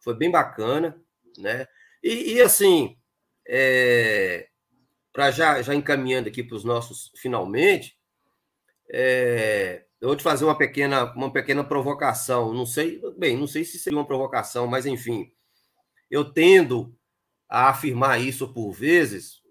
[0.07, 0.97] foi bem bacana,
[1.37, 1.67] né?
[2.01, 2.97] E, e assim,
[3.49, 4.47] é,
[5.13, 7.99] para já, já encaminhando aqui para os nossos finalmente,
[8.89, 12.55] é, eu vou te fazer uma pequena, uma pequena provocação.
[12.55, 15.33] Não sei, bem, não sei se seria uma provocação, mas enfim,
[16.09, 16.97] eu tendo
[17.49, 19.43] a afirmar isso por vezes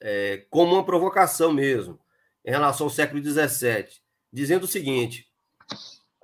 [0.00, 2.00] é, como uma provocação mesmo,
[2.42, 3.88] em relação ao século XVII,
[4.32, 5.28] dizendo o seguinte: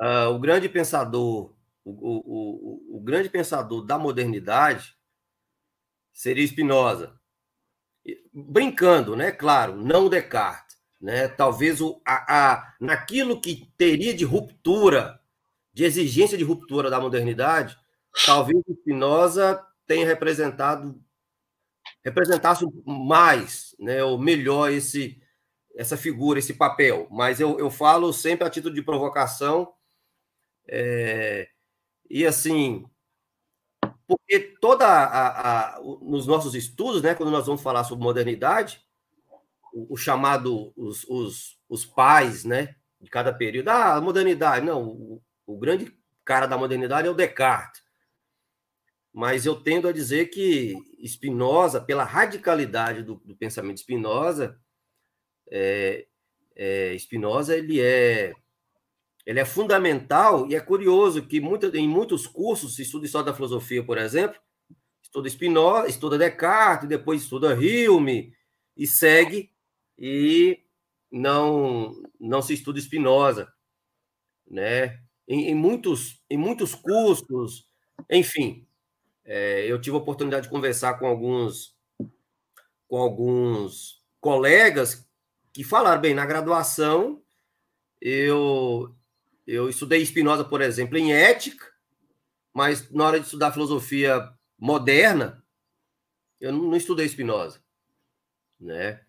[0.00, 1.54] uh, o grande pensador,
[1.90, 4.96] o, o, o, grande pensador da modernidade
[6.12, 7.18] seria Spinoza.
[8.32, 9.30] Brincando, né?
[9.30, 10.68] Claro, não Descartes
[11.00, 11.28] né?
[11.28, 15.20] Talvez o, a, a, naquilo que teria de ruptura,
[15.72, 17.78] de exigência de ruptura da modernidade,
[18.26, 21.00] talvez Spinoza tenha representado
[22.04, 25.20] representasse mais, né, ou melhor esse
[25.76, 27.06] essa figura, esse papel.
[27.10, 29.72] Mas eu, eu falo sempre a título de provocação
[30.68, 31.48] é,
[32.10, 32.84] e assim
[34.08, 38.82] porque toda a, a, nos nossos estudos, né, quando nós vamos falar sobre modernidade,
[39.70, 43.68] o, o chamado, os, os, os pais, né, de cada período.
[43.68, 44.64] Ah, a modernidade.
[44.64, 45.94] Não, o, o grande
[46.24, 47.82] cara da modernidade é o Descartes.
[49.12, 50.74] Mas eu tendo a dizer que
[51.06, 54.58] Spinoza, pela radicalidade do, do pensamento de Spinoza,
[55.50, 56.06] é,
[56.56, 58.34] é, Spinoza ele é
[59.28, 63.34] ele é fundamental e é curioso que muita, em muitos cursos se estuda história da
[63.34, 64.40] filosofia, por exemplo,
[65.02, 68.32] estuda Spinoza, estuda Descartes, depois estuda Hume
[68.74, 69.52] e segue
[69.98, 70.62] e
[71.12, 73.52] não não se estuda Spinoza,
[74.50, 74.98] né?
[75.28, 77.68] Em, em muitos em muitos cursos,
[78.08, 78.66] enfim,
[79.26, 81.76] é, eu tive a oportunidade de conversar com alguns
[82.88, 85.06] com alguns colegas
[85.52, 87.22] que falaram bem na graduação
[88.00, 88.94] eu
[89.48, 91.64] eu estudei Spinoza, por exemplo, em ética,
[92.52, 95.42] mas na hora de estudar filosofia moderna,
[96.38, 97.58] eu não, não estudei Spinoza,
[98.60, 99.00] né?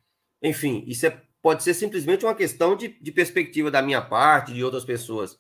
[0.42, 4.64] Enfim, isso é, pode ser simplesmente uma questão de, de perspectiva da minha parte, de
[4.64, 5.38] outras pessoas.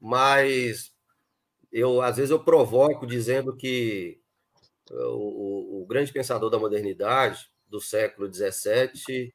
[0.00, 0.92] Mas
[1.70, 4.20] eu às vezes eu provoco dizendo que
[4.90, 9.32] o, o grande pensador da modernidade do século XVII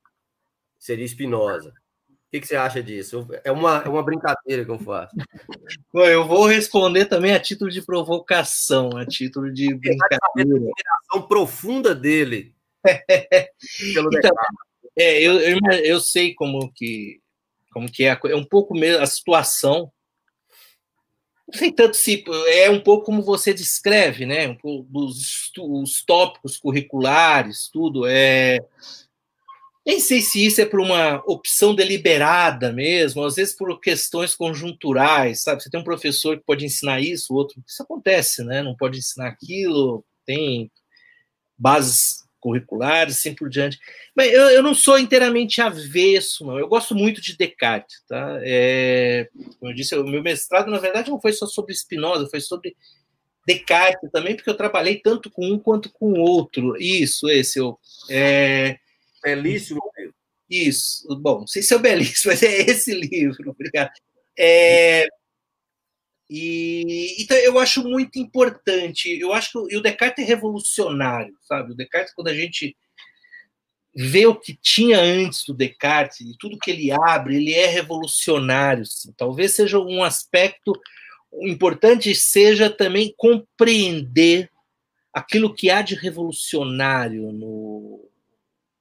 [0.78, 1.74] seria Spinoza.
[2.30, 3.28] O que, que, você acha disso?
[3.44, 5.16] É uma, é uma brincadeira que eu faço.
[5.96, 10.22] Eu vou responder também a título de provocação, a título de brincadeira.
[11.12, 12.54] A profunda dele
[13.94, 14.32] pelo então,
[14.96, 17.20] é, eu, eu, eu, sei como que,
[17.72, 19.92] como que é, é um pouco mesmo a situação.
[21.48, 24.56] Não sei tanto se é um pouco como você descreve, né?
[24.64, 28.06] Um os, os tópicos curriculares, tudo.
[28.06, 28.60] É,
[29.90, 35.41] nem sei se isso é por uma opção deliberada mesmo, às vezes por questões conjunturais,
[35.41, 35.64] sabe?
[35.64, 37.60] Você tem um professor que pode ensinar isso, o outro.
[37.68, 38.61] Isso acontece, né?
[38.61, 40.72] Não pode ensinar aquilo, tem
[41.57, 43.80] bases curriculares, assim por diante.
[44.16, 46.60] Mas eu, eu não sou inteiramente avesso, não.
[46.60, 48.40] Eu gosto muito de Descartes, tá?
[48.44, 49.28] É,
[49.60, 52.76] como eu disse, o meu mestrado, na verdade, não foi só sobre Spinoza, foi sobre
[53.44, 56.78] Descartes também, porque eu trabalhei tanto com um quanto com o outro.
[56.78, 57.57] Isso, esse.
[57.57, 58.78] Eu, é...
[59.24, 59.82] Belíssimo
[60.50, 61.08] Isso.
[61.22, 63.91] Bom, não sei se é belíssimo, mas é esse livro, obrigado.
[64.38, 65.06] É,
[66.30, 69.10] e então eu acho muito importante.
[69.20, 71.72] Eu acho que o Descartes é revolucionário, sabe?
[71.72, 72.78] O Descartes, quando a gente
[73.96, 78.84] vê o que tinha antes do Descartes e tudo que ele abre, ele é revolucionário.
[79.18, 80.74] Talvez seja um aspecto
[81.44, 84.50] importante seja também compreender
[85.14, 88.09] aquilo que há de revolucionário no,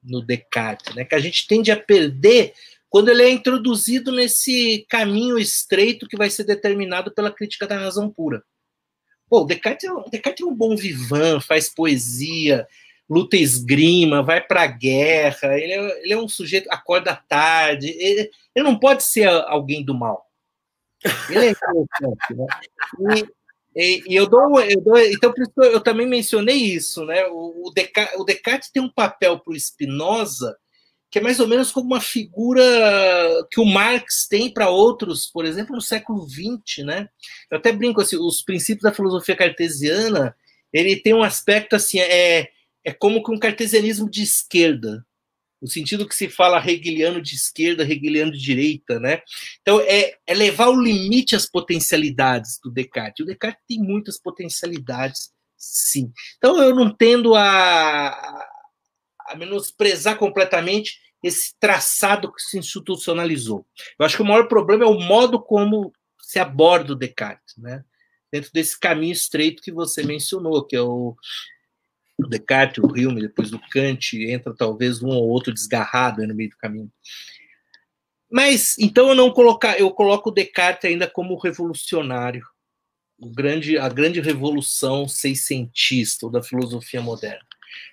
[0.09, 1.05] no Descartes, né?
[1.05, 2.53] Que a gente tende a perder
[2.89, 8.11] quando ele é introduzido nesse caminho estreito que vai ser determinado pela crítica da razão
[8.11, 8.43] pura.
[9.29, 12.67] Pô, Descartes é, Descartes é um bom vivan, faz poesia,
[13.09, 18.31] luta esgrima, vai para a guerra, ele é, ele é, um sujeito, acorda tarde, ele,
[18.55, 20.27] ele, não pode ser alguém do mal.
[21.31, 23.29] Ele é interessante, né?
[23.77, 27.27] E, e eu, dou, eu dou, então por isso eu também mencionei isso, né?
[27.27, 30.57] O, o, Descartes, o Descartes tem um papel para o Spinoza
[31.11, 32.63] que é mais ou menos como uma figura
[33.51, 37.09] que o Marx tem para outros, por exemplo, no século XX, né?
[37.51, 40.37] Eu até brinco assim, os princípios da filosofia cartesiana,
[40.73, 42.49] ele tem um aspecto assim, é,
[42.85, 45.05] é como que um cartesianismo de esquerda,
[45.61, 49.23] no sentido que se fala hegeliano de esquerda, hegeliano de direita, né?
[49.61, 53.25] Então, é, é levar o limite às potencialidades do Descartes.
[53.25, 56.13] O Descartes tem muitas potencialidades, sim.
[56.37, 58.11] Então, eu não tendo a,
[59.27, 63.67] a menosprezar completamente esse traçado que se institucionalizou.
[63.99, 67.85] Eu acho que o maior problema é o modo como se aborda o Descartes, né?
[68.31, 71.17] Dentro desse caminho estreito que você mencionou, que é o
[72.19, 76.51] o Descartes, o Hume, depois do Kant, entra talvez um ou outro desgarrado no meio
[76.51, 76.91] do caminho.
[78.31, 82.45] Mas então eu não colocar, eu coloco o Descartes ainda como revolucionário,
[83.19, 87.47] o grande, a grande revolução seiscentista da filosofia moderna.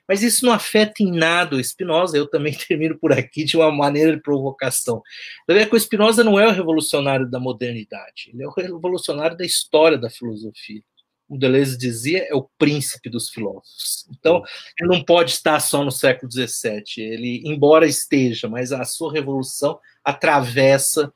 [0.08, 3.72] Mas isso não afeta em nada o Spinoza, eu também termino por aqui de uma
[3.72, 5.02] maneira de provocação.
[5.48, 9.46] É que o Spinoza não é o revolucionário da modernidade, ele é o revolucionário da
[9.46, 10.82] história da filosofia
[11.28, 14.08] o Deleuze dizia, é o príncipe dos filósofos.
[14.12, 14.44] Então,
[14.80, 16.84] ele não pode estar só no século XVII.
[16.98, 21.12] Ele, embora esteja, mas a sua revolução atravessa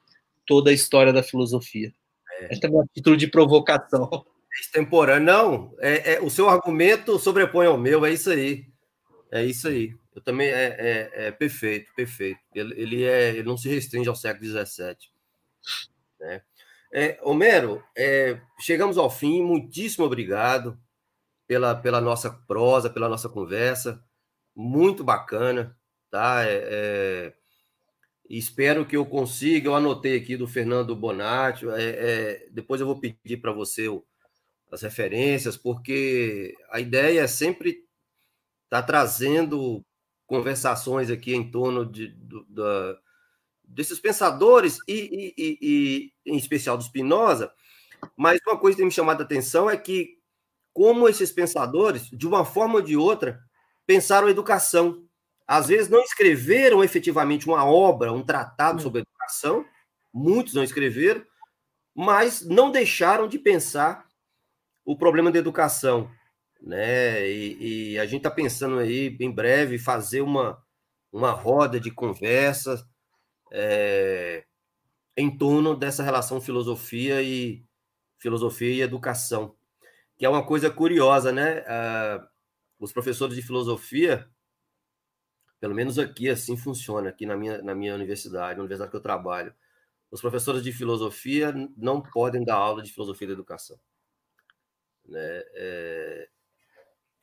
[0.46, 1.94] toda a história da filosofia.
[2.42, 2.56] É.
[2.62, 4.26] É uma título de provocação.
[4.60, 5.26] Extemporâneo.
[5.26, 8.66] Não, é, é, o seu argumento sobrepõe ao meu, é isso aí.
[9.32, 9.96] É isso aí.
[10.16, 12.40] Eu também é, é, é perfeito, perfeito.
[12.54, 14.98] Ele, ele, é, ele não se restringe ao século XVII.
[16.20, 16.42] Né?
[16.92, 19.44] É, Homero, é, chegamos ao fim.
[19.44, 20.80] Muitíssimo obrigado
[21.48, 24.04] pela, pela nossa prosa, pela nossa conversa.
[24.56, 25.78] Muito bacana,
[26.10, 26.44] tá?
[26.46, 27.34] É, é,
[28.30, 29.70] espero que eu consiga.
[29.70, 31.68] Eu anotei aqui do Fernando Bonatti.
[31.70, 33.88] É, é, depois eu vou pedir para você
[34.72, 37.84] as referências, porque a ideia é sempre
[38.66, 39.84] estar tá trazendo
[40.28, 43.00] conversações aqui em torno de, do, da
[43.70, 47.52] desses pensadores, e, e, e, em especial do Spinoza,
[48.18, 50.18] mas uma coisa que tem me chamado a atenção é que,
[50.74, 53.40] como esses pensadores, de uma forma ou de outra,
[53.86, 55.06] pensaram a educação.
[55.48, 59.66] Às vezes não escreveram efetivamente uma obra, um tratado sobre educação,
[60.14, 61.24] muitos não escreveram,
[61.96, 64.06] mas não deixaram de pensar
[64.86, 66.10] o problema da educação.
[66.62, 67.28] Né?
[67.30, 70.62] E, e a gente está pensando aí, em breve, fazer uma,
[71.12, 72.84] uma roda de conversas
[73.52, 74.46] é,
[75.18, 77.64] em torno dessa relação filosofia e
[78.18, 79.56] filosofia e educação,
[80.18, 81.60] que é uma coisa curiosa, né?
[81.68, 82.28] Ah,
[82.80, 84.30] os professores de filosofia,
[85.60, 89.02] pelo menos aqui assim funciona, aqui na minha, na minha universidade, na universidade que eu
[89.02, 89.54] trabalho,
[90.12, 93.80] os professores de filosofia não podem dar aula de filosofia da educação.
[95.06, 95.44] Né?
[95.54, 96.30] É,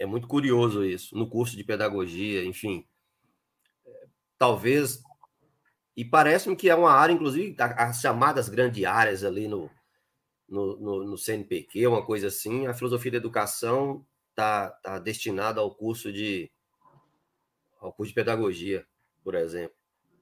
[0.01, 2.87] é muito curioso isso, no curso de pedagogia, enfim.
[4.39, 5.03] Talvez
[5.97, 9.71] e parece-me que é uma área, inclusive, as chamadas grandes áreas ali no,
[10.47, 15.75] no, no, no, CNPq, uma coisa assim, a filosofia da educação está tá destinada ao
[15.75, 16.51] curso de
[17.81, 18.87] ao curso de pedagogia,
[19.25, 19.77] por exemplo.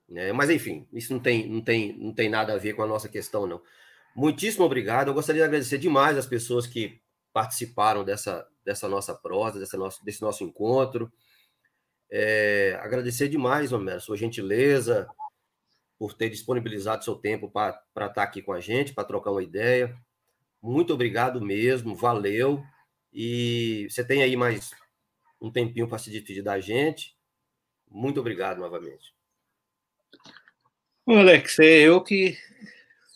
[0.08, 0.32] Né?
[0.32, 3.08] Mas, enfim, isso não tem, não, tem, não tem nada a ver com a nossa
[3.08, 3.60] questão, não.
[4.14, 5.08] Muitíssimo obrigado.
[5.08, 7.00] Eu gostaria de agradecer demais as pessoas que
[7.32, 11.12] participaram dessa, dessa nossa prosa, dessa nosso, desse nosso encontro.
[12.10, 15.08] É, agradecer demais, Homero, sua gentileza,
[15.98, 19.42] por ter disponibilizado seu tempo para estar tá aqui com a gente, para trocar uma
[19.42, 19.96] ideia.
[20.62, 22.64] Muito obrigado mesmo, valeu.
[23.12, 24.72] E você tem aí mais
[25.40, 27.16] um tempinho para se despedir da gente.
[27.90, 29.14] Muito obrigado novamente.
[31.06, 32.36] Alex, é eu que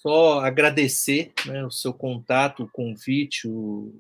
[0.03, 3.95] só agradecer né, o seu contato, o convite, o,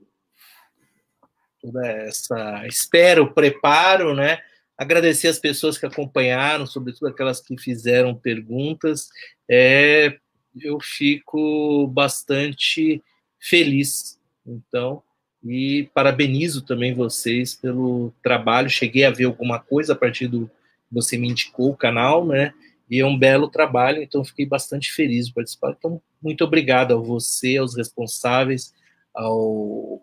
[1.60, 4.40] toda essa espera, o preparo, né?
[4.78, 9.08] Agradecer as pessoas que acompanharam, sobretudo aquelas que fizeram perguntas.
[9.50, 10.16] É,
[10.60, 13.02] eu fico bastante
[13.40, 15.02] feliz, então,
[15.44, 18.70] e parabenizo também vocês pelo trabalho.
[18.70, 20.48] Cheguei a ver alguma coisa a partir do
[20.90, 22.54] você me indicou o canal, né?
[22.90, 25.74] E é um belo trabalho, então fiquei bastante feliz de participar.
[25.78, 28.72] Então, muito obrigado a você, aos responsáveis,
[29.14, 30.02] ao,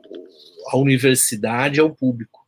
[0.72, 2.46] à universidade, ao público.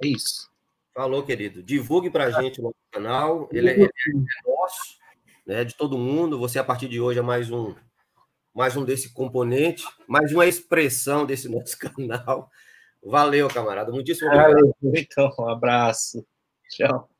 [0.00, 0.48] É isso.
[0.94, 1.62] Falou, querido.
[1.62, 3.48] Divulgue para a gente o canal.
[3.52, 4.98] Ele é, ele é, nosso,
[5.44, 6.38] né, de todo mundo.
[6.38, 7.74] Você, a partir de hoje, é mais um,
[8.54, 12.48] mais um desse componente, mais uma expressão desse nosso canal.
[13.02, 13.90] Valeu, camarada.
[13.90, 14.52] Muitíssimo obrigado.
[14.52, 16.24] Valeu, então, um abraço.
[16.70, 17.13] Tchau.